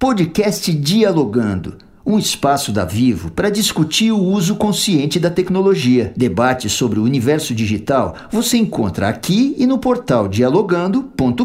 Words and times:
Podcast 0.00 0.72
Dialogando, 0.72 1.76
um 2.06 2.18
espaço 2.18 2.72
da 2.72 2.86
Vivo 2.86 3.30
para 3.30 3.50
discutir 3.50 4.10
o 4.10 4.18
uso 4.18 4.56
consciente 4.56 5.20
da 5.20 5.28
tecnologia. 5.28 6.14
Debates 6.16 6.72
sobre 6.72 6.98
o 6.98 7.04
universo 7.04 7.54
digital 7.54 8.16
você 8.32 8.56
encontra 8.56 9.10
aqui 9.10 9.54
e 9.58 9.66
no 9.66 9.76
portal 9.76 10.26
dialogando.com.br. 10.26 11.44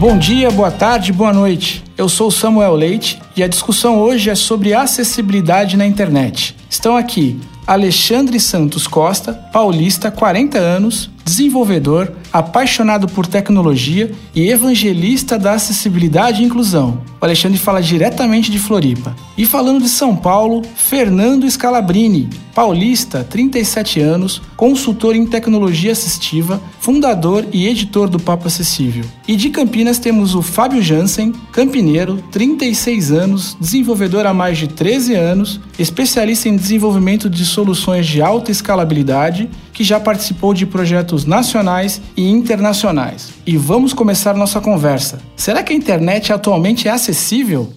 Bom 0.00 0.18
dia, 0.18 0.50
boa 0.50 0.72
tarde, 0.72 1.12
boa 1.12 1.32
noite. 1.32 1.84
Eu 1.96 2.08
sou 2.08 2.32
Samuel 2.32 2.74
Leite 2.74 3.22
e 3.36 3.44
a 3.44 3.46
discussão 3.46 4.00
hoje 4.00 4.30
é 4.30 4.34
sobre 4.34 4.74
acessibilidade 4.74 5.76
na 5.76 5.86
internet. 5.86 6.56
Estão 6.68 6.96
aqui 6.96 7.38
Alexandre 7.68 8.40
Santos 8.40 8.86
Costa, 8.86 9.34
paulista, 9.52 10.10
40 10.10 10.56
anos, 10.56 11.10
desenvolvedor, 11.28 12.10
apaixonado 12.32 13.06
por 13.06 13.26
tecnologia 13.26 14.10
e 14.34 14.48
evangelista 14.48 15.38
da 15.38 15.52
acessibilidade 15.52 16.42
e 16.42 16.46
inclusão. 16.46 17.02
O 17.20 17.24
Alexandre 17.24 17.58
fala 17.58 17.82
diretamente 17.82 18.50
de 18.50 18.58
Floripa. 18.58 19.14
E 19.36 19.44
falando 19.44 19.82
de 19.82 19.88
São 19.88 20.16
Paulo, 20.16 20.62
Fernando 20.74 21.48
Scalabrini, 21.50 22.30
paulista, 22.54 23.22
37 23.22 24.00
anos, 24.00 24.40
consultor 24.56 25.14
em 25.14 25.26
tecnologia 25.26 25.92
assistiva, 25.92 26.60
fundador 26.80 27.44
e 27.52 27.68
editor 27.68 28.08
do 28.08 28.18
Papo 28.18 28.46
Acessível. 28.46 29.04
E 29.26 29.36
de 29.36 29.50
Campinas 29.50 29.98
temos 29.98 30.34
o 30.34 30.42
Fábio 30.42 30.80
Jansen, 30.80 31.32
campineiro, 31.52 32.22
36 32.32 33.12
anos, 33.12 33.56
desenvolvedor 33.60 34.26
há 34.26 34.32
mais 34.32 34.58
de 34.58 34.68
13 34.68 35.14
anos, 35.14 35.60
especialista 35.78 36.48
em 36.48 36.56
desenvolvimento 36.56 37.28
de 37.28 37.44
soluções 37.44 38.06
de 38.06 38.22
alta 38.22 38.50
escalabilidade, 38.50 39.48
que 39.78 39.84
já 39.84 40.00
participou 40.00 40.52
de 40.52 40.66
projetos 40.66 41.24
nacionais 41.24 42.02
e 42.16 42.28
internacionais. 42.28 43.28
E 43.46 43.56
vamos 43.56 43.92
começar 43.92 44.34
nossa 44.34 44.60
conversa. 44.60 45.20
Será 45.36 45.62
que 45.62 45.72
a 45.72 45.76
internet 45.76 46.32
atualmente 46.32 46.88
é 46.88 46.90
acessível? 46.90 47.72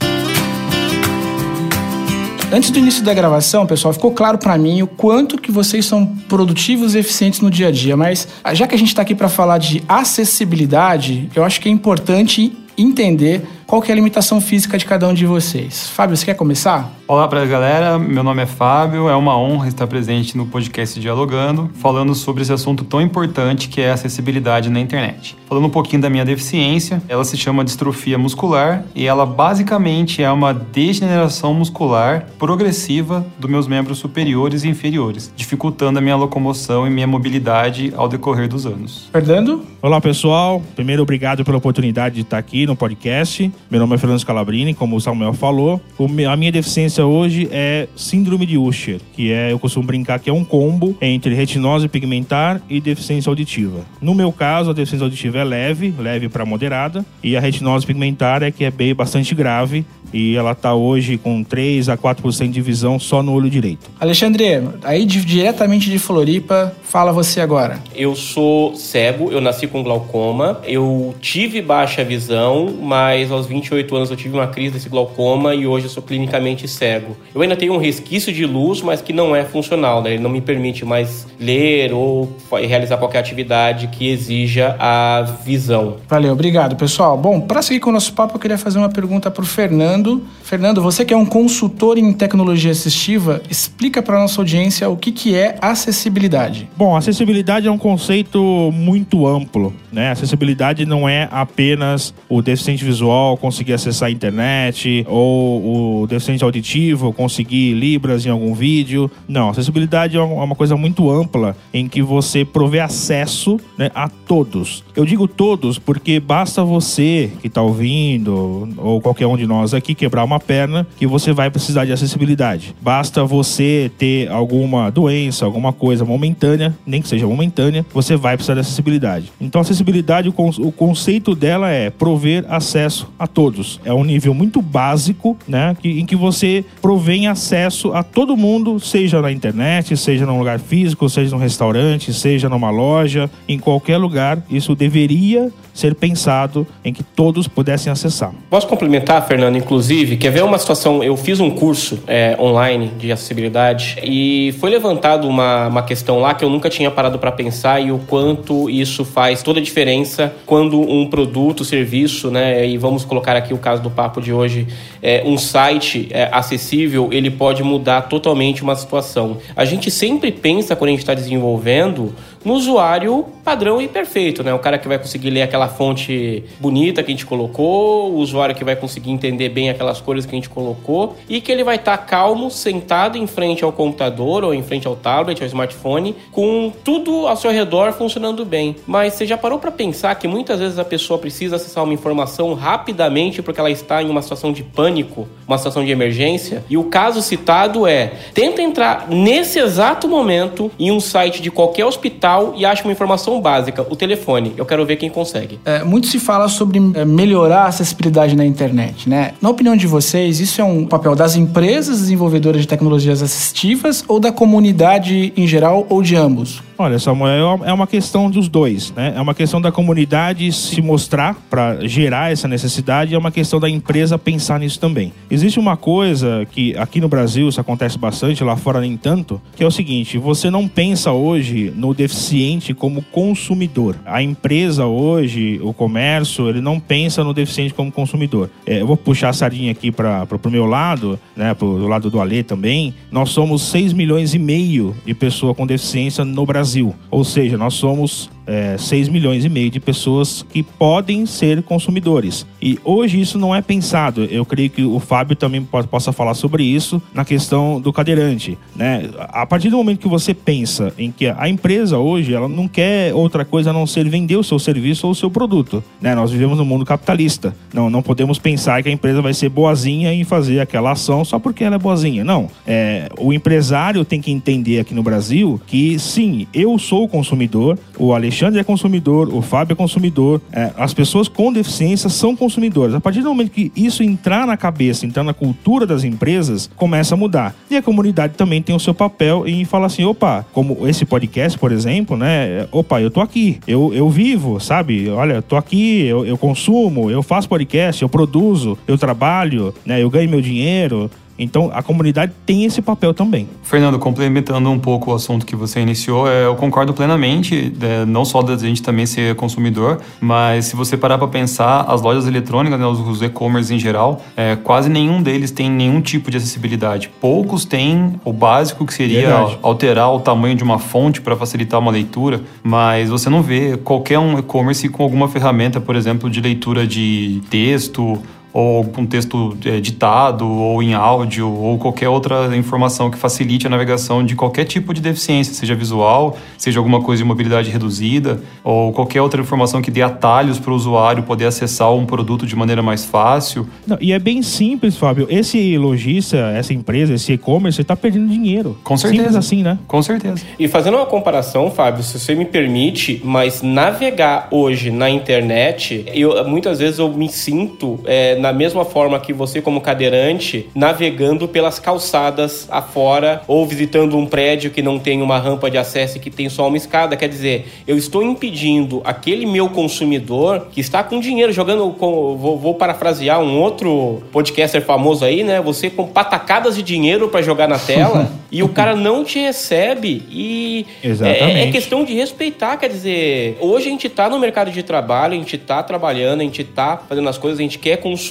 Antes 2.52 2.72
do 2.72 2.80
início 2.80 3.04
da 3.04 3.14
gravação, 3.14 3.68
pessoal, 3.68 3.94
ficou 3.94 4.10
claro 4.14 4.40
para 4.40 4.58
mim 4.58 4.82
o 4.82 4.88
quanto 4.88 5.38
que 5.38 5.52
vocês 5.52 5.86
são 5.86 6.08
produtivos 6.28 6.96
e 6.96 6.98
eficientes 6.98 7.40
no 7.40 7.52
dia 7.52 7.68
a 7.68 7.72
dia, 7.72 7.96
mas 7.96 8.28
já 8.52 8.66
que 8.66 8.74
a 8.74 8.78
gente 8.80 8.88
está 8.88 9.04
aqui 9.04 9.14
para 9.14 9.30
falar 9.30 9.60
de 9.60 9.84
acessibilidade, 9.88 11.30
eu 11.36 11.44
acho 11.44 11.62
que 11.62 11.70
é 11.70 11.72
importante 11.72 12.52
entender 12.76 13.46
qual 13.72 13.82
que 13.82 13.90
é 13.90 13.94
a 13.94 13.96
limitação 13.96 14.42
física 14.42 14.78
de 14.78 14.86
cada 14.86 15.08
um 15.08 15.14
de 15.14 15.26
vocês. 15.26 15.88
Fábio, 15.88 16.18
você 16.18 16.26
quer 16.26 16.34
começar? 16.34 16.92
Olá 17.08 17.26
para 17.26 17.42
a 17.42 17.46
galera, 17.46 17.98
meu 17.98 18.22
nome 18.22 18.42
é 18.44 18.46
Fábio, 18.46 19.08
é 19.08 19.16
uma 19.16 19.38
honra 19.38 19.70
estar 19.70 19.88
presente 19.88 20.36
no 20.36 20.46
podcast 20.46 21.00
Dialogando, 21.00 21.70
falando 21.76 22.14
sobre 22.14 22.42
esse 22.42 22.52
assunto 22.52 22.84
tão 22.84 23.02
importante 23.02 23.70
que 23.70 23.80
é 23.80 23.92
a 23.92 23.94
acessibilidade 23.94 24.70
na 24.70 24.80
internet. 24.80 25.38
Falando 25.48 25.68
um 25.68 25.70
pouquinho 25.70 26.02
da 26.02 26.10
minha 26.10 26.26
deficiência, 26.26 27.02
ela 27.08 27.24
se 27.24 27.38
chama 27.38 27.64
distrofia 27.64 28.18
muscular 28.18 28.84
e 28.94 29.08
ela 29.08 29.26
basicamente 29.26 30.22
é 30.22 30.30
uma 30.32 30.54
degeneração 30.54 31.54
muscular 31.54 32.28
progressiva 32.38 33.26
dos 33.40 33.50
meus 33.50 33.68
membros 33.68 34.00
superiores 34.00 34.66
e 34.66 34.70
inferiores, 34.70 35.32
dificultando 35.36 36.00
a 36.00 36.02
minha 36.02 36.16
locomoção 36.18 36.86
e 36.86 36.90
minha 36.90 37.08
mobilidade 37.08 37.94
ao 37.96 38.10
decorrer 38.10 38.50
dos 38.50 38.66
anos. 38.66 39.10
Fernando? 39.12 39.66
Olá 39.82 40.00
pessoal, 40.00 40.62
primeiro 40.76 41.04
obrigado 41.04 41.44
pela 41.44 41.58
oportunidade 41.58 42.16
de 42.16 42.22
estar 42.22 42.38
aqui 42.38 42.66
no 42.66 42.76
podcast. 42.76 43.52
Meu 43.70 43.80
nome 43.80 43.96
é 43.96 43.98
Fernando 43.98 44.20
Scalabrini, 44.20 44.74
como 44.74 44.96
o 44.96 45.02
Samuel 45.02 45.34
falou. 45.34 45.82
A 46.30 46.36
minha 46.36 46.52
deficiência 46.52 47.06
hoje 47.06 47.48
é 47.52 47.88
síndrome 47.96 48.46
de 48.46 48.58
Usher, 48.58 49.00
que 49.14 49.32
é, 49.32 49.52
eu 49.52 49.60
costumo 49.60 49.86
brincar 49.86 50.20
que 50.20 50.30
é 50.30 50.34
um 50.34 50.44
combo 50.44 50.98
entre 51.02 51.34
retinose 51.34 51.88
pigmentar 51.88 52.62
e 52.70 52.82
deficiência 52.82 53.30
auditiva. 53.30 53.86
No 54.02 54.14
meu 54.14 54.32
caso, 54.32 54.72
a 54.72 54.74
deficiência 54.74 55.06
auditiva 55.06 55.40
é 55.40 55.44
leve, 55.44 55.94
leve 55.98 56.28
para 56.28 56.46
moderada, 56.46 57.06
e 57.24 57.38
a 57.38 57.40
retinose 57.40 57.86
pigmentar 57.86 58.44
é 58.44 58.52
que 58.52 58.66
é 58.66 58.72
bem 58.72 58.94
bastante 58.94 59.34
grave, 59.34 59.86
e 60.14 60.36
ela 60.36 60.52
está 60.52 60.74
hoje 60.74 61.18
com 61.18 61.44
3 61.44 61.90
a 61.90 61.98
4% 61.98 62.50
de 62.50 62.62
visão 62.62 63.00
só 63.00 63.22
no 63.22 63.34
olho 63.34 63.50
direito. 63.50 63.90
Alexandre, 64.00 64.64
aí 64.84 65.06
de, 65.06 65.24
diretamente 65.24 65.90
de 65.90 66.00
Floripa, 66.00 66.74
fala 66.84 67.12
você 67.12 67.42
agora. 67.42 67.80
Eu 67.96 68.16
sou 68.16 68.76
cego, 68.76 69.32
eu 69.32 69.42
nasci 69.42 69.68
com 69.68 69.84
glaucoma, 69.84 70.60
eu 70.66 71.16
tive 71.22 71.62
baixa 71.62 72.04
visão, 72.04 72.74
mas 72.82 73.32
aos 73.32 73.46
28 73.46 73.96
anos 73.96 74.10
eu 74.10 74.18
tive 74.18 74.36
uma 74.36 74.48
crise 74.48 74.74
desse 74.74 74.90
glaucoma 74.90 75.56
e 75.56 75.66
hoje 75.66 75.86
eu 75.86 75.90
sou 75.90 76.04
clinicamente 76.04 76.68
cego. 76.68 77.16
Eu 77.34 77.42
ainda 77.42 77.56
tenho 77.56 77.74
um 77.74 77.78
resquício 77.78 78.34
de 78.34 78.46
luz, 78.46 78.82
mas 78.82 79.02
que 79.02 79.14
não 79.14 79.36
é 79.36 79.44
funcional, 79.44 80.02
né? 80.02 80.14
Ele 80.14 80.24
não 80.24 80.30
me 80.30 80.42
permite 80.42 80.84
mais 80.86 81.28
ler 81.40 81.94
ou 81.94 82.36
realizar 82.52 82.98
qualquer 82.98 83.20
atividade 83.20 83.88
que 83.88 84.10
exija 84.10 84.76
a 84.80 85.22
visão. 85.46 85.98
Valeu, 86.08 86.34
obrigado, 86.34 86.76
pessoal. 86.76 87.18
Bom, 87.18 87.40
para 87.40 87.62
seguir 87.62 87.80
com 87.80 87.90
o 87.90 87.94
nosso 87.94 88.14
papo, 88.14 88.36
eu 88.36 88.40
queria 88.40 88.58
fazer 88.58 88.78
uma 88.78 88.90
pergunta 88.90 89.30
para 89.32 89.44
o 89.44 89.46
Fernando 89.46 90.01
Fernando. 90.02 90.22
Fernando, 90.44 90.82
você 90.82 91.06
que 91.06 91.14
é 91.14 91.18
um 91.18 91.26
consultor 91.26 91.98
em 91.98 92.12
tecnologia 92.12 92.72
assistiva, 92.72 93.42
explica 93.50 94.02
para 94.02 94.20
nossa 94.20 94.42
audiência 94.42 94.90
o 94.90 94.98
que, 94.98 95.12
que 95.12 95.34
é 95.34 95.58
acessibilidade. 95.62 96.70
Bom, 96.76 96.96
acessibilidade 96.96 97.68
é 97.68 97.72
um 97.72 97.78
conceito 97.78 98.70
muito 98.74 99.26
amplo. 99.26 99.74
Né? 99.92 100.12
Acessibilidade 100.12 100.86
não 100.86 101.08
é 101.08 101.30
apenas 101.32 102.14
o 102.28 102.42
deficiente 102.42 102.84
visual 102.84 103.38
conseguir 103.38 103.74
acessar 103.74 104.10
a 104.10 104.12
internet 104.12 105.06
ou 105.08 106.02
o 106.02 106.08
deficiente 106.08 106.44
auditivo 106.44 107.14
conseguir 107.14 107.74
libras 107.74 108.26
em 108.26 108.30
algum 108.30 108.54
vídeo. 108.54 109.10
Não, 109.28 109.50
acessibilidade 109.50 110.18
é 110.18 110.22
uma 110.22 110.56
coisa 110.56 110.76
muito 110.76 111.10
ampla 111.10 111.56
em 111.74 111.88
que 111.88 112.02
você 112.02 112.44
provê 112.44 112.80
acesso 112.80 113.60
né, 113.78 113.90
a 113.94 114.10
todos. 114.10 114.84
Eu 114.96 115.06
digo 115.06 115.28
todos 115.28 115.80
porque 115.80 116.20
basta 116.20 116.64
você 116.64 117.32
que 117.42 117.48
está 117.48 117.62
ouvindo 117.62 118.70
ou 118.78 119.00
qualquer 119.00 119.28
um 119.28 119.38
de 119.38 119.46
nós 119.46 119.74
aqui 119.74 119.91
quebrar 119.96 120.24
uma 120.24 120.40
perna 120.40 120.88
que 120.98 121.08
você 121.08 121.34
vai 121.34 121.50
precisar 121.50 121.86
de 121.86 121.92
acessibilidade. 121.92 122.76
Basta 122.82 123.24
você 123.24 123.92
ter 123.98 124.30
alguma 124.30 124.90
doença, 124.90 125.46
alguma 125.46 125.74
coisa 125.74 126.06
momentânea, 126.06 126.76
nem 126.86 127.02
que 127.02 127.08
seja 127.08 127.28
momentânea, 127.28 127.86
você 127.94 128.16
vai 128.16 128.36
precisar 128.36 128.56
de 128.56 128.62
acessibilidade. 128.62 129.32
Então, 129.40 129.62
acessibilidade, 129.62 130.30
o 130.30 130.72
conceito 130.72 131.36
dela 131.36 131.70
é 131.70 131.90
prover 131.90 132.46
acesso 132.50 133.10
a 133.18 133.28
todos. 133.28 133.80
É 133.84 133.94
um 133.94 134.04
nível 134.04 134.34
muito 134.34 134.62
básico, 134.62 135.38
né, 135.48 135.76
em 135.84 136.06
que 136.06 136.16
você 136.16 136.64
provém 136.82 137.28
acesso 137.28 137.94
a 137.94 138.04
todo 138.04 138.38
mundo, 138.38 138.80
seja 138.80 139.22
na 139.22 139.32
internet, 139.32 139.96
seja 139.98 140.26
num 140.26 140.38
lugar 140.38 140.60
físico, 140.60 141.10
seja 141.10 141.36
num 141.36 141.42
restaurante, 141.42 142.14
seja 142.14 142.50
numa 142.50 142.70
loja, 142.70 143.30
em 143.48 143.60
qualquer 143.60 143.98
lugar. 143.98 144.42
Isso 144.50 144.76
deveria 144.76 145.52
ser 145.74 145.96
pensado 145.96 146.68
em 146.84 146.92
que 146.92 147.02
todos 147.02 147.48
pudessem 147.48 147.92
acessar. 147.92 148.34
Posso 148.50 148.68
complementar, 148.68 149.26
Fernando? 149.26 149.58
Inclusive, 149.58 149.81
quer 150.18 150.32
ver 150.32 150.44
uma 150.44 150.58
situação? 150.58 151.04
Eu 151.04 151.16
fiz 151.18 151.40
um 151.40 151.50
curso 151.50 152.00
é, 152.08 152.36
online 152.40 152.92
de 152.98 153.12
acessibilidade 153.12 153.98
e 154.04 154.54
foi 154.60 154.70
levantado 154.70 155.28
uma, 155.28 155.68
uma 155.68 155.84
questão 155.84 156.20
lá 156.20 156.34
que 156.34 156.44
eu 156.44 156.50
nunca 156.50 156.70
tinha 156.70 156.92
parado 156.92 157.18
para 157.20 157.32
pensar 157.32 157.80
e 157.80 157.92
o 157.92 158.00
quanto 158.00 158.70
isso 158.70 159.04
faz 159.04 159.42
toda 159.42 159.60
a 159.60 159.64
diferença 159.64 160.34
quando 160.46 160.80
um 160.80 161.10
produto, 161.10 161.64
serviço, 161.64 162.30
né? 162.30 162.68
E 162.68 162.78
vamos 162.78 163.04
colocar 163.06 163.36
aqui 163.36 163.54
o 163.54 163.58
caso 163.58 163.82
do 163.82 163.90
papo 163.90 164.22
de 164.22 164.32
hoje, 164.34 164.68
é, 165.02 165.24
um 165.26 165.38
site 165.38 166.08
é, 166.12 166.30
acessível, 166.32 167.10
ele 167.12 167.32
pode 167.32 167.64
mudar 167.64 168.04
totalmente 168.04 168.64
uma 168.64 168.76
situação. 168.76 169.38
A 169.56 169.66
gente 169.66 169.90
sempre 169.90 170.32
pensa 170.32 170.76
quando 170.76 170.90
a 170.90 170.92
gente 170.92 171.00
está 171.00 171.14
desenvolvendo 171.14 172.14
no 172.44 172.54
usuário 172.54 173.26
padrão 173.44 173.82
e 173.82 173.88
perfeito, 173.88 174.44
né? 174.44 174.54
O 174.54 174.60
cara 174.60 174.78
que 174.78 174.88
vai 174.88 174.98
conseguir 174.98 175.30
ler 175.30 175.42
aquela 175.42 175.68
fonte 175.68 176.44
bonita 176.60 177.04
que 177.04 177.12
a 177.12 177.14
gente 177.14 177.26
colocou, 177.26 178.12
o 178.12 178.18
usuário 178.18 178.56
que 178.56 178.64
vai 178.64 178.76
conseguir 178.76 179.12
entender 179.12 179.50
bem 179.50 179.70
aquelas 179.70 180.00
cores 180.00 180.26
que 180.26 180.32
a 180.32 180.36
gente 180.36 180.50
colocou 180.50 181.16
e 181.28 181.42
que 181.42 181.52
ele 181.52 181.64
vai 181.64 181.76
estar 181.76 181.98
tá 181.98 182.04
calmo, 182.04 182.50
sentado 182.50 183.18
em 183.18 183.28
frente 183.28 183.64
ao 183.64 183.72
computador 183.72 184.44
ou 184.44 184.54
em 184.54 184.64
frente 184.64 184.88
ao 184.88 184.96
tablet, 184.96 185.42
ao 185.42 185.48
smartphone, 185.48 186.16
com 186.32 186.72
tudo 186.84 187.28
ao 187.28 187.36
seu 187.36 187.52
redor 187.52 187.94
funcionando 187.94 188.46
bem. 188.46 188.76
Mas 188.86 189.14
você 189.14 189.26
já 189.26 189.38
parou 189.38 189.60
para 189.60 189.72
pensar 189.72 190.14
que 190.16 190.28
muitas 190.28 190.60
vezes 190.60 190.80
a 190.80 190.86
pessoa 190.86 191.20
precisa 191.20 191.56
acessar 191.56 191.84
uma 191.84 191.94
informação 191.94 192.54
rapidamente 192.54 193.42
porque 193.42 193.60
ela 193.60 193.72
está 193.72 194.02
em 194.02 194.10
uma 194.10 194.22
situação 194.22 194.52
de 194.52 194.64
pânico, 194.64 195.28
uma 195.48 195.58
situação 195.58 195.84
de 195.84 195.92
emergência? 195.92 196.64
E 196.70 196.78
o 196.78 196.86
caso 196.86 197.22
citado 197.22 197.88
é: 197.88 198.14
tenta 198.34 198.62
entrar 198.62 199.08
nesse 199.10 199.60
exato 199.60 200.08
momento 200.08 200.72
em 200.80 200.92
um 200.92 201.00
site 201.00 201.42
de 201.42 201.50
qualquer 201.50 201.86
hospital 201.86 202.31
e 202.56 202.66
acha 202.66 202.84
uma 202.84 202.92
informação 202.92 203.42
básica, 203.42 203.86
o 203.90 203.96
telefone. 203.96 204.54
Eu 204.58 204.66
quero 204.66 204.86
ver 204.86 204.98
quem 204.98 205.10
consegue. 205.10 205.60
É, 205.66 205.84
muito 205.84 206.08
se 206.08 206.20
fala 206.20 206.48
sobre 206.48 206.80
é, 206.94 207.04
melhorar 207.04 207.64
a 207.64 207.68
acessibilidade 207.68 208.36
na 208.36 208.46
internet, 208.46 209.10
né? 209.10 209.34
Na 209.42 209.50
opinião 209.50 209.72
opinião 209.72 209.78
de 209.78 209.88
vocês, 209.88 210.40
isso 210.40 210.60
é 210.60 210.64
um 210.64 210.86
papel 210.86 211.16
das 211.16 211.36
empresas 211.36 212.00
desenvolvedoras 212.00 212.62
de 212.62 212.68
tecnologias 212.68 213.22
assistivas 213.22 214.04
ou 214.08 214.20
da 214.20 214.32
comunidade 214.32 215.32
em 215.38 215.48
geral 215.48 215.86
ou 215.90 216.02
de 216.02 216.16
ambos? 216.16 216.62
Olha, 216.82 216.98
Samuel, 216.98 217.62
é 217.64 217.72
uma 217.72 217.86
questão 217.86 218.28
dos 218.28 218.50
dois, 218.50 218.92
né? 218.94 219.14
É 219.16 219.22
uma 219.22 219.36
questão 219.36 219.62
da 219.62 219.72
comunidade 219.72 220.52
se 220.52 220.82
mostrar 220.82 221.36
para 221.48 221.88
gerar 221.88 222.32
essa 222.32 222.48
necessidade 222.48 223.12
e 223.12 223.16
é 223.16 223.18
uma 223.20 223.30
questão 223.30 223.60
da 223.60 223.70
empresa 223.70 224.18
pensar 224.18 224.60
nisso 224.60 224.80
também. 224.80 225.14
Existe 225.30 225.60
uma 225.60 225.78
coisa 225.78 226.44
que 226.50 226.76
aqui 226.76 227.00
no 227.00 227.08
Brasil 227.08 227.48
isso 227.48 227.62
acontece 227.62 228.00
bastante, 228.00 228.44
lá 228.44 228.58
fora 228.58 228.82
nem 228.82 228.98
tanto, 228.98 229.40
que 229.56 229.64
é 229.64 229.68
o 229.68 229.70
seguinte: 229.70 230.18
você 230.18 230.50
não 230.50 230.68
pensa 230.68 231.12
hoje 231.12 231.72
no 231.76 231.94
deficiente 231.94 232.74
como 232.74 233.04
consumidor. 233.04 233.96
A 234.04 234.24
empresa 234.24 234.88
hoje, 234.88 235.60
o 235.62 235.74
comércio, 235.74 236.50
ele 236.50 236.62
não 236.62 236.80
pensa 236.80 237.24
no 237.24 237.32
deficiente 237.32 237.76
como 237.76 237.92
consumidor. 237.92 238.50
É, 238.66 238.82
eu 238.82 238.88
vou 238.88 238.98
puxar 238.98 239.30
a 239.30 239.34
sardinha 239.34 239.72
aqui 239.72 239.92
para 239.92 240.28
o 240.44 240.50
meu 240.50 240.66
lado, 240.66 241.20
né? 241.36 241.54
Pro 241.54 241.88
lado 241.88 242.10
do 242.10 242.20
Alê 242.20 242.42
também. 242.42 242.96
Nós 243.12 243.30
somos 243.30 243.62
6 243.70 243.94
milhões 243.94 244.34
e 244.34 244.40
meio 244.40 244.96
de 245.06 245.14
pessoas 245.14 245.56
com 245.56 245.68
deficiência 245.68 246.26
no 246.26 246.44
Brasil. 246.44 246.71
Brasil. 246.72 246.96
Ou 247.10 247.24
seja, 247.26 247.58
nós 247.58 247.74
somos 247.74 248.30
é, 248.46 248.78
6 248.78 249.10
milhões 249.10 249.46
e 249.46 249.50
meio 249.50 249.70
de 249.70 249.80
pessoas 249.80 250.46
que 250.50 250.64
podem 250.64 251.26
ser 251.26 251.62
consumidores. 251.64 252.46
E 252.62 252.78
hoje 252.84 253.20
isso 253.20 253.38
não 253.38 253.56
é 253.56 253.62
pensado. 253.62 254.26
Eu 254.26 254.46
creio 254.46 254.70
que 254.70 254.84
o 254.84 255.00
Fábio 255.00 255.36
também 255.36 255.64
possa 255.64 256.12
falar 256.12 256.34
sobre 256.34 256.64
isso 256.64 257.02
na 257.14 257.26
questão 257.26 257.80
do 257.80 257.92
cadeirante. 257.94 258.58
Né? 258.76 259.10
A 259.30 259.46
partir 259.46 259.70
do 259.70 259.78
momento 259.78 260.00
que 260.00 260.08
você 260.08 260.34
pensa 260.34 260.94
em 260.98 261.12
que 261.12 261.28
a 261.28 261.48
empresa 261.48 261.98
hoje 261.98 262.34
ela 262.34 262.48
não 262.48 262.68
quer 262.68 263.14
outra 263.14 263.46
coisa 263.46 263.70
a 263.70 263.74
não 263.74 263.88
ser 263.88 264.08
vender 264.08 264.36
o 264.36 264.44
seu 264.44 264.60
serviço 264.60 265.08
ou 265.08 265.14
o 265.14 265.16
seu 265.16 265.30
produto. 265.30 265.84
Né? 266.02 266.14
Nós 266.14 266.32
vivemos 266.32 266.58
no 266.58 266.66
mundo 266.66 266.86
capitalista. 266.86 267.56
Não, 267.74 267.90
não 267.90 268.02
podemos 268.02 268.38
pensar 268.38 268.82
que 268.84 268.90
a 268.90 268.92
empresa 268.92 269.22
vai 269.22 269.34
ser 269.34 269.50
boazinha 269.50 270.14
em 270.14 270.24
fazer 270.24 270.60
aquela 270.60 270.92
ação 270.92 271.24
só 271.24 271.40
porque 271.40 271.64
ela 271.64 271.76
é 271.76 271.80
boazinha. 271.80 272.24
Não. 272.24 272.50
É, 272.66 273.10
o 273.18 273.32
empresário 273.34 274.04
tem 274.04 274.22
que 274.22 274.32
entender 274.32 274.80
aqui 274.80 274.94
no 274.94 275.04
Brasil 275.04 275.60
que 275.66 275.98
sim, 275.98 276.48
eu 276.54 276.78
sou 276.78 277.04
o 277.04 277.08
consumidor, 277.08 277.78
o 277.98 278.14
Alexandre 278.14 278.41
Alexandre 278.42 278.60
é 278.60 278.64
consumidor, 278.64 279.32
o 279.32 279.40
Fábio 279.40 279.74
é 279.74 279.76
consumidor, 279.76 280.42
é, 280.52 280.72
as 280.76 280.96
pessoas 280.96 281.28
com 281.28 281.54
deficiência 281.54 282.10
são 282.10 282.36
consumidoras. 282.36 282.96
A 282.96 283.00
partir 283.00 283.22
do 283.22 283.30
momento 283.30 283.52
que 283.52 283.72
isso 283.76 284.02
entrar 284.02 284.48
na 284.48 284.58
cabeça, 284.58 285.06
entrar 285.06 285.24
na 285.24 285.32
cultura 285.32 285.86
das 285.86 286.04
empresas, 286.04 286.68
começa 286.76 287.14
a 287.14 287.18
mudar. 287.18 287.54
E 287.70 287.78
a 287.78 287.84
comunidade 287.84 288.34
também 288.34 288.60
tem 288.60 288.76
o 288.76 288.80
seu 288.80 288.96
papel 288.96 289.48
em 289.48 289.64
falar 289.64 289.86
assim, 289.86 290.04
opa, 290.06 290.44
como 290.54 290.88
esse 290.88 291.06
podcast, 291.06 291.56
por 291.60 291.72
exemplo, 291.72 292.18
né? 292.18 292.68
Opa, 292.72 293.00
eu 293.00 293.12
tô 293.12 293.22
aqui, 293.22 293.60
eu, 293.68 293.94
eu 293.94 294.10
vivo, 294.10 294.60
sabe? 294.60 295.08
Olha, 295.10 295.34
eu 295.34 295.44
tô 295.44 295.56
aqui, 295.56 296.06
eu, 296.06 296.26
eu 296.26 296.36
consumo, 296.36 297.12
eu 297.12 297.22
faço 297.22 297.48
podcast, 297.48 298.02
eu 298.02 298.10
produzo, 298.10 298.76
eu 298.88 298.98
trabalho, 298.98 299.72
né? 299.86 300.02
Eu 300.02 300.10
ganho 300.10 300.28
meu 300.28 300.42
dinheiro. 300.42 301.12
Então, 301.38 301.72
a 301.74 301.82
comunidade 301.82 302.32
tem 302.46 302.66
esse 302.66 302.82
papel 302.82 303.14
também. 303.14 303.48
Fernando, 303.64 303.98
complementando 304.00 304.70
um 304.70 304.80
pouco 304.80 305.12
o 305.12 305.14
assunto 305.16 305.46
que 305.46 305.56
você 305.56 305.80
iniciou, 305.80 306.30
é, 306.30 306.46
eu 306.46 306.56
concordo 306.56 306.94
plenamente, 306.94 307.74
é, 307.82 308.06
não 308.06 308.24
só 308.26 308.42
da 308.42 308.58
gente 308.58 308.82
também 308.82 309.06
ser 309.06 309.36
consumidor, 309.36 310.00
mas 310.20 310.66
se 310.66 310.76
você 310.76 310.96
parar 310.98 311.18
para 311.18 311.28
pensar, 311.28 311.82
as 311.88 312.02
lojas 312.02 312.28
eletrônicas, 312.28 312.80
né, 312.80 312.86
os 312.86 313.22
e-commerce 313.22 313.74
em 313.74 313.80
geral, 313.80 314.22
é, 314.36 314.56
quase 314.56 314.90
nenhum 314.90 315.22
deles 315.22 315.52
tem 315.52 315.70
nenhum 315.70 316.02
tipo 316.02 316.30
de 316.30 316.38
acessibilidade. 316.38 317.10
Poucos 317.20 317.66
têm 317.66 318.16
o 318.24 318.34
básico 318.34 318.86
que 318.86 318.94
seria 318.94 319.22
Verdade. 319.22 319.60
alterar 319.62 320.14
o 320.14 320.20
tamanho 320.20 320.56
de 320.56 320.64
uma 320.64 320.80
fonte 320.80 321.22
para 321.22 321.36
facilitar 321.36 321.80
uma 321.80 321.92
leitura, 321.92 322.42
mas 322.64 323.10
você 323.10 323.30
não 323.30 323.42
vê 323.42 323.78
qualquer 323.78 324.20
um 324.20 324.38
e-commerce 324.38 324.88
com 324.90 325.04
alguma 325.04 325.28
ferramenta, 325.28 325.80
por 325.80 325.96
exemplo, 325.96 326.30
de 326.30 326.42
leitura 326.42 326.86
de 326.86 327.42
texto 327.50 328.22
ou 328.54 328.86
um 328.98 329.06
texto 329.06 329.58
é, 329.66 329.80
ditado, 329.80 330.48
ou 330.48 330.82
em 330.84 330.94
áudio, 330.94 331.50
ou 331.50 331.78
qualquer 331.78 332.10
outra 332.10 332.56
informação 332.56 333.10
que 333.10 333.18
facilite 333.18 333.68
a 333.68 333.70
navegação 333.70 334.26
de 334.26 334.36
qualquer 334.36 334.66
tipo 334.66 334.94
de 334.94 335.02
deficiência, 335.02 335.54
seja 335.54 335.76
visual, 335.76 336.38
seja 336.58 336.80
alguma 336.80 337.02
coisa 337.02 337.24
de 337.24 337.28
mobilidade 337.28 337.70
reduzida, 337.70 338.42
ou 338.64 338.92
qualquer 338.92 339.22
outra 339.22 339.42
informação 339.42 339.82
que 339.82 339.92
dê 339.92 340.02
atalhos 340.02 340.60
para 340.60 340.72
o 340.72 340.76
usuário 340.76 341.24
poder 341.24 341.46
acessar 341.46 341.94
um 341.94 342.06
produto 342.06 342.46
de 342.46 342.56
maneira 342.56 342.82
mais 342.82 343.06
fácil. 343.06 343.68
Não, 343.86 343.98
e 344.02 344.12
é 344.12 344.20
bem 344.20 344.42
simples, 344.42 344.98
Fábio. 344.98 345.28
Esse 345.30 345.78
lojista, 345.78 346.38
essa 346.38 346.74
empresa, 346.74 347.14
esse 347.14 347.34
e-commerce, 347.34 347.82
está 347.82 347.96
perdendo 347.96 348.28
dinheiro. 348.28 348.78
Com 348.84 348.98
certeza. 348.98 349.24
Simples 349.24 349.36
assim, 349.38 349.64
né? 349.64 349.80
Com 349.88 350.02
certeza. 350.02 350.44
E 350.60 350.68
fazendo 350.68 350.98
uma 350.98 351.06
comparação, 351.06 351.72
Fábio, 351.72 352.04
se 352.04 352.20
você 352.20 352.36
me 352.36 352.46
permite, 352.46 353.22
mas 353.24 353.62
navegar 353.62 354.48
hoje 354.52 354.92
na 354.92 355.10
internet, 355.10 356.06
eu 356.14 356.48
muitas 356.48 356.80
vezes 356.80 357.00
eu 357.00 357.10
me 357.10 357.30
sinto 357.30 358.00
é, 358.06 358.38
na 358.42 358.52
mesma 358.52 358.84
forma 358.84 359.20
que 359.20 359.32
você, 359.32 359.62
como 359.62 359.80
cadeirante, 359.80 360.70
navegando 360.76 361.48
pelas 361.48 361.80
calçadas 361.80 362.68
afora 362.70 363.44
ou 363.48 363.66
visitando 363.66 364.18
um 364.18 364.26
prédio 364.26 364.72
que 364.72 364.82
não 364.82 365.00
tem 365.00 365.22
uma 365.22 365.38
rampa 365.38 365.70
de 365.70 365.78
acesso 365.78 366.18
e 366.18 366.20
que 366.20 366.30
tem 366.30 366.50
só 366.50 366.68
uma 366.68 366.78
escada. 366.78 367.16
Quer 367.16 367.30
dizer, 367.30 367.68
eu 367.88 367.98
estou 367.98 368.24
impedindo 368.24 369.02
aquele 369.04 369.46
meu 369.46 369.70
consumidor 369.70 370.68
que 370.72 370.82
está 370.82 371.04
com 371.04 371.20
dinheiro 371.20 371.52
jogando. 371.52 371.92
Com, 371.92 372.36
vou, 372.36 372.58
vou 372.58 372.74
parafrasear 372.74 373.40
um 373.40 373.60
outro 373.60 374.24
podcaster 374.32 374.82
famoso 374.82 375.24
aí, 375.24 375.44
né? 375.44 375.62
Você 375.62 375.90
com 375.90 376.08
patacadas 376.08 376.76
de 376.76 376.82
dinheiro 376.82 377.30
para 377.30 377.42
jogar 377.42 377.68
na 377.68 377.78
tela 377.78 378.32
e 378.52 378.64
o 378.64 378.70
cara 378.70 378.96
não 378.96 379.24
te 379.24 379.40
recebe. 379.40 380.24
E. 380.30 380.86
É, 381.04 381.68
é 381.68 381.72
questão 381.72 382.04
de 382.04 382.14
respeitar. 382.14 382.78
Quer 382.78 382.90
dizer, 382.90 383.58
hoje 383.60 383.88
a 383.88 383.92
gente 383.92 384.08
está 384.08 384.30
no 384.30 384.40
mercado 384.40 384.72
de 384.72 384.84
trabalho, 384.84 385.34
a 385.34 385.38
gente 385.38 385.56
está 385.56 385.84
trabalhando, 385.84 386.42
a 386.42 386.44
gente 386.44 386.62
está 386.62 386.98
fazendo 386.98 387.30
as 387.30 387.38
coisas, 387.38 387.60
a 387.60 387.64
gente 387.64 387.78
quer 387.78 387.98
consumir, 387.98 388.31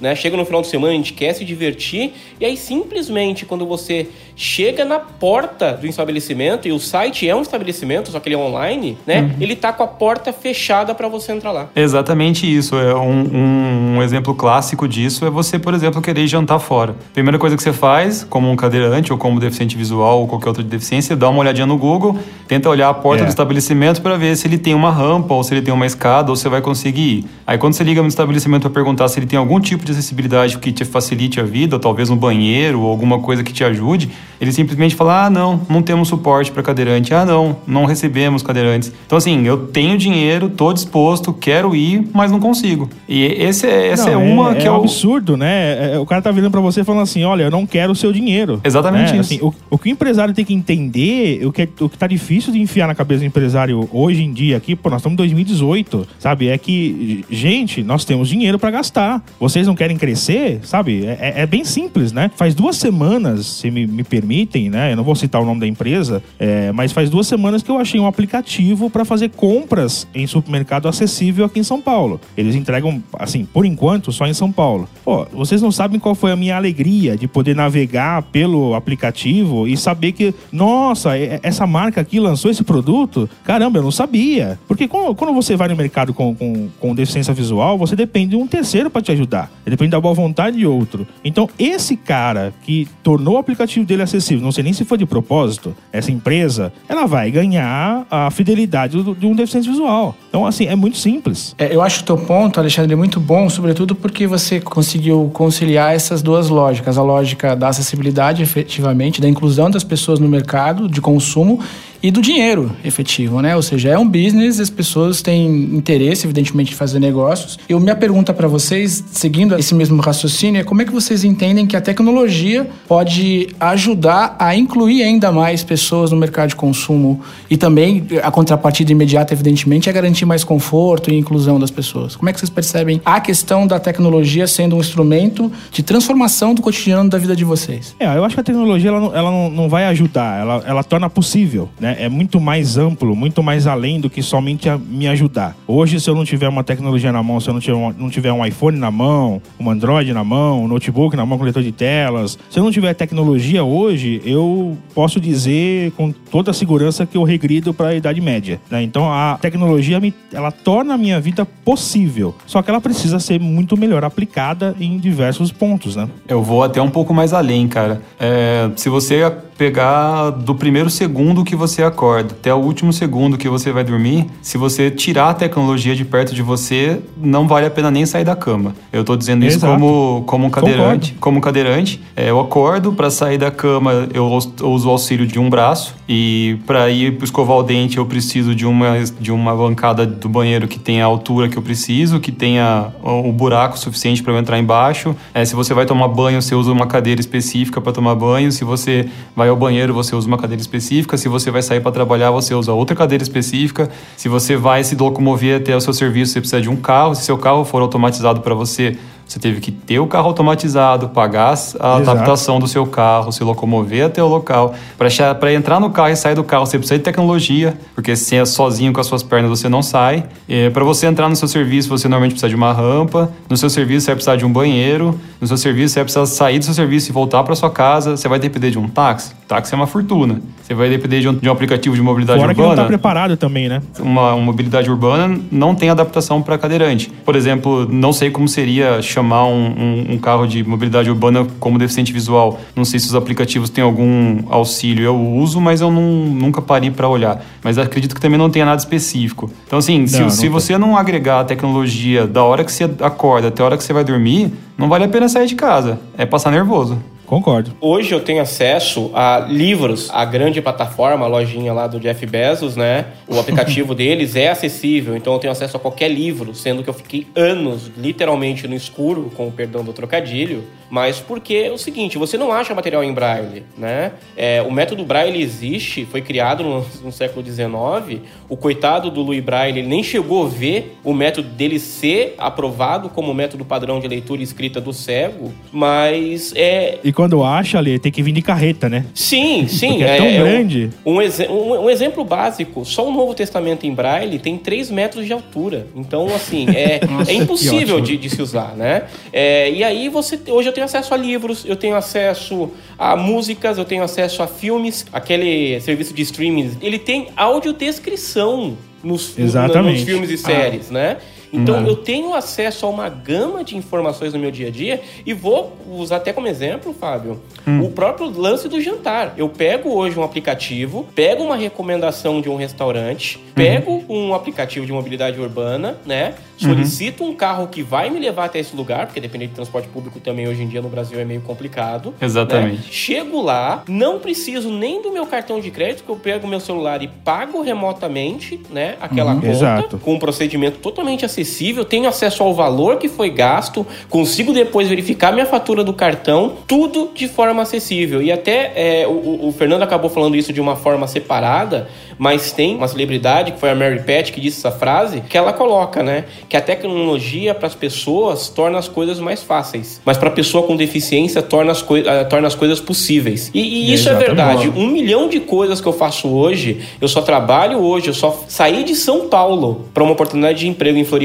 né? 0.00 0.14
Chega 0.14 0.36
no 0.36 0.44
final 0.44 0.62
de 0.62 0.68
semana, 0.68 0.92
a 0.92 0.96
gente 0.96 1.12
quer 1.12 1.32
se 1.34 1.44
divertir, 1.44 2.12
e 2.40 2.44
aí 2.44 2.56
simplesmente 2.56 3.44
quando 3.44 3.66
você 3.66 4.08
chega 4.36 4.84
na 4.84 4.98
porta 4.98 5.72
do 5.72 5.86
estabelecimento, 5.86 6.66
e 6.66 6.72
o 6.72 6.78
site 6.78 7.28
é 7.28 7.34
um 7.34 7.42
estabelecimento, 7.42 8.10
só 8.10 8.20
que 8.20 8.28
ele 8.28 8.36
é 8.36 8.38
online, 8.38 8.98
né? 9.06 9.20
Uhum. 9.20 9.34
Ele 9.40 9.56
tá 9.56 9.72
com 9.72 9.82
a 9.82 9.86
porta 9.86 10.32
fechada 10.32 10.94
para 10.94 11.08
você 11.08 11.32
entrar 11.32 11.52
lá. 11.52 11.68
Exatamente 11.74 12.46
isso. 12.46 12.76
É 12.76 12.94
um, 12.94 13.10
um, 13.10 13.96
um, 13.96 14.02
exemplo 14.02 14.34
clássico 14.34 14.88
disso 14.88 15.24
é 15.24 15.30
você, 15.30 15.58
por 15.58 15.74
exemplo, 15.74 16.02
querer 16.02 16.26
jantar 16.26 16.58
fora. 16.58 16.94
Primeira 17.12 17.38
coisa 17.38 17.56
que 17.56 17.62
você 17.62 17.72
faz, 17.72 18.24
como 18.24 18.50
um 18.50 18.56
cadeirante 18.56 19.12
ou 19.12 19.18
como 19.18 19.38
deficiente 19.38 19.76
visual 19.76 20.20
ou 20.20 20.26
qualquer 20.26 20.48
outra 20.48 20.62
deficiência, 20.62 21.16
dá 21.16 21.28
uma 21.28 21.40
olhadinha 21.40 21.66
no 21.66 21.76
Google, 21.76 22.18
tenta 22.48 22.68
olhar 22.68 22.88
a 22.88 22.94
porta 22.94 23.22
é. 23.22 23.26
do 23.26 23.30
estabelecimento 23.30 24.02
para 24.02 24.16
ver 24.16 24.36
se 24.36 24.46
ele 24.46 24.58
tem 24.58 24.74
uma 24.74 24.90
rampa 24.90 25.34
ou 25.34 25.44
se 25.44 25.54
ele 25.54 25.62
tem 25.62 25.72
uma 25.72 25.86
escada 25.86 26.30
ou 26.30 26.36
você 26.36 26.48
vai 26.48 26.60
conseguir 26.60 27.18
ir. 27.18 27.24
Aí 27.46 27.58
quando 27.58 27.74
você 27.74 27.84
liga 27.84 28.02
no 28.02 28.08
estabelecimento 28.08 28.62
para 28.62 28.70
perguntar 28.70 29.08
se 29.08 29.18
ele 29.18 29.26
tem 29.26 29.38
algum 29.38 29.60
tipo 29.60 29.84
de 29.84 29.92
acessibilidade 29.92 30.58
que 30.58 30.72
te 30.72 30.84
facilite 30.84 31.40
a 31.40 31.44
vida, 31.44 31.76
ou 31.76 31.80
talvez 31.80 32.10
um 32.10 32.16
banheiro 32.16 32.80
ou 32.80 32.90
alguma 32.90 33.20
coisa 33.20 33.42
que 33.42 33.52
te 33.52 33.62
ajude, 33.64 34.10
ele 34.40 34.52
simplesmente 34.52 34.94
fala: 34.94 35.26
ah, 35.26 35.30
não, 35.30 35.60
não 35.68 35.82
temos 35.82 36.08
suporte 36.08 36.50
para 36.50 36.62
cadeirante. 36.62 37.14
Ah, 37.14 37.24
não, 37.24 37.56
não 37.66 37.84
recebemos 37.84 38.42
cadeirantes. 38.42 38.92
Então, 39.06 39.18
assim, 39.18 39.46
eu 39.46 39.66
tenho 39.68 39.96
dinheiro, 39.96 40.46
estou 40.46 40.72
disposto, 40.72 41.32
quero 41.32 41.74
ir, 41.74 42.08
mas 42.12 42.30
não 42.30 42.40
consigo. 42.40 42.88
E 43.08 43.24
esse, 43.24 43.66
é, 43.66 43.88
essa 43.88 44.10
não, 44.10 44.12
é 44.12 44.16
uma 44.16 44.52
é, 44.52 44.54
que 44.56 44.66
é 44.66 44.72
um 44.72 44.76
absurdo, 44.76 45.36
né? 45.36 45.94
É, 45.94 45.98
o 45.98 46.06
cara 46.06 46.22
tá 46.22 46.30
virando 46.30 46.50
para 46.50 46.60
você 46.60 46.84
falando 46.84 47.02
assim: 47.02 47.24
olha, 47.24 47.44
eu 47.44 47.50
não 47.50 47.66
quero 47.66 47.92
o 47.92 47.96
seu 47.96 48.12
dinheiro. 48.12 48.60
Exatamente 48.64 49.12
né? 49.12 49.20
isso. 49.20 49.34
Assim, 49.34 49.44
o, 49.44 49.54
o, 49.70 49.78
que 49.78 49.88
o 49.88 49.92
empresário 49.92 50.34
tem 50.34 50.44
que 50.44 50.54
entender, 50.54 51.46
o 51.46 51.52
que, 51.52 51.62
é, 51.62 51.68
o 51.80 51.88
que 51.88 51.98
tá 51.98 52.06
difícil 52.06 52.52
de 52.52 52.60
enfiar 52.60 52.86
na 52.86 52.94
cabeça 52.94 53.20
do 53.20 53.26
empresário 53.26 53.88
hoje 53.92 54.22
em 54.22 54.32
dia 54.32 54.56
aqui, 54.56 54.74
pô, 54.76 54.90
nós 54.90 55.00
estamos 55.00 55.14
em 55.14 55.16
2018, 55.16 56.06
sabe? 56.18 56.48
É 56.48 56.58
que, 56.58 57.24
gente, 57.30 57.82
nós 57.82 58.04
temos 58.04 58.28
dinheiro 58.28 58.58
para 58.58 58.70
gastar. 58.70 59.22
Vocês 59.38 59.66
não 59.66 59.74
querem 59.74 59.96
crescer, 59.96 60.60
sabe? 60.62 61.06
É, 61.06 61.18
é, 61.20 61.42
é, 61.42 61.46
bem 61.46 61.64
simples, 61.64 62.12
né? 62.12 62.30
Faz 62.36 62.54
duas 62.54 62.76
semanas, 62.76 63.46
se 63.46 63.70
me, 63.70 63.86
me 63.86 64.04
permitem, 64.14 64.70
né? 64.70 64.92
Eu 64.92 64.96
não 64.96 65.02
vou 65.02 65.16
citar 65.16 65.42
o 65.42 65.44
nome 65.44 65.58
da 65.58 65.66
empresa, 65.66 66.22
é, 66.38 66.70
mas 66.70 66.92
faz 66.92 67.10
duas 67.10 67.26
semanas 67.26 67.64
que 67.64 67.70
eu 67.70 67.78
achei 67.78 67.98
um 67.98 68.06
aplicativo 68.06 68.88
para 68.88 69.04
fazer 69.04 69.30
compras 69.30 70.06
em 70.14 70.24
supermercado 70.24 70.86
acessível 70.86 71.44
aqui 71.44 71.58
em 71.58 71.64
São 71.64 71.80
Paulo. 71.80 72.20
Eles 72.36 72.54
entregam, 72.54 73.02
assim, 73.18 73.44
por 73.44 73.66
enquanto, 73.66 74.12
só 74.12 74.24
em 74.24 74.34
São 74.34 74.52
Paulo. 74.52 74.88
Pô, 75.04 75.26
vocês 75.32 75.60
não 75.60 75.72
sabem 75.72 75.98
qual 75.98 76.14
foi 76.14 76.30
a 76.30 76.36
minha 76.36 76.54
alegria 76.54 77.16
de 77.16 77.26
poder 77.26 77.56
navegar 77.56 78.22
pelo 78.22 78.74
aplicativo 78.74 79.66
e 79.66 79.76
saber 79.76 80.12
que, 80.12 80.32
nossa, 80.52 81.18
essa 81.42 81.66
marca 81.66 82.00
aqui 82.00 82.20
lançou 82.20 82.50
esse 82.50 82.62
produto? 82.62 83.28
Caramba, 83.42 83.80
eu 83.80 83.82
não 83.82 83.90
sabia. 83.90 84.60
Porque 84.68 84.86
quando, 84.86 85.12
quando 85.16 85.34
você 85.34 85.56
vai 85.56 85.66
no 85.66 85.74
mercado 85.74 86.14
com, 86.14 86.32
com, 86.36 86.68
com 86.78 86.94
deficiência 86.94 87.34
visual, 87.34 87.76
você 87.76 87.96
depende 87.96 88.30
de 88.30 88.36
um 88.36 88.46
terceiro 88.46 88.90
para 88.90 89.02
te 89.02 89.10
ajudar. 89.10 89.50
Depende 89.64 89.90
da 89.90 90.00
boa 90.00 90.14
vontade 90.14 90.56
de 90.56 90.66
outro. 90.66 91.04
Então, 91.24 91.48
esse 91.58 91.96
cara 91.96 92.54
que 92.62 92.86
tornou 93.02 93.34
o 93.34 93.38
aplicativo 93.38 93.84
dele 93.84 94.03
acessível, 94.04 94.44
não 94.44 94.52
sei 94.52 94.64
nem 94.64 94.72
se 94.72 94.84
foi 94.84 94.98
de 94.98 95.06
propósito, 95.06 95.74
essa 95.92 96.10
empresa, 96.10 96.72
ela 96.88 97.06
vai 97.06 97.30
ganhar 97.30 98.06
a 98.10 98.30
fidelidade 98.30 99.02
de 99.02 99.26
um 99.26 99.34
deficiente 99.34 99.68
visual. 99.68 100.14
Então, 100.28 100.46
assim, 100.46 100.66
é 100.66 100.74
muito 100.74 100.96
simples. 100.96 101.54
É, 101.58 101.74
eu 101.74 101.82
acho 101.82 102.02
o 102.02 102.04
teu 102.04 102.16
ponto, 102.16 102.58
Alexandre, 102.58 102.94
muito 102.94 103.18
bom, 103.20 103.48
sobretudo 103.48 103.94
porque 103.94 104.26
você 104.26 104.60
conseguiu 104.60 105.30
conciliar 105.32 105.94
essas 105.94 106.22
duas 106.22 106.48
lógicas. 106.48 106.98
A 106.98 107.02
lógica 107.02 107.54
da 107.54 107.68
acessibilidade, 107.68 108.42
efetivamente, 108.42 109.20
da 109.20 109.28
inclusão 109.28 109.70
das 109.70 109.84
pessoas 109.84 110.18
no 110.18 110.28
mercado 110.28 110.88
de 110.88 111.00
consumo 111.00 111.60
e 112.04 112.10
do 112.10 112.20
dinheiro 112.20 112.70
efetivo, 112.84 113.40
né? 113.40 113.56
Ou 113.56 113.62
seja, 113.62 113.88
é 113.88 113.98
um 113.98 114.06
business, 114.06 114.60
as 114.60 114.68
pessoas 114.68 115.22
têm 115.22 115.46
interesse, 115.74 116.26
evidentemente, 116.26 116.74
em 116.74 116.76
fazer 116.76 116.98
negócios. 116.98 117.58
Eu 117.66 117.80
minha 117.80 117.96
pergunta 117.96 118.34
para 118.34 118.46
vocês, 118.46 119.02
seguindo 119.10 119.54
esse 119.58 119.74
mesmo 119.74 120.02
raciocínio, 120.02 120.60
é 120.60 120.64
como 120.64 120.82
é 120.82 120.84
que 120.84 120.92
vocês 120.92 121.24
entendem 121.24 121.66
que 121.66 121.74
a 121.74 121.80
tecnologia 121.80 122.68
pode 122.86 123.48
ajudar 123.58 124.36
a 124.38 124.54
incluir 124.54 125.02
ainda 125.02 125.32
mais 125.32 125.64
pessoas 125.64 126.10
no 126.10 126.18
mercado 126.18 126.50
de 126.50 126.56
consumo 126.56 127.22
e 127.48 127.56
também 127.56 128.06
a 128.22 128.30
contrapartida 128.30 128.92
imediata, 128.92 129.32
evidentemente, 129.32 129.88
é 129.88 129.92
garantir 129.92 130.26
mais 130.26 130.44
conforto 130.44 131.10
e 131.10 131.16
inclusão 131.16 131.58
das 131.58 131.70
pessoas. 131.70 132.16
Como 132.16 132.28
é 132.28 132.34
que 132.34 132.38
vocês 132.38 132.50
percebem 132.50 133.00
a 133.02 133.18
questão 133.18 133.66
da 133.66 133.80
tecnologia 133.80 134.46
sendo 134.46 134.76
um 134.76 134.80
instrumento 134.80 135.50
de 135.72 135.82
transformação 135.82 136.54
do 136.54 136.60
cotidiano 136.60 137.08
da 137.08 137.16
vida 137.16 137.34
de 137.34 137.44
vocês? 137.44 137.96
É, 137.98 138.04
eu 138.14 138.22
acho 138.26 138.34
que 138.34 138.40
a 138.42 138.44
tecnologia 138.44 138.90
ela 138.90 139.00
não, 139.00 139.16
ela 139.16 139.48
não, 139.48 139.70
vai 139.70 139.86
ajudar, 139.86 140.38
ela, 140.38 140.62
ela 140.66 140.84
torna 140.84 141.08
possível, 141.08 141.70
né? 141.80 141.93
É 141.98 142.08
muito 142.08 142.40
mais 142.40 142.76
amplo, 142.76 143.14
muito 143.14 143.42
mais 143.42 143.66
além 143.66 144.00
do 144.00 144.10
que 144.10 144.22
somente 144.22 144.68
me 144.88 145.08
ajudar. 145.08 145.56
Hoje, 145.66 146.00
se 146.00 146.08
eu 146.08 146.14
não 146.14 146.24
tiver 146.24 146.48
uma 146.48 146.64
tecnologia 146.64 147.12
na 147.12 147.22
mão, 147.22 147.40
se 147.40 147.48
eu 147.48 147.54
não 147.54 147.60
tiver, 147.60 147.76
uma, 147.76 147.94
não 147.98 148.10
tiver 148.10 148.32
um 148.32 148.44
iPhone 148.44 148.78
na 148.78 148.90
mão, 148.90 149.40
um 149.58 149.70
Android 149.70 150.12
na 150.12 150.24
mão, 150.24 150.64
um 150.64 150.68
notebook 150.68 151.16
na 151.16 151.24
mão 151.24 151.38
com 151.38 151.44
leitor 151.44 151.62
de 151.62 151.72
telas, 151.72 152.38
se 152.50 152.58
eu 152.58 152.64
não 152.64 152.70
tiver 152.70 152.94
tecnologia 152.94 153.64
hoje, 153.64 154.20
eu 154.24 154.76
posso 154.94 155.20
dizer 155.20 155.92
com 155.92 156.12
toda 156.12 156.50
a 156.50 156.54
segurança 156.54 157.06
que 157.06 157.16
eu 157.16 157.22
regrido 157.22 157.72
para 157.72 157.88
a 157.88 157.94
Idade 157.94 158.20
Média. 158.20 158.60
Né? 158.70 158.82
Então, 158.82 159.10
a 159.12 159.38
tecnologia 159.40 160.00
me, 160.00 160.14
ela 160.32 160.50
torna 160.50 160.94
a 160.94 160.98
minha 160.98 161.20
vida 161.20 161.44
possível, 161.44 162.34
só 162.46 162.62
que 162.62 162.70
ela 162.70 162.80
precisa 162.80 163.18
ser 163.18 163.40
muito 163.40 163.76
melhor 163.76 164.04
aplicada 164.04 164.74
em 164.80 164.98
diversos 164.98 165.52
pontos, 165.52 165.96
né? 165.96 166.08
Eu 166.28 166.42
vou 166.42 166.62
até 166.62 166.80
um 166.80 166.90
pouco 166.90 167.14
mais 167.14 167.32
além, 167.32 167.68
cara. 167.68 168.02
É, 168.18 168.70
se 168.76 168.88
você 168.88 169.22
pegar 169.56 170.30
do 170.30 170.54
primeiro 170.54 170.90
segundo 170.90 171.44
que 171.44 171.54
você 171.54 171.82
acorda 171.82 172.34
até 172.34 172.52
o 172.52 172.58
último 172.58 172.92
segundo 172.92 173.38
que 173.38 173.48
você 173.48 173.72
vai 173.72 173.84
dormir, 173.84 174.26
se 174.42 174.58
você 174.58 174.90
tirar 174.90 175.30
a 175.30 175.34
tecnologia 175.34 175.94
de 175.94 176.04
perto 176.04 176.34
de 176.34 176.42
você, 176.42 177.00
não 177.16 177.46
vale 177.46 177.66
a 177.66 177.70
pena 177.70 177.90
nem 177.90 178.04
sair 178.06 178.24
da 178.24 178.36
cama. 178.36 178.74
Eu 178.92 179.04
tô 179.04 179.16
dizendo 179.16 179.44
isso 179.44 179.60
como, 179.60 180.24
como 180.26 180.46
um 180.46 180.50
cadeirante. 180.50 181.12
Concordo. 181.12 181.20
Como 181.20 181.38
um 181.38 181.40
cadeirante, 181.40 182.00
é, 182.16 182.30
eu 182.30 182.40
acordo 182.40 182.92
para 182.92 183.10
sair 183.10 183.38
da 183.38 183.50
cama, 183.50 184.08
eu 184.12 184.26
uso 184.26 184.88
o 184.88 184.90
auxílio 184.90 185.26
de 185.26 185.38
um 185.38 185.48
braço 185.48 185.94
e 186.08 186.58
para 186.66 186.90
ir 186.90 187.16
escovar 187.22 187.56
o 187.56 187.62
dente 187.62 187.98
eu 187.98 188.06
preciso 188.06 188.54
de 188.54 188.66
uma 188.66 188.94
de 189.18 189.32
uma 189.32 189.54
bancada 189.54 190.06
do 190.06 190.28
banheiro 190.28 190.68
que 190.68 190.78
tenha 190.78 191.04
a 191.04 191.06
altura 191.06 191.48
que 191.48 191.56
eu 191.56 191.62
preciso, 191.62 192.20
que 192.20 192.30
tenha 192.30 192.88
o 193.02 193.28
um 193.28 193.32
buraco 193.32 193.78
suficiente 193.78 194.22
para 194.22 194.32
eu 194.32 194.38
entrar 194.38 194.58
embaixo. 194.58 195.14
É, 195.32 195.44
se 195.44 195.54
você 195.54 195.72
vai 195.74 195.86
tomar 195.86 196.08
banho, 196.08 196.40
você 196.40 196.54
usa 196.54 196.70
uma 196.70 196.86
cadeira 196.86 197.20
específica 197.20 197.80
para 197.80 197.92
tomar 197.92 198.14
banho. 198.14 198.50
Se 198.52 198.64
você 198.64 199.08
vai 199.34 199.43
ao 199.48 199.56
banheiro, 199.56 199.94
você 199.94 200.14
usa 200.14 200.26
uma 200.26 200.36
cadeira 200.38 200.60
específica. 200.60 201.16
Se 201.16 201.28
você 201.28 201.50
vai 201.50 201.62
sair 201.62 201.80
para 201.80 201.92
trabalhar, 201.92 202.30
você 202.30 202.54
usa 202.54 202.72
outra 202.72 202.96
cadeira 202.96 203.22
específica. 203.22 203.90
Se 204.16 204.28
você 204.28 204.56
vai 204.56 204.84
se 204.84 204.94
locomover 204.94 205.60
até 205.60 205.76
o 205.76 205.80
seu 205.80 205.92
serviço, 205.92 206.32
você 206.32 206.40
precisa 206.40 206.60
de 206.60 206.68
um 206.68 206.76
carro. 206.76 207.14
Se 207.14 207.24
seu 207.24 207.38
carro 207.38 207.64
for 207.64 207.82
automatizado 207.82 208.40
para 208.40 208.54
você, 208.54 208.96
você 209.26 209.38
teve 209.38 209.60
que 209.60 209.72
ter 209.72 209.98
o 209.98 210.06
carro 210.06 210.28
automatizado, 210.28 211.08
pagar 211.08 211.48
a 211.48 211.52
Exato. 211.52 211.80
adaptação 211.80 212.58
do 212.58 212.68
seu 212.68 212.86
carro, 212.86 213.32
se 213.32 213.42
locomover 213.42 214.06
até 214.06 214.22
o 214.22 214.28
local. 214.28 214.74
Para 214.96 215.52
entrar 215.52 215.80
no 215.80 215.90
carro 215.90 216.10
e 216.10 216.16
sair 216.16 216.34
do 216.34 216.44
carro, 216.44 216.66
você 216.66 216.78
precisa 216.78 216.98
de 216.98 217.04
tecnologia, 217.04 217.76
porque 217.94 218.14
se 218.16 218.36
é 218.36 218.44
sozinho 218.44 218.92
com 218.92 219.00
as 219.00 219.06
suas 219.06 219.22
pernas, 219.22 219.50
você 219.50 219.68
não 219.68 219.82
sai. 219.82 220.24
Para 220.72 220.84
você 220.84 221.06
entrar 221.06 221.28
no 221.28 221.36
seu 221.36 221.48
serviço, 221.48 221.88
você 221.88 222.06
normalmente 222.08 222.32
precisa 222.32 222.48
de 222.48 222.54
uma 222.54 222.72
rampa. 222.72 223.30
No 223.48 223.56
seu 223.56 223.70
serviço, 223.70 224.04
você 224.04 224.10
vai 224.10 224.16
precisar 224.16 224.36
de 224.36 224.44
um 224.44 224.52
banheiro. 224.52 225.18
No 225.40 225.46
seu 225.46 225.56
serviço, 225.56 225.94
você 225.94 226.00
vai 226.00 226.04
precisar 226.04 226.26
sair 226.26 226.58
do 226.58 226.64
seu 226.64 226.74
serviço 226.74 227.10
e 227.10 227.12
voltar 227.12 227.42
para 227.42 227.54
sua 227.54 227.70
casa. 227.70 228.16
Você 228.16 228.28
vai 228.28 228.38
depender 228.38 228.70
de 228.70 228.78
um 228.78 228.88
táxi. 228.88 229.32
Táxi 229.46 229.74
é 229.74 229.76
uma 229.76 229.86
fortuna. 229.86 230.40
Você 230.62 230.72
vai 230.72 230.88
depender 230.88 231.20
de 231.20 231.28
um, 231.28 231.34
de 231.34 231.48
um 231.48 231.52
aplicativo 231.52 231.94
de 231.94 232.00
mobilidade 232.00 232.40
Fora 232.40 232.52
urbana. 232.52 232.68
Fora 232.68 232.74
que 232.74 232.80
não 232.80 232.84
está 232.84 232.98
preparado 232.98 233.36
também, 233.36 233.68
né? 233.68 233.82
Uma, 234.00 234.34
uma 234.34 234.44
mobilidade 234.44 234.90
urbana 234.90 235.38
não 235.52 235.74
tem 235.74 235.90
adaptação 235.90 236.40
para 236.40 236.56
cadeirante. 236.56 237.10
Por 237.24 237.36
exemplo, 237.36 237.86
não 237.90 238.12
sei 238.12 238.30
como 238.30 238.48
seria 238.48 239.02
chamar 239.02 239.44
um, 239.46 239.66
um, 239.66 240.06
um, 240.14 240.18
carro 240.18 240.46
de 240.46 240.64
mobilidade 240.64 241.10
urbana 241.10 241.46
como 241.60 241.78
deficiente 241.78 242.12
visual. 242.12 242.58
Não 242.74 242.84
sei 242.84 242.98
se 242.98 243.08
os 243.08 243.14
aplicativos 243.14 243.68
têm 243.68 243.84
algum 243.84 244.42
auxílio. 244.48 245.04
Eu 245.04 245.20
uso, 245.20 245.60
mas 245.60 245.82
eu 245.82 245.90
não, 245.90 246.02
nunca 246.02 246.62
parei 246.62 246.90
para 246.90 247.06
olhar. 247.06 247.44
Mas 247.62 247.76
acredito 247.76 248.14
que 248.14 248.20
também 248.20 248.38
não 248.38 248.48
tenha 248.48 248.64
nada 248.64 248.78
específico. 248.78 249.50
Então, 249.66 249.78
assim, 249.78 250.00
não, 250.00 250.06
se, 250.06 250.20
não 250.20 250.30
se 250.30 250.48
você 250.48 250.78
não 250.78 250.96
agregar 250.96 251.40
a 251.40 251.44
tecnologia 251.44 252.26
da 252.26 252.42
hora 252.42 252.64
que 252.64 252.72
você 252.72 252.84
acorda 253.00 253.48
até 253.48 253.62
a 253.62 253.66
hora 253.66 253.76
que 253.76 253.84
você 253.84 253.92
vai 253.92 254.04
dormir, 254.04 254.50
não 254.78 254.88
vale 254.88 255.04
a 255.04 255.08
pena 255.08 255.28
sair 255.28 255.46
de 255.46 255.54
casa. 255.54 256.00
É 256.16 256.24
passar 256.24 256.50
nervoso. 256.50 256.98
Concordo. 257.26 257.72
Hoje 257.80 258.14
eu 258.14 258.20
tenho 258.20 258.42
acesso 258.42 259.10
a 259.14 259.38
livros, 259.38 260.10
a 260.10 260.24
grande 260.24 260.60
plataforma, 260.60 261.24
a 261.24 261.28
lojinha 261.28 261.72
lá 261.72 261.86
do 261.86 261.98
Jeff 261.98 262.24
Bezos, 262.26 262.76
né? 262.76 263.06
O 263.26 263.38
aplicativo 263.38 263.94
deles 263.96 264.36
é 264.36 264.48
acessível, 264.48 265.16
então 265.16 265.32
eu 265.32 265.38
tenho 265.38 265.52
acesso 265.52 265.76
a 265.76 265.80
qualquer 265.80 266.08
livro, 266.08 266.54
sendo 266.54 266.82
que 266.82 266.90
eu 266.90 266.94
fiquei 266.94 267.26
anos 267.34 267.90
literalmente 267.96 268.68
no 268.68 268.74
escuro, 268.74 269.32
com 269.34 269.48
o 269.48 269.52
perdão 269.52 269.82
do 269.82 269.92
trocadilho, 269.92 270.64
mas 270.90 271.20
porque 271.20 271.54
é 271.54 271.70
o 271.70 271.78
seguinte, 271.78 272.18
você 272.18 272.36
não 272.36 272.52
acha 272.52 272.74
material 272.74 273.02
em 273.02 273.12
braille, 273.12 273.64
né? 273.76 274.12
É, 274.36 274.62
o 274.62 274.70
método 274.70 275.04
braille 275.04 275.42
existe, 275.42 276.04
foi 276.04 276.20
criado 276.20 276.62
no, 276.62 276.86
no, 277.02 277.12
século 277.12 277.44
XIX. 277.44 278.20
O 278.48 278.56
coitado 278.56 279.10
do 279.10 279.22
Louis 279.22 279.42
Braille 279.42 279.80
ele 279.80 279.88
nem 279.88 280.02
chegou 280.02 280.46
a 280.46 280.48
ver 280.48 280.98
o 281.04 281.12
método 281.12 281.48
dele 281.48 281.78
ser 281.78 282.34
aprovado 282.38 283.08
como 283.08 283.32
método 283.34 283.64
padrão 283.64 284.00
de 284.00 284.08
leitura 284.08 284.40
e 284.40 284.44
escrita 284.44 284.80
do 284.80 284.92
cego, 284.92 285.52
mas 285.72 286.52
é. 286.56 286.98
E 287.02 287.12
quando 287.12 287.42
acha 287.42 287.78
ali, 287.78 287.98
tem 287.98 288.12
que 288.12 288.22
vir 288.22 288.32
de 288.32 288.42
carreta, 288.42 288.88
né? 288.88 289.04
Sim, 289.14 289.66
sim. 289.66 289.88
Porque 289.88 290.04
é, 290.04 290.16
tão 290.16 290.26
é, 290.26 290.38
grande. 290.38 290.90
Um, 291.04 291.18
um, 291.18 291.84
um, 291.84 291.90
exemplo 291.90 292.24
básico: 292.24 292.84
só 292.84 293.06
o 293.06 293.12
Novo 293.12 293.34
Testamento 293.34 293.86
em 293.86 293.94
braille 293.94 294.38
tem 294.38 294.58
3 294.58 294.90
metros 294.90 295.26
de 295.26 295.32
altura. 295.32 295.86
Então, 295.94 296.26
assim, 296.34 296.66
é, 296.74 297.00
Nossa, 297.06 297.30
é 297.30 297.34
impossível 297.34 298.00
de, 298.00 298.16
de, 298.16 298.30
se 298.30 298.40
usar, 298.42 298.74
né? 298.76 299.04
É, 299.32 299.70
e 299.70 299.82
aí 299.82 300.08
você 300.08 300.38
hoje 300.48 300.68
tenho 300.74 300.84
acesso 300.84 301.14
a 301.14 301.16
livros, 301.16 301.64
eu 301.64 301.76
tenho 301.76 301.96
acesso 301.96 302.70
a 302.98 303.16
músicas, 303.16 303.78
eu 303.78 303.84
tenho 303.84 304.02
acesso 304.02 304.42
a 304.42 304.46
filmes. 304.46 305.06
Aquele 305.12 305.80
serviço 305.80 306.12
de 306.12 306.22
streaming, 306.22 306.76
ele 306.82 306.98
tem 306.98 307.28
audiodescrição 307.36 308.76
nos, 309.02 309.36
nos 309.36 310.02
filmes 310.02 310.30
e 310.30 310.36
séries, 310.36 310.90
ah. 310.90 310.94
né? 310.94 311.16
Então 311.54 311.76
uhum. 311.76 311.86
eu 311.86 311.96
tenho 311.96 312.34
acesso 312.34 312.84
a 312.84 312.88
uma 312.88 313.08
gama 313.08 313.62
de 313.62 313.76
informações 313.76 314.32
no 314.32 314.40
meu 314.40 314.50
dia 314.50 314.68
a 314.68 314.70
dia 314.70 315.00
e 315.24 315.32
vou 315.32 315.72
usar 315.88 316.16
até 316.16 316.32
como 316.32 316.48
exemplo, 316.48 316.92
Fábio, 316.92 317.40
uhum. 317.64 317.84
o 317.84 317.90
próprio 317.90 318.28
lance 318.28 318.68
do 318.68 318.80
jantar. 318.80 319.34
Eu 319.36 319.48
pego 319.48 319.90
hoje 319.94 320.18
um 320.18 320.24
aplicativo, 320.24 321.06
pego 321.14 321.44
uma 321.44 321.54
recomendação 321.54 322.40
de 322.40 322.48
um 322.48 322.56
restaurante, 322.56 323.36
uhum. 323.36 323.42
pego 323.54 324.04
um 324.08 324.34
aplicativo 324.34 324.84
de 324.84 324.92
mobilidade 324.92 325.40
urbana, 325.40 325.96
né? 326.04 326.34
Solicito 326.56 327.24
um 327.24 327.34
carro 327.34 327.66
que 327.68 327.82
vai 327.82 328.10
me 328.10 328.18
levar 328.18 328.46
até 328.46 328.58
esse 328.58 328.74
lugar, 328.74 329.06
porque 329.06 329.20
dependendo 329.20 329.50
de 329.50 329.56
transporte 329.56 329.88
público 329.88 330.18
também 330.20 330.48
hoje 330.48 330.62
em 330.62 330.68
dia 330.68 330.80
no 330.80 330.88
Brasil 330.88 331.18
é 331.18 331.24
meio 331.24 331.40
complicado. 331.40 332.10
Né? 332.10 332.16
Exatamente. 332.22 332.76
Né? 332.76 332.88
Chego 332.90 333.42
lá, 333.42 333.82
não 333.88 334.18
preciso 334.18 334.70
nem 334.70 335.02
do 335.02 335.12
meu 335.12 335.26
cartão 335.26 335.60
de 335.60 335.70
crédito, 335.70 336.04
que 336.04 336.10
eu 336.10 336.16
pego 336.16 336.46
meu 336.46 336.60
celular 336.60 337.02
e 337.02 337.08
pago 337.08 337.60
remotamente, 337.62 338.60
né? 338.70 338.96
Aquela 339.00 339.34
uhum. 339.34 339.40
conta 339.40 339.52
Exato. 339.52 339.98
com 339.98 340.14
um 340.14 340.18
procedimento 340.18 340.78
totalmente 340.78 341.24
acessível 341.24 341.43
acessível, 341.44 341.84
tenho 341.84 342.08
acesso 342.08 342.42
ao 342.42 342.52
valor 342.54 342.96
que 342.96 343.08
foi 343.08 343.30
gasto, 343.30 343.86
consigo 344.08 344.52
depois 344.52 344.88
verificar 344.88 345.32
minha 345.32 345.46
fatura 345.46 345.84
do 345.84 345.92
cartão, 345.92 346.54
tudo 346.66 347.10
de 347.14 347.28
forma 347.28 347.62
acessível. 347.62 348.22
E 348.22 348.32
até 348.32 348.72
é, 348.74 349.06
o, 349.06 349.48
o, 349.48 349.52
Fernando 349.56 349.82
acabou 349.82 350.10
falando 350.10 350.34
isso 350.34 350.52
de 350.52 350.60
uma 350.60 350.74
forma 350.74 351.06
separada, 351.06 351.88
mas 352.18 352.52
tem 352.52 352.74
uma 352.74 352.88
celebridade, 352.88 353.52
que 353.52 353.60
foi 353.60 353.70
a 353.70 353.74
Mary 353.74 354.00
Pat, 354.00 354.30
que 354.32 354.40
disse 354.40 354.58
essa 354.58 354.76
frase, 354.76 355.20
que 355.20 355.36
ela 355.36 355.52
coloca, 355.52 356.02
né? 356.02 356.24
Que 356.48 356.56
a 356.56 356.60
tecnologia 356.60 357.54
para 357.54 357.66
as 357.66 357.74
pessoas 357.74 358.48
torna 358.48 358.78
as 358.78 358.88
coisas 358.88 359.20
mais 359.20 359.42
fáceis, 359.42 360.00
mas 360.04 360.16
para 360.16 360.28
a 360.28 360.32
pessoa 360.32 360.66
com 360.66 360.76
deficiência 360.76 361.42
torna 361.42 361.72
as, 361.72 361.82
coi 361.82 362.00
uh, 362.00 362.28
torna 362.28 362.46
as 362.46 362.54
coisas 362.54 362.80
possíveis. 362.80 363.50
E, 363.52 363.60
e 363.60 363.92
isso 363.92 364.08
é 364.08 364.14
verdade. 364.14 364.68
Um 364.68 364.86
milhão 364.86 365.28
de 365.28 365.40
coisas 365.40 365.80
que 365.80 365.86
eu 365.86 365.92
faço 365.92 366.28
hoje, 366.28 366.80
eu 367.00 367.08
só 367.08 367.20
trabalho 367.20 367.78
hoje, 367.78 368.08
eu 368.08 368.14
só 368.14 368.44
saí 368.48 368.84
de 368.84 368.94
São 368.94 369.28
Paulo 369.28 369.86
para 369.92 370.02
uma 370.02 370.12
oportunidade 370.12 370.60
de 370.60 370.68
emprego 370.68 370.98
em 370.98 371.04
Florianópolis 371.04 371.23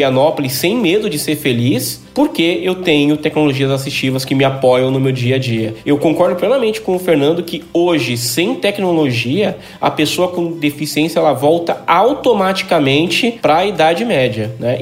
sem 0.49 0.75
medo 0.75 1.09
de 1.09 1.17
ser 1.17 1.35
feliz, 1.35 2.01
porque 2.13 2.59
eu 2.63 2.75
tenho 2.75 3.15
tecnologias 3.15 3.71
assistivas 3.71 4.25
que 4.25 4.35
me 4.35 4.43
apoiam 4.43 4.91
no 4.91 4.99
meu 4.99 5.11
dia 5.11 5.35
a 5.35 5.39
dia. 5.39 5.75
Eu 5.85 5.97
concordo 5.97 6.35
plenamente 6.35 6.81
com 6.81 6.95
o 6.95 6.99
Fernando 6.99 7.41
que 7.43 7.63
hoje, 7.73 8.17
sem 8.17 8.55
tecnologia, 8.55 9.57
a 9.79 9.89
pessoa 9.89 10.27
com 10.27 10.51
deficiência 10.51 11.19
ela 11.19 11.33
volta 11.33 11.81
automaticamente 11.87 13.39
para 13.41 13.57
a 13.57 13.65
idade 13.65 14.03
média. 14.03 14.51
Né? 14.59 14.77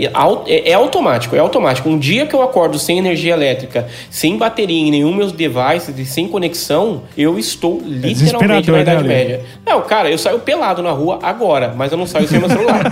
É, 0.48 0.72
é, 0.72 0.74
automático, 0.74 1.36
é 1.36 1.40
automático. 1.40 1.88
Um 1.90 2.00
dia 2.00 2.26
que 2.26 2.34
eu 2.34 2.42
acordo 2.42 2.80
sem 2.80 2.98
energia 2.98 3.34
elétrica, 3.34 3.88
sem 4.10 4.38
bateria 4.38 4.88
em 4.88 4.92
nenhum 4.92 5.14
meus 5.14 5.32
devices 5.32 5.98
e 5.98 6.06
sem 6.06 6.28
conexão, 6.28 7.04
eu 7.18 7.38
estou 7.38 7.82
é 7.86 7.88
literalmente 7.88 8.72
na 8.72 8.82
idade 8.82 9.04
né, 9.04 9.08
média. 9.08 9.42
Não, 9.66 9.82
cara, 9.82 10.10
eu 10.10 10.18
saio 10.18 10.40
pelado 10.40 10.82
na 10.82 10.92
rua 10.92 11.20
agora, 11.22 11.74
mas 11.76 11.92
eu 11.92 11.98
não 11.98 12.08
saio 12.08 12.28
sem 12.28 12.40
meu 12.40 12.50
celular. 12.50 12.82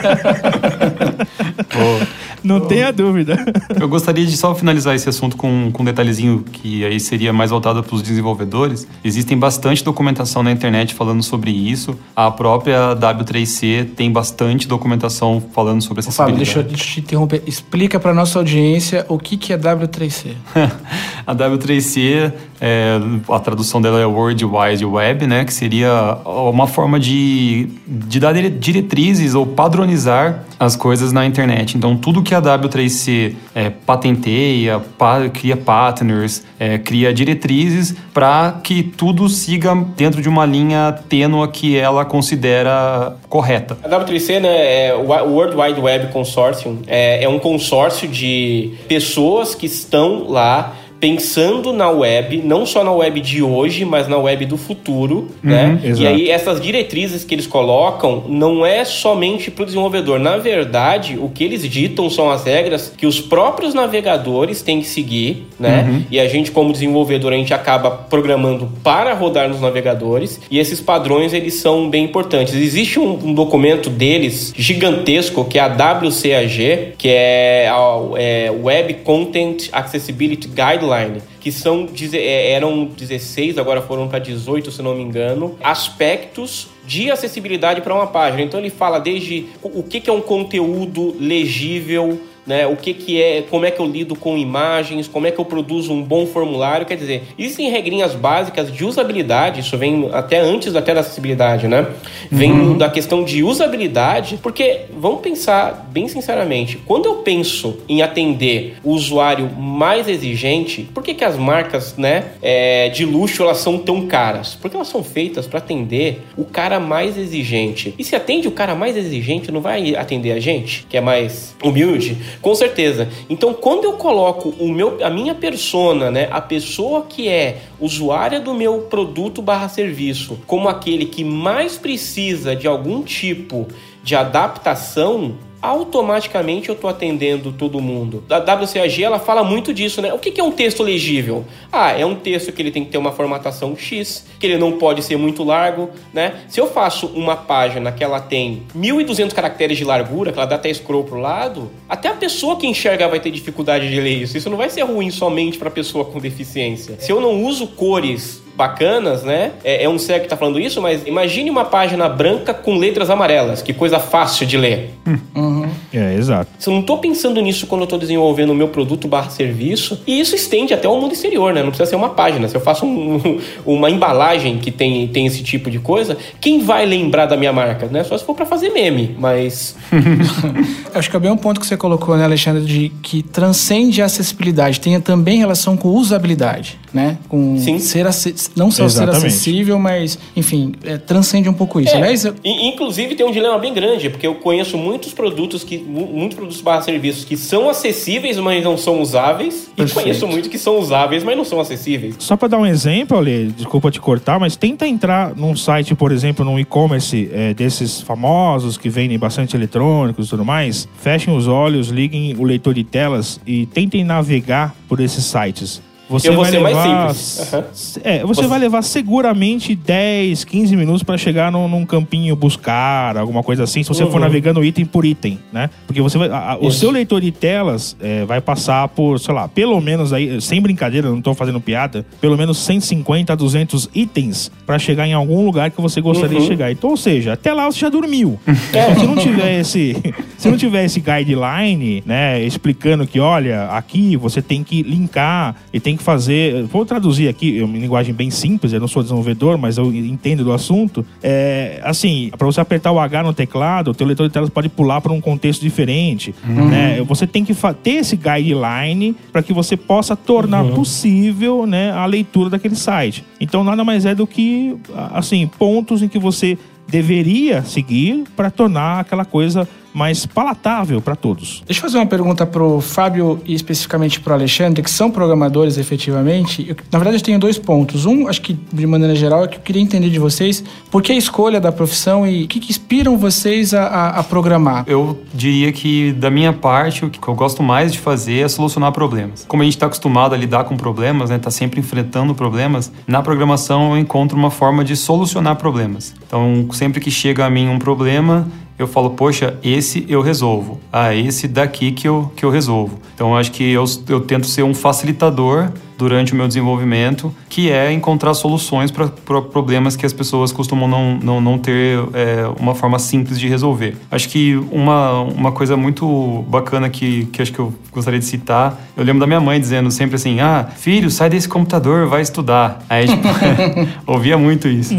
Não 2.46 2.62
tenha 2.62 2.92
dúvida. 2.92 3.44
Eu 3.80 3.90
gostaria 3.90 4.26
de 4.26 4.38
só 4.38 4.54
finalizar 4.54 4.96
esse 4.96 5.10
assunto 5.10 5.36
com, 5.36 5.72
com 5.72 5.82
um 5.82 5.86
detalhezinho 5.86 6.44
que 6.52 6.86
aí 6.86 7.00
seria 7.00 7.34
mais 7.34 7.50
voltado 7.50 7.84
para 7.84 7.96
os 7.96 8.02
desenvolvedores. 8.02 8.88
Existem 9.04 9.38
bastante 9.38 9.84
documentação 9.84 10.44
na 10.44 10.52
internet 10.52 10.94
falando 10.94 11.24
sobre 11.24 11.52
isso. 11.52 11.98
A 12.16 12.30
própria 12.30 12.96
W3C 12.96 13.90
tem 13.96 14.12
bastante 14.12 14.68
documentação 14.68 15.44
falando 15.54 15.82
sobre 15.82 16.00
essa 16.02 16.12
Fábio, 16.12 16.38
deixa 16.38 16.60
eu, 16.60 16.64
deixa 16.64 16.84
eu 16.84 16.94
te 16.94 17.00
interromper. 17.00 17.44
Explica 17.48 18.00
para 18.00 18.14
nossa 18.14 18.38
audiência 18.40 19.06
o 19.10 19.18
que, 19.18 19.38
que 19.38 19.52
é 19.52 19.58
W3C. 19.58 20.34
a 21.26 21.36
W3C, 21.36 22.32
é, 22.62 23.00
a 23.28 23.40
tradução 23.40 23.82
dela 23.82 24.00
é 24.00 24.06
World 24.06 24.46
Wide 24.46 24.86
Web, 24.86 25.28
né? 25.28 25.44
Que 25.46 25.54
seria 25.54 26.20
uma 26.26 26.68
forma 26.68 27.00
de, 27.00 27.70
de 27.88 28.20
dar 28.20 28.34
diretrizes 28.34 29.34
ou 29.34 29.46
padronizar 29.46 30.44
as 30.60 30.76
coisas 30.76 31.12
na 31.12 31.26
internet. 31.26 31.78
Então, 31.78 31.98
tudo 31.98 32.22
que 32.22 32.35
a 32.36 32.42
W3C 32.42 33.36
é, 33.54 33.70
patenteia, 33.70 34.82
pa, 34.98 35.28
cria 35.30 35.58
partners, 35.58 36.44
é, 36.60 36.78
cria 36.78 37.14
diretrizes 37.14 37.96
para 38.14 38.60
que 38.64 38.84
tudo 38.84 39.28
siga 39.28 39.76
dentro 39.96 40.22
de 40.22 40.30
uma 40.30 40.46
linha 40.46 40.98
tênua 41.10 41.48
que 41.48 41.78
ela 41.78 42.06
considera 42.06 43.16
correta. 43.30 43.78
A 43.84 43.90
W3C, 43.90 44.40
né, 44.40 44.88
é 44.88 44.96
o 44.96 45.08
World 45.08 45.56
Wide 45.56 45.80
Web 45.80 46.12
Consortium, 46.12 46.80
é, 46.88 47.24
é 47.24 47.30
um 47.30 47.40
consórcio 47.40 48.08
de 48.08 48.74
pessoas 48.88 49.56
que 49.56 49.66
estão 49.66 50.30
lá 50.30 50.76
pensando 51.00 51.72
na 51.72 51.90
web, 51.90 52.42
não 52.44 52.66
só 52.66 52.84
na 52.84 52.92
web 52.92 53.20
de 53.20 53.44
hoje, 53.44 53.86
mas 53.86 54.08
na 54.08 54.18
web 54.18 54.46
do 54.46 54.58
futuro, 54.58 55.16
uhum, 55.16 55.30
né? 55.44 55.80
Exato. 55.84 56.02
E 56.02 56.08
aí 56.08 56.30
essas 56.30 56.60
diretrizes 56.60 57.24
que 57.24 57.36
eles 57.36 57.48
colocam 57.48 58.24
não 58.28 58.66
é 58.66 58.84
somente 58.84 59.52
para 59.52 59.64
o 59.64 59.66
desenvolvedor. 59.66 60.20
Na 60.20 60.38
verdade, 60.38 61.18
o 61.20 61.30
que 61.30 61.44
eles 61.44 61.68
ditam 61.70 62.10
são 62.10 62.30
as 62.30 62.46
regras 62.46 62.94
que 62.96 63.06
os 63.06 63.20
próprios 63.20 63.74
navegadores 63.74 64.62
têm 64.62 64.80
que 64.80 64.88
seguir, 64.88 65.46
né? 65.60 65.86
Uhum. 65.88 66.04
E 66.10 66.20
a 66.20 66.28
gente 66.28 66.52
como 66.52 66.72
desenvolvedor 66.72 67.34
a 67.34 67.36
gente 67.36 67.54
acaba 67.54 67.92
programando 67.92 68.72
para 68.84 69.14
rodar 69.14 69.50
nos 69.50 69.62
navegadores. 69.62 70.40
E 70.50 70.58
esses 70.58 70.80
padrões 70.80 71.34
eles 71.34 71.56
são 71.56 71.90
bem 71.90 72.06
importantes. 72.06 72.54
Existe 72.54 73.00
um, 73.00 73.12
um 73.12 73.34
documento 73.34 73.90
deles 73.90 74.54
gigantesco 74.58 75.46
que 75.46 75.60
é 75.60 75.62
a 75.62 75.68
WCAG, 75.68 76.94
que 76.98 77.10
é 77.10 77.70
a 77.70 77.86
é 78.18 78.52
Web 78.52 78.96
Content 79.04 79.70
Accessibility 79.72 80.48
Guidelines 80.48 80.95
Guideline, 80.98 81.24
que 81.40 81.52
são, 81.52 81.88
é, 82.14 82.52
eram 82.52 82.86
16, 82.86 83.58
agora 83.58 83.82
foram 83.82 84.08
para 84.08 84.20
18, 84.20 84.72
se 84.72 84.82
não 84.82 84.96
me 84.96 85.04
engano, 85.04 85.58
aspectos 85.64 86.68
de 86.86 87.10
acessibilidade 87.12 87.82
para 87.82 87.94
uma 87.94 88.08
página. 88.08 88.42
Então 88.42 88.60
ele 88.60 88.70
fala 88.70 89.00
desde 89.00 89.48
o 89.62 89.84
que 89.84 90.10
é 90.10 90.14
um 90.14 90.22
conteúdo 90.22 91.16
legível 91.20 92.20
né? 92.46 92.68
O 92.68 92.76
que, 92.76 92.94
que 92.94 93.22
é, 93.22 93.44
como 93.50 93.66
é 93.66 93.72
que 93.72 93.80
eu 93.80 93.86
lido 93.86 94.16
com 94.16 94.38
imagens, 94.38 95.08
como 95.08 95.28
é 95.28 95.32
que 95.32 95.40
eu 95.40 95.46
produzo 95.46 95.94
um 95.94 96.02
bom 96.02 96.26
formulário. 96.26 96.86
Quer 96.86 96.98
dizer, 96.98 97.24
existem 97.38 97.70
regrinhas 97.70 98.14
básicas 98.14 98.72
de 98.72 98.84
usabilidade, 98.84 99.62
isso 99.62 99.78
vem 99.78 100.10
até 100.12 100.40
antes 100.40 100.76
até 100.76 100.94
da 100.94 101.00
acessibilidade, 101.00 101.68
né? 101.68 101.88
Vem 102.32 102.52
uhum. 102.52 102.78
da 102.78 102.90
questão 102.90 103.24
de 103.24 103.44
usabilidade, 103.44 104.40
porque 104.42 104.82
vamos 104.98 105.22
pensar 105.22 105.88
bem 105.92 106.08
sinceramente, 106.08 106.78
quando 106.86 107.06
eu 107.06 107.16
penso 107.16 107.78
em 107.88 108.02
atender 108.02 108.76
o 108.84 108.92
usuário 108.92 109.50
mais 109.50 110.08
exigente, 110.08 110.90
por 110.94 111.04
que, 111.04 111.14
que 111.14 111.24
as 111.24 111.38
marcas 111.38 111.96
né, 111.98 112.26
é, 112.42 112.90
de 112.90 113.06
luxo 113.06 113.44
elas 113.44 113.58
são 113.58 113.78
tão 113.78 114.08
caras? 114.08 114.56
Porque 114.56 114.76
elas 114.76 114.88
são 114.88 115.04
feitas 115.04 115.48
para 115.48 115.60
atender 115.60 116.22
o 116.38 116.44
cara 116.44 116.80
mais 116.80 117.18
exigente. 117.18 117.94
E 117.98 118.04
se 118.04 118.16
atende 118.16 118.48
o 118.48 118.52
cara 118.52 118.76
mais 118.76 118.98
exigente, 118.98 119.52
não 119.52 119.62
vai 119.62 119.96
atender 119.96 120.32
a 120.32 120.40
gente, 120.40 120.86
que 120.90 120.98
é 120.98 121.02
mais 121.02 121.56
humilde? 121.64 122.18
Com 122.42 122.56
certeza. 122.56 123.10
Então, 123.30 123.54
quando 123.54 123.86
eu 123.86 123.94
coloco 123.94 124.50
o 124.60 124.72
meu, 124.72 125.04
a 125.04 125.10
minha 125.10 125.36
persona, 125.36 126.12
né, 126.12 126.28
a 126.32 126.42
pessoa 126.42 127.04
que 127.04 127.28
é 127.28 127.62
usuária 127.80 128.40
do 128.40 128.54
meu 128.54 128.80
produto 128.84 129.42
barra 129.42 129.70
serviço, 129.70 130.40
como 130.46 130.70
aquele 130.70 131.06
que 131.06 131.24
mais 131.24 131.78
precisa 131.78 132.56
de 132.56 132.68
algum 132.68 133.02
tipo 133.04 133.68
de 134.04 134.16
adaptação, 134.16 135.36
automaticamente 135.66 136.70
eu 136.70 136.76
estou 136.76 136.90
atendendo 136.90 137.52
todo 137.52 137.80
mundo. 137.82 138.24
A 138.30 138.38
WCAG 138.38 139.04
ela 139.04 139.20
fala 139.20 139.44
muito 139.44 139.74
disso, 139.74 140.02
né? 140.02 140.14
O 140.14 140.20
que 140.20 140.40
é 140.40 140.44
um 140.44 140.52
texto 140.52 140.84
legível? 140.84 141.46
Ah, 141.72 141.92
é 141.92 142.06
um 142.06 142.16
texto 142.16 142.52
que 142.52 142.62
ele 142.62 142.72
tem 142.72 142.86
que 142.86 142.92
ter 142.92 142.98
uma 142.98 143.12
formatação 143.12 143.76
X, 143.76 144.26
que 144.40 144.46
ele 144.46 144.58
não 144.58 144.74
pode 144.74 145.02
ser 145.04 145.18
muito 145.18 145.44
largo, 145.44 145.90
né? 146.14 146.44
Se 146.48 146.60
eu 146.60 146.68
faço 146.68 147.08
uma 147.08 147.36
página 147.36 147.92
que 147.92 148.04
ela 148.04 148.20
tem 148.20 148.64
1.200 148.78 149.34
caracteres 149.34 149.78
de 149.78 149.84
largura, 149.84 150.32
que 150.32 150.38
ela 150.38 150.48
dá 150.48 150.56
até 150.56 150.74
scroll 150.74 151.04
pro 151.04 151.20
lado, 151.20 151.72
até 151.90 152.10
a 152.10 152.14
pessoa 152.14 152.58
que 152.58 152.68
enxerga 152.68 153.08
vai 153.08 153.20
ter 153.20 153.32
dificuldade 153.32 153.90
de 153.90 154.00
ler 154.00 154.22
isso. 154.22 154.38
Isso 154.38 154.50
não 154.50 154.58
vai 154.58 154.70
ser 154.70 154.84
ruim 154.84 155.10
somente 155.10 155.58
para 155.58 155.70
pessoa 155.70 156.06
com 156.06 156.20
deficiência. 156.20 156.98
Se 157.00 157.12
eu 157.12 157.20
não 157.20 157.44
uso 157.44 157.68
cores 157.68 158.45
bacanas, 158.56 159.24
né? 159.24 159.52
É, 159.64 159.84
é 159.84 159.90
um 159.90 160.00
cego 160.00 160.24
que 160.24 160.30
tá 160.30 160.38
falando 160.38 160.60
isso, 160.60 160.82
mas 160.82 161.06
imagine 161.06 161.50
uma 161.50 161.66
página 161.66 162.08
branca 162.08 162.54
com 162.54 162.78
letras 162.78 163.10
amarelas. 163.10 163.62
Que 163.62 163.74
coisa 163.74 164.00
fácil 164.00 164.46
de 164.46 164.58
ler. 164.58 164.92
Uhum. 165.36 165.70
É, 165.94 166.16
exato. 166.16 166.50
Se 166.58 166.70
eu 166.70 166.74
não 166.74 166.82
tô 166.82 166.98
pensando 166.98 167.42
nisso 167.42 167.68
quando 167.68 167.82
eu 167.82 167.88
tô 167.88 167.98
desenvolvendo 167.98 168.52
o 168.52 168.56
meu 168.56 168.70
produto 168.70 169.08
barra 169.08 169.30
serviço, 169.30 170.02
e 170.08 170.20
isso 170.20 170.36
estende 170.36 170.74
até 170.74 170.88
ao 170.88 171.00
mundo 171.00 171.14
exterior, 171.14 171.54
né? 171.54 171.62
Não 171.62 171.70
precisa 171.70 171.90
ser 171.90 171.96
uma 171.96 172.10
página. 172.10 172.48
Se 172.48 172.56
eu 172.56 172.62
faço 172.62 172.86
um, 172.86 173.40
uma 173.66 173.90
embalagem 173.90 174.58
que 174.58 174.72
tem, 174.72 175.08
tem 175.08 175.26
esse 175.26 175.44
tipo 175.44 175.70
de 175.70 175.80
coisa, 175.80 176.18
quem 176.40 176.62
vai 176.62 176.86
lembrar 176.86 177.26
da 177.26 177.38
minha 177.38 177.54
marca, 177.54 177.88
né? 177.88 178.04
Só 178.04 178.18
se 178.18 178.24
for 178.24 178.36
para 178.36 178.46
fazer 178.46 178.70
meme, 178.70 179.16
mas... 179.20 179.76
Acho 180.94 181.10
que 181.10 181.18
é 181.18 181.20
bem 181.20 181.32
um 181.32 181.38
ponto 181.38 181.60
que 181.60 181.68
você 181.68 181.76
colocou, 181.76 182.16
né, 182.16 182.24
Alexandre, 182.24 182.64
de 182.64 182.90
que 183.02 183.22
transcende 183.22 184.02
a 184.02 184.06
acessibilidade, 184.06 184.80
tem 184.80 185.00
também 185.02 185.40
relação 185.40 185.76
com 185.76 185.90
usabilidade, 185.90 186.80
né? 186.94 187.18
Com 187.28 187.58
Sim. 187.60 187.80
ser 187.80 188.08
acessível 188.08 188.45
não 188.56 188.72
só 188.72 188.86
Exatamente. 188.86 189.22
ser 189.22 189.28
acessível, 189.28 189.80
mas, 189.80 190.18
enfim, 190.36 190.74
é, 190.84 190.98
transcende 190.98 191.50
um 191.50 191.54
pouco 191.54 191.80
isso. 191.80 191.94
É, 191.94 191.98
Aliás, 191.98 192.26
eu... 192.26 192.36
Inclusive 192.44 193.16
tem 193.16 193.26
um 193.26 193.32
dilema 193.32 193.58
bem 193.58 193.74
grande, 193.74 194.10
porque 194.10 194.26
eu 194.28 194.36
conheço 194.36 194.78
muitos 194.78 195.14
produtos 195.14 195.64
que 195.64 195.78
muitos 195.78 196.36
produtos 196.36 196.62
barra 196.62 196.82
serviços 196.82 197.26
que 197.26 197.38
são 197.38 197.70
acessíveis, 197.70 198.38
mas 198.38 198.64
não 198.64 198.78
são 198.78 199.02
usáveis, 199.02 199.70
Perfeito. 199.76 200.00
e 200.00 200.04
conheço 200.04 200.28
muitos 200.28 200.50
que 200.50 200.58
são 200.58 200.80
usáveis, 200.80 201.24
mas 201.24 201.38
não 201.38 201.46
são 201.46 201.60
acessíveis. 201.60 202.16
Só 202.20 202.36
para 202.36 202.50
dar 202.50 202.58
um 202.58 202.66
exemplo, 202.66 203.18
Ale, 203.18 203.54
desculpa 203.56 203.92
te 203.92 204.00
cortar, 204.00 204.40
mas 204.40 204.56
tenta 204.56 204.88
entrar 204.88 205.36
num 205.36 205.56
site, 205.56 205.96
por 205.96 206.12
exemplo, 206.12 206.44
num 206.44 206.60
e-commerce 206.60 207.30
é, 207.32 207.54
desses 207.54 208.02
famosos 208.02 208.78
que 208.78 208.90
vendem 208.90 209.18
bastante 209.18 209.56
eletrônicos 209.56 210.28
e 210.28 210.30
tudo 210.30 210.46
mais, 210.46 210.88
fechem 210.98 211.36
os 211.36 211.48
olhos, 211.48 211.90
liguem 211.90 212.36
o 212.38 212.44
leitor 212.44 212.74
de 212.74 212.84
telas 212.84 213.40
e 213.46 213.66
tentem 213.66 214.04
navegar 214.04 214.76
por 214.88 215.00
esses 215.00 215.26
sites. 215.26 215.82
Você 216.10 216.30
eu 216.30 216.34
vou 216.34 216.46
ser 216.46 216.60
levar, 216.60 217.08
mais 217.08 217.18
simples. 217.18 217.96
Uhum. 217.96 218.02
É, 218.04 218.20
você, 218.20 218.42
você, 218.42 218.48
vai 218.48 218.60
levar 218.60 218.82
seguramente 218.84 219.76
10, 219.76 220.44
15 220.44 220.76
minutos 220.76 221.04
para 221.04 221.18
chegar 221.18 221.52
num, 221.52 221.68
num, 221.68 221.86
campinho 221.86 222.36
buscar, 222.36 223.18
alguma 223.18 223.42
coisa 223.42 223.64
assim, 223.64 223.82
se 223.82 223.90
você 223.90 224.04
uhum. 224.04 224.12
for 224.12 224.20
navegando 224.20 224.64
item 224.64 224.86
por 224.86 225.04
item, 225.04 225.40
né? 225.52 225.70
Porque 225.88 226.02
você 226.02 226.18
vai, 226.18 226.30
a, 226.30 226.58
o 226.62 226.72
seu 226.72 226.92
leitor 226.92 227.22
de 227.22 227.32
telas 227.32 227.96
é, 228.00 228.24
vai 228.26 228.40
passar 228.40 228.88
por, 228.90 229.20
sei 229.20 229.34
lá, 229.34 229.48
pelo 229.48 229.80
menos 229.82 230.14
aí, 230.14 230.40
sem 230.42 230.62
brincadeira, 230.62 231.10
não 231.10 231.22
tô 231.22 231.34
fazendo 231.34 231.60
piada, 231.60 232.06
pelo 232.22 232.38
menos 232.38 232.58
150 232.60 233.34
a 233.34 233.36
200 233.36 233.90
itens 233.96 234.52
para 234.66 234.78
chegar 234.78 235.08
em 235.08 235.14
algum 235.14 235.44
lugar 235.44 235.72
que 235.72 235.82
você 235.82 236.02
gostaria 236.02 236.38
uhum. 236.38 236.44
de 236.44 236.48
chegar. 236.48 236.72
Então, 236.72 236.92
ou 236.92 236.98
seja, 236.98 237.34
até 237.34 237.52
lá 237.54 237.66
você 237.66 237.80
já 237.80 237.90
dormiu. 237.90 238.40
É. 238.74 238.96
Se 238.96 239.06
não 239.06 239.16
tiver 239.16 239.60
esse, 239.60 239.96
se 240.38 240.50
não 240.50 240.58
tiver 240.58 240.86
esse 240.86 241.00
guideline, 241.00 242.04
né, 242.06 242.42
explicando 242.44 243.06
que, 243.06 243.20
olha, 243.20 243.66
aqui 243.66 244.16
você 244.16 244.42
tem 244.42 244.64
que 244.64 244.82
linkar 244.84 245.56
e 245.74 245.80
tem 245.80 245.95
que 245.96 246.04
fazer. 246.04 246.64
Vou 246.64 246.86
traduzir 246.86 247.28
aqui, 247.28 247.62
uma 247.62 247.78
linguagem 247.78 248.14
bem 248.14 248.30
simples, 248.30 248.74
eu 248.74 248.80
não 248.80 248.88
sou 248.88 249.02
desenvolvedor, 249.02 249.58
mas 249.58 249.78
eu 249.78 249.94
entendo 249.94 250.44
do 250.44 250.52
assunto. 250.52 251.06
É, 251.22 251.80
assim, 251.84 252.32
para 252.38 252.46
você 252.46 252.62
apertar 252.62 252.92
o 252.92 253.00
H 253.00 253.24
no 253.24 253.34
teclado, 253.34 253.92
o 253.92 253.94
teu 253.94 254.06
leitor 254.06 254.28
de 254.28 254.34
telas 254.34 254.50
pode 254.50 254.70
pular 254.70 255.02
para 255.02 255.12
um 255.12 255.22
contexto 255.22 255.62
diferente. 255.62 256.34
Uhum. 256.48 256.70
Né? 256.70 257.02
Você 257.04 257.28
tem 257.28 257.44
que 257.44 257.54
ter 257.84 257.92
esse 257.92 258.16
guideline 258.16 259.16
para 259.32 259.42
que 259.42 259.54
você 259.54 259.78
possa 259.78 260.16
tornar 260.16 260.64
uhum. 260.64 260.74
possível 260.74 261.66
né, 261.66 261.92
a 261.92 262.06
leitura 262.06 262.50
daquele 262.50 262.76
site. 262.76 263.24
Então, 263.40 263.64
nada 263.64 263.84
mais 263.84 264.06
é 264.06 264.16
do 264.16 264.26
que 264.26 264.76
assim 265.14 265.48
pontos 265.48 266.02
em 266.02 266.08
que 266.08 266.20
você 266.20 266.58
deveria 266.88 267.64
seguir 267.64 268.24
para 268.36 268.52
tornar 268.52 269.00
aquela 269.00 269.26
coisa 269.26 269.68
mais 269.96 270.26
palatável 270.26 271.02
para 271.02 271.16
todos. 271.16 271.64
Deixa 271.66 271.80
eu 271.80 271.84
fazer 271.84 271.98
uma 271.98 272.06
pergunta 272.06 272.46
para 272.46 272.62
o 272.62 272.82
Fábio 272.82 273.40
e 273.46 273.54
especificamente 273.54 274.20
para 274.20 274.32
o 274.32 274.36
Alexandre, 274.36 274.84
que 274.84 274.92
são 274.92 275.10
programadores 275.10 275.78
efetivamente. 275.78 276.66
Eu, 276.68 276.76
na 276.92 277.00
verdade, 277.00 277.18
eu 277.18 277.24
tenho 277.24 277.40
dois 277.40 277.58
pontos. 277.58 278.06
Um, 278.06 278.28
acho 278.28 278.42
que 278.42 278.54
de 278.74 278.86
maneira 278.86 279.16
geral, 279.16 279.46
é 279.46 279.48
que 279.48 279.56
eu 279.56 279.62
queria 279.62 279.82
entender 279.82 280.10
de 280.10 280.20
vocês 280.20 280.64
por 280.92 281.02
que 281.02 281.14
a 281.14 281.16
escolha 281.16 281.62
da 281.62 281.72
profissão 281.72 282.28
e 282.28 282.44
o 282.44 282.48
que, 282.48 282.60
que 282.60 282.70
inspiram 282.70 283.18
vocês 283.18 283.74
a, 283.74 283.84
a, 283.84 284.10
a, 284.20 284.24
programar. 284.24 284.84
Eu 284.86 285.18
diria 285.34 285.72
que, 285.72 286.12
da 286.14 286.30
minha 286.30 286.52
parte, 286.52 287.06
o 287.06 287.10
que 287.10 287.26
eu 287.26 287.34
gosto 287.34 287.64
mais 287.64 287.94
de 287.94 288.00
fazer 288.00 288.40
é 288.40 288.48
solucionar 288.48 288.92
problemas. 288.92 289.46
Como 289.48 289.62
a 289.62 289.66
gente 289.66 289.76
está 289.76 289.86
acostumado 289.86 290.36
a 290.36 290.38
lidar 290.38 290.66
com 290.66 290.76
problemas, 290.76 291.30
né, 291.30 291.38
tá 291.38 291.50
sempre 291.50 291.80
enfrentando 291.80 292.36
problemas, 292.36 292.92
na 293.08 293.22
programação 293.22 293.92
eu 293.92 293.98
encontro 293.98 294.38
uma 294.38 294.52
forma 294.52 294.84
de 294.84 294.96
solucionar 294.96 295.56
problemas. 295.56 296.14
Então, 296.28 296.68
sempre 296.74 297.00
que 297.00 297.10
chega 297.10 297.46
a 297.46 297.50
mim 297.50 297.70
um 297.70 297.80
problema, 297.80 298.48
eu 298.78 298.88
falo, 298.88 299.12
poxa, 299.12 299.58
esse 299.64 300.06
eu 300.10 300.22
resolvo. 300.22 300.80
Ah, 300.92 301.14
esse 301.14 301.48
daqui 301.48 301.92
que 301.92 302.08
eu, 302.08 302.32
que 302.36 302.44
eu 302.44 302.50
resolvo. 302.50 303.00
Então, 303.14 303.30
eu 303.32 303.38
acho 303.38 303.52
que 303.52 303.64
eu, 303.72 303.86
eu 304.10 304.22
tento 304.22 304.48
ser 304.48 304.64
um 304.64 304.74
facilitador 304.74 305.72
durante 305.98 306.34
o 306.34 306.36
meu 306.36 306.48
desenvolvimento, 306.48 307.34
que 307.50 307.72
é 307.72 307.92
encontrar 307.92 308.34
soluções 308.34 308.92
para 308.92 309.08
problemas 309.42 309.96
que 309.96 310.06
as 310.06 310.14
pessoas 310.14 310.52
costumam 310.52 310.88
não, 310.88 311.18
não, 311.18 311.42
não 311.42 311.58
ter 311.58 312.00
é, 312.14 312.48
uma 312.60 312.76
forma 312.76 313.00
simples 313.00 313.40
de 313.40 313.48
resolver. 313.48 313.96
Acho 314.12 314.30
que 314.30 314.56
uma, 314.72 315.22
uma 315.22 315.52
coisa 315.52 315.78
muito 315.78 316.44
bacana 316.48 316.90
que, 316.90 317.26
que 317.26 317.42
acho 317.42 317.52
que 317.52 317.60
eu 317.60 317.74
gostaria 317.92 318.20
de 318.20 318.26
citar, 318.26 318.80
eu 318.96 319.04
lembro 319.04 319.20
da 319.20 319.28
minha 319.28 319.40
mãe 319.40 319.60
dizendo 319.60 319.90
sempre 319.92 320.16
assim, 320.16 320.40
ah, 320.40 320.68
filho, 320.76 321.10
sai 321.10 321.30
desse 321.30 321.48
computador, 321.48 322.08
vai 322.08 322.22
estudar. 322.22 322.84
Aí, 322.90 323.08
tipo, 323.08 323.28
ouvia 324.06 324.38
muito 324.38 324.68
isso. 324.68 324.94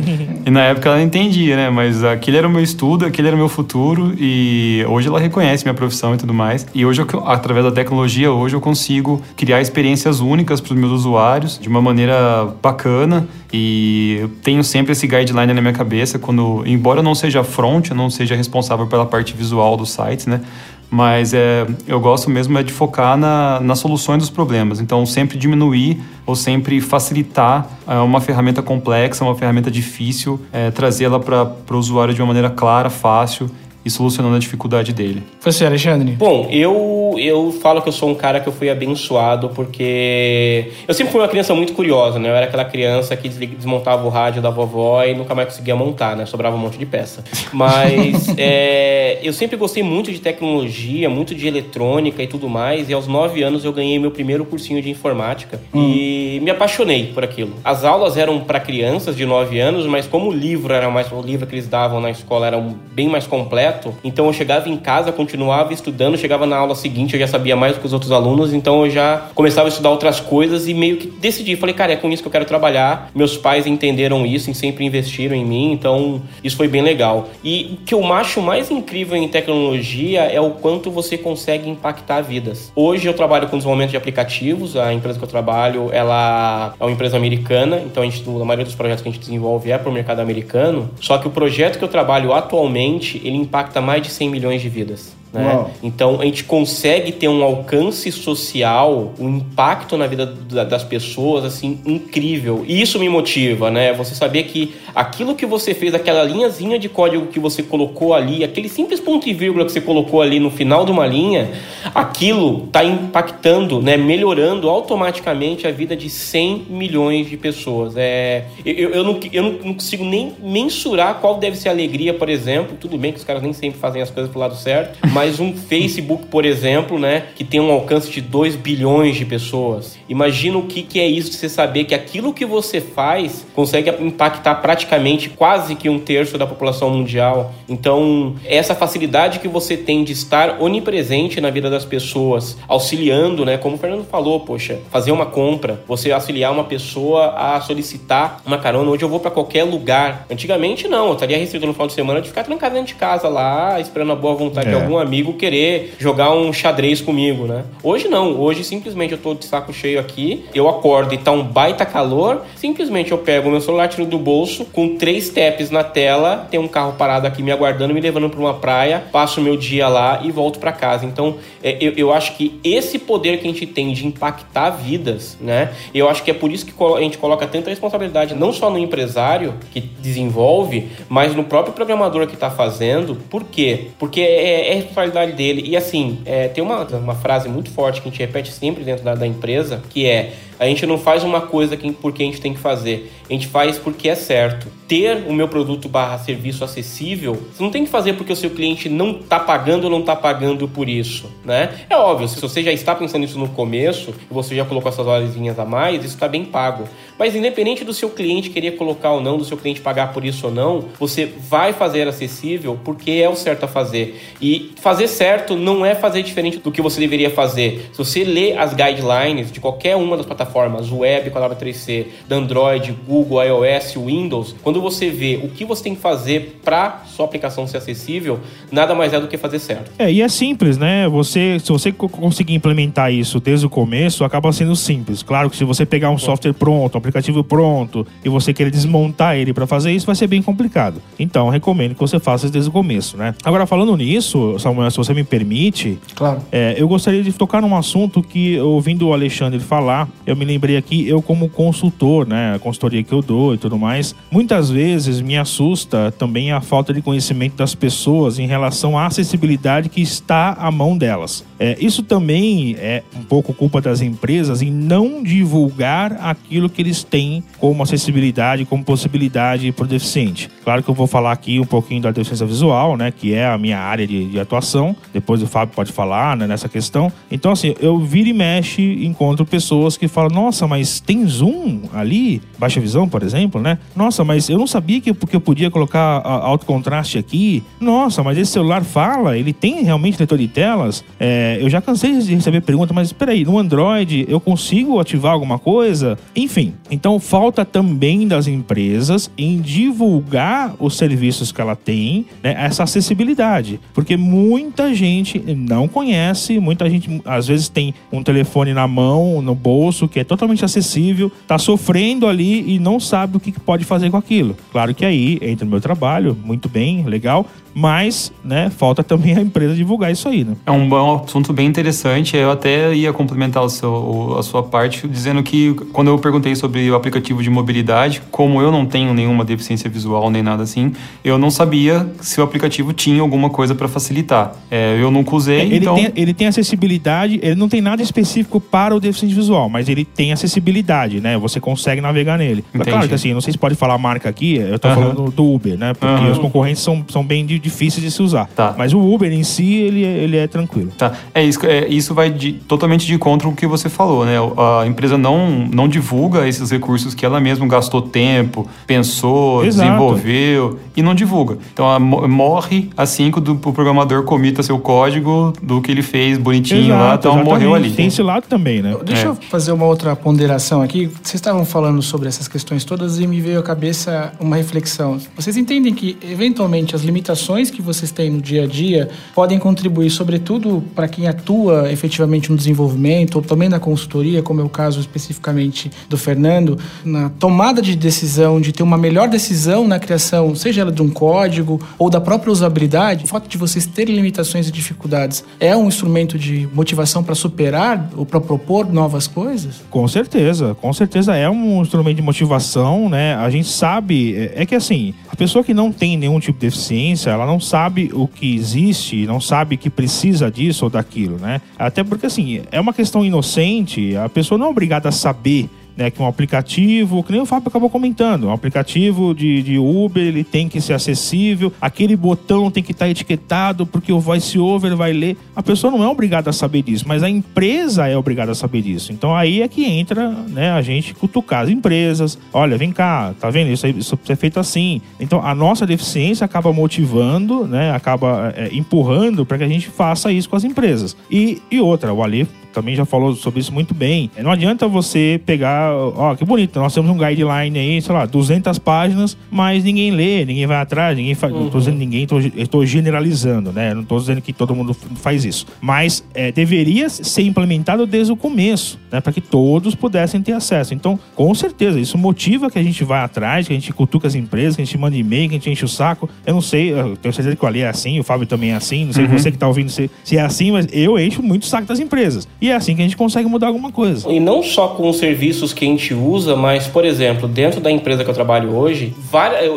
E 0.45 0.51
na 0.51 0.63
época 0.63 0.89
ela 0.89 0.99
não 0.99 1.05
entendia, 1.05 1.57
né? 1.57 1.71
Mas 1.71 2.03
aquele 2.05 2.37
era 2.37 2.47
o 2.47 2.51
meu 2.51 2.63
estudo, 2.63 3.05
aquele 3.05 3.29
era 3.29 3.37
o 3.37 3.39
meu 3.39 3.49
futuro 3.49 4.15
e 4.19 4.85
hoje 4.89 5.09
ela 5.09 5.21
reconhece 5.21 5.65
minha 5.65 5.75
profissão 5.75 6.15
e 6.15 6.19
tudo 6.19 6.33
mais. 6.33 6.67
E 6.75 6.85
hoje, 6.85 7.03
eu, 7.03 7.27
através 7.27 7.65
da 7.65 7.73
tecnologia, 7.73 8.31
hoje 8.33 8.55
eu 8.55 8.61
consigo 8.61 9.21
criar 9.37 9.61
experiências 9.61 10.21
únicas 10.21 10.61
para 10.61 10.75
os 10.75 10.79
meus 10.87 11.01
usuários 11.01 11.59
de 11.59 11.69
uma 11.69 11.83
maneira 11.83 12.55
bacana 12.63 13.29
e 13.53 14.19
eu 14.21 14.29
tenho 14.43 14.63
sempre 14.63 14.93
esse 14.93 15.07
guideline 15.07 15.53
na 15.53 15.61
minha 15.61 15.73
cabeça 15.73 16.19
quando, 16.19 16.63
embora 16.67 17.01
eu 17.01 17.03
não 17.03 17.15
seja 17.15 17.43
front, 17.43 17.91
eu 17.91 17.97
não 17.97 18.09
seja 18.09 18.35
responsável 18.35 18.87
pela 18.87 19.05
parte 19.05 19.35
visual 19.35 19.77
dos 19.77 19.91
sites, 19.91 20.27
né? 20.27 20.41
Mas 20.89 21.35
é, 21.35 21.67
eu 21.87 21.99
gosto 21.99 22.31
mesmo 22.31 22.57
é 22.57 22.63
de 22.63 22.73
focar 22.73 23.17
na, 23.17 23.59
nas 23.59 23.81
soluções 23.81 24.19
dos 24.21 24.31
problemas. 24.31 24.81
Então, 24.81 25.05
sempre 25.05 25.37
diminuir 25.37 26.01
ou 26.25 26.37
sempre 26.37 26.81
facilitar 26.81 27.69
é, 27.89 27.99
uma 27.99 28.21
ferramenta 28.21 28.63
complexa, 28.63 29.25
uma 29.25 29.35
ferramenta 29.35 29.69
difícil, 29.69 30.41
é, 30.53 30.71
trazê-la 30.71 31.19
para 31.19 31.75
o 31.75 31.77
usuário 31.77 32.15
de 32.15 32.23
uma 32.23 32.29
maneira 32.29 32.51
clara, 32.51 32.89
fácil 32.89 33.51
e 33.87 33.91
solucionando 33.91 34.35
a 34.35 34.39
dificuldade 34.41 34.93
dele. 34.93 35.23
Você, 35.41 35.65
Alexandre? 35.65 36.11
Bom, 36.11 36.49
eu, 36.51 37.15
eu 37.19 37.53
falo 37.63 37.81
que 37.81 37.89
eu 37.89 37.93
sou 37.93 38.11
um 38.11 38.17
cara 38.17 38.41
que 38.41 38.49
eu 38.49 38.53
fui 38.53 38.69
abençoado 38.69 39.51
porque 39.51 40.73
eu 40.89 40.93
sempre 40.93 41.13
fui 41.13 41.21
uma 41.21 41.29
criança 41.29 41.55
muito 41.55 41.73
curiosa, 41.73 42.19
né? 42.19 42.29
Eu 42.29 42.35
era 42.35 42.47
aquela 42.47 42.65
criança 42.65 43.17
que 43.17 43.29
desmontava 43.29 44.05
o 44.05 44.09
rádio 44.09 44.43
da 44.43 44.51
vovó 44.51 45.05
e 45.05 45.15
nunca 45.15 45.37
mais 45.37 45.51
conseguia 45.51 45.77
montar, 45.77 46.17
né? 46.17 46.27
Sobrava 46.27 46.57
um 46.57 46.59
monte 46.59 46.77
de 46.77 46.85
peça. 46.85 47.23
Mas 47.53 48.29
é, 48.37 49.21
eu 49.23 49.33
sempre 49.33 49.57
gostei 49.57 49.85
muito 49.85 50.11
de 50.11 50.19
tecnologia, 50.19 51.09
muito 51.09 51.33
de 51.33 51.47
eletrônica 51.47 52.21
e 52.21 52.27
tudo 52.27 52.49
mais. 52.49 52.91
E 52.91 52.93
aos 52.93 53.07
nove 53.07 53.45
anos 53.45 53.65
eu 53.65 53.73
ganhei 53.73 54.01
meu 54.01 54.11
primeiro 54.11 54.45
cursinho 54.45 54.83
de 54.83 54.91
informática 54.91 55.61
hum. 55.73 55.93
e 55.95 56.41
me 56.43 56.51
apaixonei 56.51 57.13
por 57.15 57.23
aquilo. 57.23 57.53
As 57.63 57.85
aulas 57.85 58.17
eram 58.17 58.41
para 58.41 58.59
crianças 58.59 59.17
de 59.17 59.25
nove 59.25 59.61
anos, 59.61 59.87
mas 59.87 60.09
como 60.09 60.31
o 60.31 60.33
livro 60.33 60.75
era 60.75 60.91
mais 60.91 61.13
o 61.13 61.23
livro 61.23 61.47
que 61.47 61.55
eles 61.55 61.69
davam 61.69 62.01
na 62.01 62.11
escola 62.11 62.49
era 62.49 62.59
bem 62.93 63.09
mais 63.09 63.29
completo 63.29 63.76
então 64.05 64.27
eu 64.27 64.33
chegava 64.33 64.69
em 64.69 64.77
casa, 64.77 65.13
continuava 65.13 65.73
estudando, 65.73 66.17
chegava 66.17 66.47
na 66.47 66.57
aula 66.57 66.75
seguinte, 66.75 67.15
eu 67.15 67.21
já 67.21 67.27
sabia 67.27 67.57
mais 67.57 67.75
do 67.75 67.81
que 67.81 67.87
os 67.87 67.93
outros 67.93 68.13
alunos, 68.13 68.53
então 68.53 68.85
eu 68.85 68.91
já 68.91 69.29
começava 69.35 69.69
a 69.69 69.71
estudar 69.71 69.91
outras 69.91 70.21
coisas 70.21 70.69
e 70.69 70.75
meio 70.75 70.97
que 70.97 71.07
decidi. 71.07 71.57
Falei, 71.57 71.75
cara, 71.75 71.93
é 71.93 71.97
com 71.97 72.11
isso 72.11 72.23
que 72.23 72.29
eu 72.29 72.33
quero 72.33 72.45
trabalhar. 72.45 73.11
Meus 73.15 73.37
pais 73.37 73.67
entenderam 73.67 74.25
isso 74.25 74.51
e 74.51 74.55
sempre 74.55 74.85
investiram 74.85 75.35
em 75.35 75.45
mim, 75.45 75.73
então 75.73 76.23
isso 76.43 76.57
foi 76.57 76.69
bem 76.69 76.83
legal. 76.83 77.29
E 77.43 77.79
o 77.81 77.85
que 77.85 77.95
eu 77.95 78.13
acho 78.13 78.41
mais 78.41 78.71
incrível 78.71 79.17
em 79.17 79.29
tecnologia 79.29 80.23
é 80.23 80.41
o 80.41 80.51
quanto 80.51 80.91
você 80.91 81.19
consegue 81.19 81.69
impactar 81.69 82.21
vidas. 82.21 82.73
Hoje 82.75 83.07
eu 83.07 83.15
trabalho 83.15 83.49
com 83.49 83.57
desenvolvimento 83.57 83.91
de 83.91 83.97
aplicativos, 83.97 84.77
a 84.77 84.93
empresa 84.93 85.19
que 85.19 85.25
eu 85.25 85.29
trabalho, 85.29 85.91
ela 85.93 86.75
é 86.79 86.85
uma 86.85 86.93
empresa 86.93 87.17
americana, 87.17 87.83
então 87.85 88.03
a, 88.03 88.07
gente, 88.07 88.23
a 88.29 88.45
maioria 88.45 88.65
dos 88.65 88.75
projetos 88.75 89.03
que 89.03 89.09
a 89.09 89.13
gente 89.13 89.21
desenvolve 89.21 89.71
é 89.71 89.79
para 89.79 89.91
o 89.91 89.93
mercado 89.93 90.21
americano, 90.21 90.91
só 91.01 91.19
que 91.19 91.27
o 91.27 91.31
projeto 91.31 91.79
que 91.79 91.85
eu 91.85 91.89
trabalho 91.89 92.33
atualmente, 92.33 93.21
ele 93.25 93.37
impacta 93.37 93.56
impacta 93.57 93.81
mais 93.81 94.03
de 94.03 94.11
100 94.11 94.29
milhões 94.29 94.61
de 94.61 94.69
vidas. 94.69 95.16
Né? 95.37 95.67
Então 95.83 96.21
a 96.21 96.25
gente 96.25 96.45
consegue 96.45 97.13
ter 97.13 97.29
um 97.29 97.43
alcance 97.43 98.11
social, 98.13 99.13
um 99.19 99.29
impacto 99.29 99.97
na 99.97 100.07
vida 100.07 100.27
das 100.27 100.85
pessoas 100.85 101.45
assim 101.45 101.81
incrível. 101.85 102.65
E 102.67 102.81
isso 102.81 102.99
me 102.99 103.09
motiva, 103.09 103.71
né? 103.71 103.93
Você 103.93 104.15
saber 104.15 104.45
que 104.45 104.75
aquilo 104.95 105.35
que 105.35 105.47
você 105.47 105.75
fez, 105.75 105.95
aquela 105.95 106.23
linhazinha 106.23 106.79
de 106.79 106.89
código 106.89 107.27
que 107.27 107.39
você 107.39 107.63
colocou 107.63 108.15
ali, 108.15 108.45
aquele 108.45 108.69
simples 108.69 109.01
ponto 109.01 109.29
e 109.29 109.35
vírgula 109.35 109.65
que 109.65 109.73
você 109.73 109.81
colocou 109.81 110.23
ali 110.23 110.41
no 110.41 110.51
final 110.51 110.85
de 110.85 110.93
uma 110.93 111.07
linha, 111.07 111.51
aquilo 111.95 112.65
está 112.67 112.85
impactando, 112.85 113.83
né? 113.83 113.97
Melhorando 113.97 114.69
automaticamente 114.69 115.67
a 115.67 115.71
vida 115.71 115.97
de 115.97 116.09
100 116.09 116.67
milhões 116.71 117.29
de 117.29 117.37
pessoas. 117.37 117.95
É, 117.97 118.45
eu, 118.65 118.91
eu, 118.91 119.05
não, 119.05 119.21
eu 119.33 119.43
não 119.43 119.75
consigo 119.75 120.05
nem 120.05 120.33
mensurar 120.41 121.17
qual 121.21 121.39
deve 121.39 121.57
ser 121.57 121.69
a 121.69 121.73
alegria, 121.73 122.15
por 122.15 122.29
exemplo. 122.29 122.77
Tudo 122.79 122.97
bem 122.97 123.13
que 123.13 123.19
os 123.19 123.25
caras 123.25 123.43
nem 123.43 123.53
sempre 123.53 123.79
fazem 123.79 124.03
as 124.03 124.11
coisas 124.11 124.31
pro 124.31 124.41
lado 124.41 124.57
certo, 124.57 124.99
mas 125.13 125.26
mas 125.27 125.41
um 125.41 125.57
Facebook, 125.57 126.27
por 126.27 126.45
exemplo, 126.45 127.01
né, 127.01 127.25
que 127.35 127.43
tem 127.43 127.59
um 127.59 127.73
alcance 127.73 128.09
de 128.09 128.21
2 128.21 128.55
bilhões 128.55 129.17
de 129.17 129.25
pessoas. 129.25 129.99
Imagina 130.09 130.57
o 130.57 130.63
que, 130.63 130.85
que 130.85 131.01
é 131.01 131.07
isso 131.07 131.31
de 131.31 131.37
você 131.37 131.49
saber 131.49 131.83
que 131.83 131.95
aquilo 131.95 132.33
que 132.33 132.47
você 132.47 132.81
faz 132.81 133.45
consegue 133.53 133.91
impactar 134.01 134.55
praticamente 134.57 135.29
quase 135.29 135.75
que 135.75 135.89
um 135.89 135.99
terço 135.99 136.39
da 136.39 136.47
população 136.47 136.91
mundial. 136.91 137.53
Então, 137.69 138.37
essa 138.45 138.73
facilidade 138.73 139.41
que 139.41 139.49
você 139.49 139.77
tem 139.77 140.05
de 140.05 140.13
estar 140.13 140.63
onipresente 140.63 141.41
na 141.41 141.51
vida 141.51 141.69
das 141.69 141.85
pessoas, 141.85 142.57
auxiliando, 142.69 143.45
né, 143.45 143.59
como 143.59 143.75
o 143.75 143.79
Fernando 143.79 144.05
falou, 144.05 144.39
poxa, 144.41 144.79
fazer 144.93 145.11
uma 145.11 145.27
compra, 145.27 145.83
você 145.89 146.13
auxiliar 146.13 146.53
uma 146.53 146.65
pessoa 146.65 147.35
a 147.37 147.61
solicitar 147.61 148.41
uma 148.47 148.59
carona. 148.59 148.89
Hoje 148.91 149.03
eu 149.03 149.09
vou 149.09 149.19
para 149.19 149.33
qualquer 149.33 149.65
lugar. 149.65 150.25
Antigamente 150.31 150.87
não, 150.87 151.09
eu 151.09 151.15
estaria 151.15 151.37
restrito 151.37 151.67
no 151.67 151.73
final 151.73 151.89
de 151.89 151.95
semana 151.95 152.21
de 152.21 152.29
ficar 152.29 152.45
trancado 152.45 152.75
dentro 152.75 152.89
de 152.89 152.95
casa 152.95 153.29
lá, 153.29 153.81
esperando 153.81 154.13
a 154.13 154.17
boa 154.17 154.37
vontade 154.37 154.69
é. 154.69 154.71
de 154.71 154.77
algum 154.77 154.97
amigo 154.97 155.16
amigo 155.17 155.33
querer 155.33 155.95
jogar 155.99 156.31
um 156.35 156.53
xadrez 156.53 157.01
comigo, 157.01 157.47
né? 157.47 157.65
Hoje 157.83 158.07
não, 158.07 158.39
hoje 158.39 158.63
simplesmente 158.63 159.13
eu 159.13 159.19
tô 159.19 159.35
de 159.35 159.47
saco 159.47 159.73
cheio 159.73 159.99
aqui, 159.99 160.45
eu 160.55 160.69
acordo 160.69 161.15
e 161.15 161.19
tá 161.19 161.33
um 161.33 161.43
baita 161.43 161.87
calor, 161.87 162.43
simplesmente 162.55 163.13
eu 163.13 163.19
pego 163.19 163.51
meu 163.51 163.61
celular, 163.61 163.89
tiro 163.89 164.05
do 164.05 164.19
bolso, 164.19 164.67
com 164.67 164.97
três 164.97 165.31
taps 165.31 165.71
na 165.71 165.83
tela, 165.83 166.47
tem 166.51 166.61
um 166.61 166.69
carro 166.69 166.93
parado 166.93 167.27
aqui 167.27 167.43
me 167.43 167.51
aguardando, 167.51 167.95
me 167.95 168.01
levando 168.01 168.29
para 168.29 168.39
uma 168.39 168.55
praia, 168.55 169.05
passo 169.11 169.41
meu 169.41 169.57
dia 169.57 169.89
lá 169.89 170.21
e 170.23 170.31
volto 170.31 170.59
para 170.59 170.71
casa. 170.71 171.07
Então, 171.07 171.37
é, 171.63 171.79
eu, 171.81 171.93
eu 171.97 172.13
acho 172.13 172.37
que 172.37 172.61
esse 172.63 172.99
poder 172.99 173.39
que 173.39 173.49
a 173.49 173.51
gente 173.51 173.67
tem 173.67 173.95
de 173.95 174.07
impactar 174.07 174.71
vidas, 174.71 175.39
né? 175.41 175.73
Eu 175.95 176.11
acho 176.11 176.23
que 176.23 176.31
é 176.31 176.35
por 176.35 176.53
isso 176.53 176.67
que 176.67 176.75
a 176.83 177.01
gente 177.01 177.17
coloca 177.17 177.47
tanta 177.47 177.71
responsabilidade, 177.71 178.35
não 178.35 178.53
só 178.53 178.69
no 178.69 178.79
empresário 178.79 179.55
que 179.73 179.81
desenvolve, 179.81 180.89
mas 181.09 181.35
no 181.35 181.45
próprio 181.45 181.73
programador 181.73 182.27
que 182.27 182.35
está 182.35 182.51
fazendo. 182.51 183.15
Por 183.31 183.45
quê? 183.45 183.89
Porque 183.99 184.21
é, 184.21 184.73
é 184.73 184.75
personalidade 184.97 185.33
dele. 185.33 185.63
E 185.65 185.77
assim, 185.77 186.23
é, 186.25 186.49
tem 186.49 186.65
uma, 186.65 186.85
uma 186.85 187.15
frase 187.15 187.49
muito 187.49 187.71
forte 187.71 188.01
que 188.01 188.09
a 188.09 188.11
gente 188.11 188.21
repete 188.21 188.51
sempre 188.51 188.83
dentro 188.83 189.05
da, 189.05 189.15
da 189.15 189.27
empresa, 189.27 189.83
que 189.91 190.07
é 190.07 190.33
a 190.59 190.67
gente 190.67 190.87
não 190.87 190.99
faz 190.99 191.23
uma 191.23 191.41
coisa 191.41 191.77
que, 191.77 191.91
porque 191.93 192.23
a 192.23 192.27
gente 192.27 192.41
tem 192.41 192.55
que 192.55 192.61
fazer. 192.61 193.13
A 193.29 193.33
gente 193.33 193.49
faz 193.49 193.79
porque 193.79 194.09
é 194.09 194.15
certo. 194.15 194.69
Ter 194.87 195.25
o 195.27 195.33
meu 195.33 195.49
produto 195.49 195.89
barra 195.89 196.19
serviço 196.19 196.63
acessível, 196.63 197.35
você 197.35 197.63
não 197.63 197.71
tem 197.71 197.85
que 197.85 197.91
fazer 197.91 198.13
porque 198.13 198.33
o 198.33 198.37
seu 198.37 198.51
cliente 198.51 198.89
não 198.89 199.19
está 199.19 199.41
pagando 199.41 199.85
ou 199.85 199.91
não 199.91 200.01
está 200.01 200.15
pagando 200.15 200.69
por 200.69 200.89
isso, 200.89 201.29
né? 201.45 201.81
É 201.91 201.97
óbvio, 201.97 202.29
se 202.29 202.41
você 202.41 202.63
já 202.63 202.73
está 202.73 202.95
pensando 202.95 203.23
nisso 203.23 203.39
no 203.39 203.49
começo 203.49 204.15
e 204.31 204.33
você 204.33 204.55
já 204.55 204.65
colocou 204.65 204.91
essas 204.91 205.07
horas 205.07 205.31
a 205.59 205.65
mais, 205.65 206.05
isso 206.05 206.15
está 206.15 206.29
bem 206.29 206.45
pago. 206.45 206.85
Mas 207.19 207.35
independente 207.35 207.85
do 207.85 207.93
seu 207.93 208.11
cliente 208.11 208.51
querer 208.51 208.73
colocar 208.73 209.11
ou 209.11 209.21
não, 209.21 209.39
do 209.39 209.45
seu 209.45 209.57
cliente 209.57 209.81
pagar 209.81 210.13
por 210.13 210.25
isso 210.25 210.47
ou 210.47 210.53
não, 210.53 210.85
você 210.99 211.27
vai 211.27 211.73
fazer 211.73 212.07
acessível 212.07 212.79
porque 212.85 213.11
é 213.11 213.29
o 213.29 213.35
certo 213.35 213.65
a 213.65 213.69
fazer. 213.69 214.21
E 214.41 214.73
fazer 214.81 215.09
certo 215.09 215.57
não 215.57 215.85
é 215.85 215.95
fazer 215.95 216.23
diferente 216.23 216.59
do 216.59 216.71
que 216.71 216.81
você 216.81 217.01
deveria 217.01 217.31
fazer. 217.31 217.91
Se 217.93 217.99
você 217.99 218.23
lê 218.23 218.53
as 218.53 218.73
guidelines 218.73 219.51
de 219.51 219.61
qualquer 219.61 219.97
uma 219.97 220.17
das 220.17 220.27
plataformas, 220.27 220.46
web 220.93 221.31
com 221.31 221.39
a 221.39 221.51
3C, 221.51 222.07
da 222.29 222.37
Android, 222.37 222.97
Google, 223.07 223.43
iOS, 223.43 223.95
Windows, 223.97 224.55
quando 224.63 224.81
você 224.81 225.11
vê 225.11 225.41
o 225.43 225.49
que 225.49 225.65
você 225.65 225.85
tem 225.85 225.95
que 225.95 226.01
fazer 226.01 226.61
para 226.65 227.03
sua 227.07 227.25
aplicação 227.25 227.67
ser 227.67 227.79
acessível, 227.79 228.41
nada 228.71 228.95
mais 228.95 229.13
é 229.13 229.21
do 229.21 229.29
que 229.29 229.37
fazer 229.37 229.59
certo. 229.59 229.91
É, 229.99 230.11
e 230.11 230.23
é 230.23 230.29
simples, 230.29 230.77
né? 230.77 231.09
Você, 231.09 231.59
se 231.59 231.71
você 231.71 231.93
conseguir 231.93 232.55
implementar 232.55 233.13
isso 233.13 233.41
desde 233.41 233.67
o 233.67 233.71
começo, 233.71 234.25
acaba 234.25 234.53
sendo 234.53 234.77
simples. 234.77 235.23
Claro 235.23 235.51
que 235.51 235.57
se 235.57 235.65
você 235.65 235.87
pegar 235.87 236.11
um 236.11 236.19
software 236.19 236.53
pronto, 236.53 236.99
aplicativo 236.99 237.43
pronto 237.43 238.07
e 238.25 238.29
você 238.29 238.53
querer 238.53 238.71
desmontar 238.71 239.37
ele 239.37 239.53
para 239.53 239.67
fazer 239.67 239.93
isso, 239.93 240.07
vai 240.07 240.15
ser 240.15 240.27
bem 240.27 240.43
complicado. 240.43 241.01
Então, 241.19 241.49
recomendo 241.49 241.95
que 241.95 242.01
você 242.01 242.19
faça 242.19 242.47
isso 242.47 242.53
desde 242.53 242.69
o 242.69 242.73
começo, 242.73 243.17
né? 243.17 243.35
Agora, 243.45 243.67
falando 243.67 243.97
nisso, 243.97 244.59
Samuel, 244.59 244.91
se 244.91 244.97
você 244.97 245.15
me 245.15 245.25
permite, 245.25 245.99
claro. 246.15 246.41
É, 246.53 246.75
eu 246.77 246.87
gostaria 246.89 247.23
de 247.23 247.33
tocar 247.33 247.61
num 247.61 247.77
assunto 247.77 248.23
que, 248.23 248.59
ouvindo 248.61 249.09
o 249.09 249.13
Alexandre 249.13 249.59
falar, 249.61 250.09
eu 250.27 250.36
me 250.37 250.45
lembrei 250.45 250.77
aqui, 250.77 251.09
eu 251.09 251.21
como 251.23 251.49
consultor, 251.49 252.27
né, 252.27 252.55
a 252.55 252.59
consultoria 252.59 253.03
que 253.03 253.13
eu 253.13 253.23
dou 253.23 253.55
e 253.55 253.59
tudo 253.59 253.79
mais, 253.79 254.15
muitas 254.31 254.71
vezes 254.71 255.21
me 255.21 255.37
assusta 255.37 256.13
também 256.13 256.53
a 256.53 256.61
falta 256.61 256.93
de 256.93 257.03
conhecimento 257.03 257.57
das 257.57 257.75
pessoas 257.75 258.39
em 258.39 258.47
relação 258.47 258.99
à 258.99 259.07
acessibilidade 259.07 259.89
que 259.89 260.01
está 260.01 260.53
à 260.53 260.71
mão 260.71 260.97
delas. 260.97 261.45
É, 261.59 261.77
isso 261.81 262.03
também 262.03 262.77
é 262.79 263.03
um 263.19 263.23
pouco 263.23 263.55
culpa 263.55 263.81
das 263.81 264.03
empresas 264.03 264.61
em 264.61 264.71
não 264.71 265.23
divulgar 265.23 266.13
aquilo 266.21 266.69
que 266.69 266.83
eles 266.83 267.03
têm 267.03 267.43
como 267.59 267.83
acessibilidade, 267.83 268.65
como 268.65 268.85
possibilidade 268.85 269.73
para 269.73 269.85
o 269.85 269.89
deficiente. 269.89 270.51
Claro 270.63 270.83
que 270.83 270.91
eu 270.91 270.95
vou 270.95 271.07
falar 271.07 271.33
aqui 271.33 271.59
um 271.59 271.65
pouquinho 271.65 272.03
da 272.03 272.11
deficiência 272.11 272.47
visual, 272.47 272.97
né, 272.97 273.11
que 273.11 273.33
é 273.33 273.47
a 273.47 273.57
minha 273.57 273.79
área 273.79 274.07
de, 274.07 274.27
de 274.27 274.39
atuação. 274.39 274.95
Depois 275.13 275.43
o 275.43 275.47
Fábio 275.47 275.75
pode 275.75 275.93
falar 275.93 276.37
né, 276.37 276.47
nessa 276.47 276.69
questão. 276.69 277.11
Então, 277.31 277.53
assim, 277.53 277.75
eu 277.81 277.99
viro 277.99 278.29
e 278.29 278.33
mexe, 278.33 278.83
encontro 279.05 279.47
pessoas 279.47 279.97
que 279.97 280.09
falam: 280.09 280.26
Nossa, 280.29 280.67
mas 280.67 281.01
tem 281.01 281.27
zoom 281.27 281.83
ali? 281.93 282.43
Baixa 282.59 282.81
visão, 282.81 283.09
por 283.09 283.23
exemplo, 283.23 283.61
né? 283.61 283.79
Nossa, 283.95 284.25
mas 284.25 284.49
eu 284.49 284.59
não 284.59 284.67
sabia 284.67 285.01
que 285.01 285.13
porque 285.13 285.37
eu 285.37 285.41
podia 285.41 285.71
colocar 285.71 286.21
alto 286.25 286.67
contraste 286.67 287.19
aqui. 287.19 287.63
Nossa, 287.81 288.23
mas 288.23 288.39
esse 288.39 288.53
celular 288.53 288.85
fala, 288.85 289.37
ele 289.37 289.53
tem 289.53 289.83
realmente 289.83 290.19
leitor 290.19 290.39
de 290.39 290.49
telas? 290.49 291.05
É, 291.19 291.59
eu 291.61 291.69
já 291.69 291.81
cansei 291.81 292.19
de 292.19 292.35
receber 292.35 292.61
pergunta, 292.61 292.93
mas 292.93 293.09
espera 293.09 293.33
aí, 293.33 293.45
no 293.45 293.59
Android 293.59 294.27
eu 294.29 294.41
consigo 294.41 294.99
ativar 295.01 295.33
alguma 295.33 295.59
coisa? 295.59 296.19
Enfim, 296.35 296.75
então 296.91 297.19
falta 297.19 297.65
também 297.65 298.27
das 298.27 298.47
empresas 298.47 299.31
em 299.37 299.61
divulgar 299.61 300.75
os 300.79 300.97
serviços 300.97 301.53
que 301.53 301.61
ela 301.61 301.77
tem, 301.77 302.27
né, 302.43 302.55
essa 302.59 302.83
acessibilidade, 302.83 303.81
porque 303.95 304.17
muita 304.17 304.95
gente 304.95 305.39
não 305.39 305.89
conhece, 305.89 306.59
muita 306.59 306.89
gente 306.89 307.21
às 307.25 307.47
vezes 307.47 307.69
tem 307.69 307.95
um 308.13 308.23
telefone 308.23 308.73
na 308.73 308.87
mão, 308.87 309.41
no 309.43 309.55
bolso, 309.55 310.09
que 310.17 310.21
é 310.21 310.25
totalmente 310.25 310.65
acessível, 310.65 311.31
está 311.43 311.59
sofrendo 311.59 312.27
ali 312.27 312.75
e 312.75 312.79
não 312.79 312.99
sabe 312.99 313.37
o 313.37 313.41
que 313.41 313.53
pode 313.53 313.85
fazer 313.85 314.11
com 314.11 314.17
aquilo. 314.17 314.57
Claro 314.73 314.95
que 314.95 315.05
aí 315.05 315.39
entra 315.43 315.67
o 315.67 315.69
meu 315.69 315.79
trabalho, 315.79 316.35
muito 316.43 316.71
bem, 316.71 317.05
legal, 317.05 317.47
mas, 317.79 318.33
né, 318.43 318.71
falta 318.71 319.05
também 319.05 319.37
a 319.37 319.41
empresa 319.43 319.75
divulgar 319.75 320.11
isso 320.11 320.27
aí, 320.27 320.45
né? 320.45 320.57
É 320.65 320.71
um 320.71 320.89
bom 320.89 321.23
assunto 321.23 321.53
bem 321.53 321.67
interessante. 321.67 322.35
Eu 322.35 322.51
até 322.51 322.95
ia 322.95 323.13
complementar 323.13 323.63
o 323.63 323.69
seu, 323.69 324.37
a 324.39 324.43
sua 324.43 324.63
parte 324.63 325.07
dizendo 325.07 325.43
que 325.43 325.75
quando 325.93 326.09
eu 326.09 326.19
perguntei 326.19 326.57
sobre 326.57 326.91
o 326.91 326.95
aplicativo 326.95 327.43
de 327.43 327.51
mobilidade, 327.51 328.23
como 328.31 328.63
eu 328.63 328.73
não 328.73 328.87
tenho 328.87 329.13
nenhuma 329.13 329.45
deficiência 329.45 329.91
visual 329.91 330.31
nem 330.31 330.43
nada 330.43 330.63
assim, 330.63 330.95
eu 331.23 331.37
não 331.37 331.51
sabia 331.51 332.11
se 332.23 332.41
o 332.41 332.45
aplicativo 332.45 332.95
tinha 332.95 333.21
alguma 333.21 333.51
coisa 333.51 333.75
para 333.75 333.89
facilitar. 333.89 334.57
É, 334.71 334.97
eu 334.99 335.11
nunca 335.11 335.37
usei, 335.37 335.61
ele 335.61 335.77
então... 335.77 335.97
Tem, 335.97 336.13
ele 336.17 336.33
tem 336.33 336.47
acessibilidade, 336.47 337.39
ele 337.43 337.57
não 337.57 337.69
tem 337.69 337.83
nada 337.83 338.03
específico 338.03 338.59
para 338.59 338.97
o 338.97 339.01
deficiente 339.01 339.35
visual, 339.35 339.69
mas 339.69 339.87
ele 339.91 340.06
tem 340.15 340.33
acessibilidade, 340.33 341.21
né? 341.21 341.37
Você 341.39 341.61
consegue 341.61 342.01
navegar 342.01 342.39
nele. 342.39 342.65
Entendi. 342.75 342.91
Claro 342.91 343.09
que 343.09 343.15
assim, 343.15 343.35
não 343.35 343.41
sei 343.41 343.53
se 343.53 343.59
pode 343.59 343.75
falar 343.75 343.95
a 343.95 343.99
marca 343.99 344.29
aqui, 344.29 344.57
eu 344.57 344.79
tô 344.79 344.89
falando 344.89 345.31
do 345.31 345.55
Uber, 345.55 345.79
né? 345.79 345.93
Porque 345.95 346.25
os 346.27 346.39
concorrentes 346.39 346.83
são, 346.83 347.05
são 347.09 347.25
bem 347.25 347.45
difíceis 347.45 348.03
de 348.03 348.11
se 348.11 348.23
usar. 348.23 348.49
Tá. 348.57 348.75
Mas 348.77 348.93
o 348.93 349.01
Uber 349.01 349.33
em 349.33 349.43
si, 349.43 349.75
ele, 349.75 350.03
ele 350.03 350.37
é 350.37 350.47
tranquilo. 350.47 350.91
Tá. 350.97 351.13
É 351.35 351.43
isso, 351.43 351.65
é, 351.67 351.87
isso 351.89 352.15
vai 352.15 352.31
de, 352.31 352.53
totalmente 352.53 353.07
de 353.07 353.15
encontro 353.15 353.49
com 353.49 353.55
o 353.55 353.57
que 353.57 353.67
você 353.67 353.89
falou, 353.89 354.25
né? 354.25 354.37
A 354.81 354.87
empresa 354.87 355.19
não, 355.19 355.69
não 355.73 355.89
divulga 355.89 356.49
esses 356.49 356.71
recursos 356.71 357.15
que 357.15 357.25
ela 357.25 357.41
mesma 357.41 357.67
gastou 357.67 358.01
tempo, 358.03 358.67
pensou, 358.87 359.65
Exato. 359.65 359.89
desenvolveu 359.89 360.79
e 360.97 361.03
não 361.03 361.15
divulga. 361.15 361.59
Então 361.73 361.87
ela 361.87 361.99
morre 362.01 362.91
assim 362.97 363.31
que 363.31 363.39
o 363.39 363.57
programador 363.57 364.25
comita 364.25 364.63
seu 364.63 364.79
código 364.79 365.53
do 365.63 365.81
que 365.81 365.91
ele 365.91 366.03
fez 366.03 366.39
bonitinho 366.39 366.87
Exato, 366.87 366.99
lá, 366.99 367.15
então 367.15 367.33
exatamente. 367.33 367.53
morreu 367.53 367.75
ali. 367.75 367.91
Tem 367.91 368.07
esse 368.07 368.23
lado 368.23 368.47
também, 368.49 368.81
né? 368.81 368.97
Deixa 369.05 369.27
é. 369.27 369.29
eu 369.29 369.35
fazer 369.35 369.73
uma 369.73 369.85
outra 369.85 369.96
ponderação 370.17 370.83
aqui. 370.83 371.07
Vocês 371.07 371.35
estavam 371.35 371.65
falando 371.65 372.03
sobre 372.03 372.29
essas 372.29 372.49
questões 372.49 372.85
todas 372.85 373.19
e 373.19 373.27
me 373.27 373.41
veio 373.41 373.61
à 373.61 373.63
cabeça 373.63 374.33
uma 374.39 374.57
reflexão. 374.57 375.19
Vocês 375.35 375.57
entendem 375.57 375.95
que, 375.95 376.19
eventualmente, 376.23 376.95
as 376.95 377.03
limitações 377.03 377.71
que 377.71 377.81
vocês 377.81 378.11
têm 378.11 378.31
no 378.31 378.41
dia 378.41 378.65
a 378.65 378.67
dia 378.67 379.09
podem 379.35 379.59
contribuir, 379.59 380.11
sobretudo 380.11 380.83
para 380.95 381.09
quem 381.09 381.27
atua 381.27 381.91
efetivamente 381.91 382.51
no 382.51 382.57
desenvolvimento 382.57 383.37
ou 383.37 383.43
também 383.43 383.69
na 383.69 383.81
consultoria, 383.81 384.43
como 384.43 384.61
é 384.61 384.65
o 384.65 384.69
caso 384.69 385.01
especificamente 385.01 385.91
do 386.09 386.19
Fernando, 386.19 386.79
na 387.05 387.31
tomada 387.31 387.81
de 387.81 387.97
decisão, 387.97 388.61
de 388.61 388.73
ter 388.73 388.83
uma 388.83 388.99
melhor 388.99 389.29
decisão 389.29 389.87
na 389.87 389.99
criação, 389.99 390.55
seja 390.55 390.83
ela 390.83 390.93
de 390.93 391.03
um 391.03 391.09
código 391.09 391.81
ou 391.99 392.11
da 392.11 392.21
própria 392.21 392.53
usabilidade, 392.53 393.25
o 393.25 393.29
fato 393.29 393.49
de 393.49 393.57
vocês 393.57 393.87
terem 393.87 394.15
limitações 394.15 394.69
e 394.69 394.73
dificuldades 394.73 395.45
é 395.59 395.77
um 395.77 395.89
instrumento 395.89 396.39
de 396.39 396.69
motivação 396.75 397.23
para 397.23 397.35
superar 397.35 398.11
ou 398.17 398.27
para 398.27 398.41
propor 398.41 398.93
novas 398.93 399.27
coisas? 399.27 399.83
Com 399.91 400.07
certeza, 400.09 400.77
com 400.81 400.93
certeza 400.93 401.37
é 401.37 401.49
um 401.49 401.81
instrumento 401.81 402.17
de 402.17 402.23
motivação, 402.23 403.09
né? 403.09 403.35
A 403.37 403.49
gente 403.49 403.69
sabe, 403.69 404.35
é, 404.37 404.63
é 404.63 404.67
que 404.67 404.75
assim, 404.75 405.15
a 405.29 405.37
pessoa 405.37 405.65
que 405.65 405.73
não 405.73 405.93
tem 405.93 406.17
nenhum 406.17 406.39
tipo 406.41 406.59
de 406.59 406.67
deficiência, 406.67 407.31
ela 407.31 407.47
não 407.47 407.61
sabe 407.61 408.11
o 408.13 408.27
que 408.27 408.55
existe, 408.55 409.27
não 409.27 409.41
sabe 409.41 409.77
que 409.77 409.89
precisa 409.89 410.51
disso 410.51 410.85
ou 410.85 410.91
daquilo, 410.91 411.39
né? 411.39 411.61
Até 411.79 412.03
porque 412.05 412.27
assim, 412.27 412.63
é 412.71 412.81
uma 412.81 412.93
questão 412.93 413.25
inocente, 413.25 414.17
a 414.17 414.29
pessoa 414.29 414.59
não 414.59 414.67
é 414.67 414.71
obrigada 414.71 415.09
a 415.09 415.13
saber 415.13 415.71
né, 415.97 416.11
que 416.11 416.21
um 416.21 416.27
aplicativo, 416.27 417.23
que 417.23 417.33
nem 417.33 417.41
o 417.41 417.47
Fábio 417.47 417.69
acabou 417.69 417.89
comentando, 417.89 418.49
um 418.49 418.53
aplicativo 418.53 419.35
de, 419.35 419.63
de 419.63 419.79
Uber 419.79 420.23
ele 420.23 420.45
tem 420.45 420.69
que 420.69 420.81
ser 420.81 420.93
acessível, 420.93 421.73
aquele 421.81 422.17
botão 422.17 422.71
tem 422.71 422.83
que 422.83 422.93
estar 422.93 423.07
tá 423.07 423.11
etiquetado 423.11 423.87
porque 423.87 424.13
o 424.13 424.21
voice-over 424.21 424.95
vai 424.95 425.13
ler. 425.13 425.37
A 425.55 425.63
pessoa 425.63 425.91
não 425.91 426.05
é 426.05 426.09
obrigada 426.09 426.51
a 426.51 426.53
saber 426.53 426.83
disso, 426.83 427.05
mas 427.07 427.23
a 427.23 427.31
empresa 427.31 428.07
é 428.07 428.17
obrigada 428.17 428.53
a 428.53 428.55
saber 428.55 428.83
disso. 428.83 429.13
Então 429.13 429.35
aí 429.35 429.63
é 429.63 429.69
que 429.69 429.85
entra 429.85 430.31
né, 430.31 430.71
a 430.73 430.83
gente 430.83 431.15
cutucar 431.15 431.63
as 431.63 431.71
empresas. 431.71 432.39
Olha, 432.53 432.77
vem 432.77 432.93
cá, 432.93 433.35
tá 433.41 433.49
vendo? 433.49 433.71
Isso, 433.71 433.87
isso 433.87 434.19
é 434.29 434.37
feito 434.37 434.61
assim. 434.61 435.01
Então 435.19 435.45
a 435.45 435.55
nossa 435.55 435.87
deficiência 435.87 436.45
acaba 436.45 436.73
motivando, 436.73 437.67
né, 437.67 437.93
acaba 437.93 438.53
é, 438.57 438.69
empurrando 438.73 439.47
para 439.47 439.59
que 439.59 439.65
a 439.65 439.69
gente 439.69 439.89
faça 439.89 440.31
isso 440.31 440.49
com 440.49 440.57
as 440.57 440.65
empresas. 440.65 441.17
E, 441.31 441.63
e 441.71 441.81
outra, 441.81 442.13
o 442.13 442.23
Ali 442.23 442.47
também 442.77 442.95
já 442.95 443.07
falou 443.07 443.35
sobre 443.35 443.61
isso 443.61 443.73
muito 443.73 443.95
bem. 443.95 444.31
Não 444.37 444.51
adianta 444.51 444.87
você 444.87 445.41
pegar, 445.47 445.95
ó, 445.95 446.35
que 446.35 446.45
bonito, 446.45 446.79
nós 446.79 446.93
temos 446.93 447.11
um 447.11 447.17
guideline 447.17 447.79
aí, 447.79 448.03
sei 448.03 448.15
lá, 448.15 448.27
200 448.27 448.79
páginas, 448.79 449.35
mas 449.51 449.83
ninguém 449.83 450.11
lê, 450.11 450.45
ninguém 450.45 450.67
vai 450.67 450.77
atrás, 450.77 451.17
ninguém 451.17 451.35
faz. 451.35 451.55
Uhum. 451.55 451.65
Não 451.65 451.71
tô 451.71 451.79
dizendo 451.79 451.97
ninguém, 451.97 452.27
tô, 452.27 452.39
estou 452.39 452.85
generalizando, 452.85 453.73
né? 453.73 453.95
Não 453.95 454.03
estou 454.03 454.19
dizendo 454.19 454.43
que 454.43 454.53
todo 454.53 454.75
mundo 454.75 454.95
faz 455.15 455.47
isso. 455.47 455.67
Mas 455.81 456.23
é, 456.35 456.53
deveria 456.53 457.09
ser 457.09 457.43
implementado 457.43 458.05
desde 458.05 458.31
o 458.31 458.37
começo, 458.37 458.99
né? 459.11 459.23
Para 459.23 459.33
que 459.33 459.41
todos 459.41 459.95
pudessem 459.95 460.43
ter 460.43 460.53
acesso. 460.53 460.93
Então, 460.93 461.19
com 461.35 461.55
certeza, 461.55 461.99
isso 461.99 462.19
motiva 462.19 462.71
que 462.71 462.79
a 462.79 462.83
gente 462.83 463.03
vá 463.05 463.25
atrás, 463.25 463.67
que 463.67 463.73
a 463.73 463.77
gente 463.77 463.91
cutuca 463.91 464.29
as 464.29 464.35
empresas, 464.35 464.77
que 464.77 464.83
a 464.83 464.85
gente 464.85 464.99
manda 464.99 465.17
e-mail, 465.17 465.49
que 465.49 465.55
a 465.55 465.59
gente 465.59 465.71
enche 465.71 465.85
o 465.87 465.89
saco. 465.89 466.29
Eu 466.45 466.53
não 466.53 466.61
sei, 466.61 466.93
eu 466.93 467.17
tenho 467.17 467.33
certeza 467.33 467.57
que 467.57 467.65
o 467.65 467.67
Ali 467.67 467.81
é 467.81 467.89
assim, 467.89 468.21
o 468.21 468.23
Fábio 468.23 468.47
também 468.47 468.73
é 468.73 468.75
assim, 468.75 469.07
não 469.07 469.15
sei 469.15 469.25
uhum. 469.25 469.31
você 469.31 469.51
que 469.51 469.57
está 469.57 469.67
ouvindo 469.67 469.89
se, 469.89 470.11
se 470.23 470.37
é 470.37 470.43
assim, 470.43 470.73
mas 470.73 470.87
eu 470.93 471.19
encho 471.19 471.43
muito 471.43 471.63
o 471.63 471.67
saco 471.67 471.87
das 471.87 472.01
empresas. 472.01 472.47
E 472.61 472.66
é 472.71 472.75
assim 472.75 472.95
que 472.95 473.03
a 473.03 473.05
gente 473.05 473.17
consegue 473.17 473.49
mudar 473.49 473.69
alguma 473.69 473.93
coisa. 473.93 474.31
E 474.31 474.41
não 474.41 474.63
só 474.63 474.89
com 474.89 475.09
os 475.09 475.19
serviços 475.19 475.73
que 475.73 475.85
a 475.85 475.89
gente 475.89 476.15
usa, 476.15 476.57
mas, 476.57 476.87
por 476.87 477.05
exemplo, 477.05 477.49
dentro 477.49 477.81
da 477.81 477.91
empresa 477.91 478.25
que 478.25 478.31
eu 478.31 478.35
trabalho 478.35 478.75
hoje, 478.75 479.15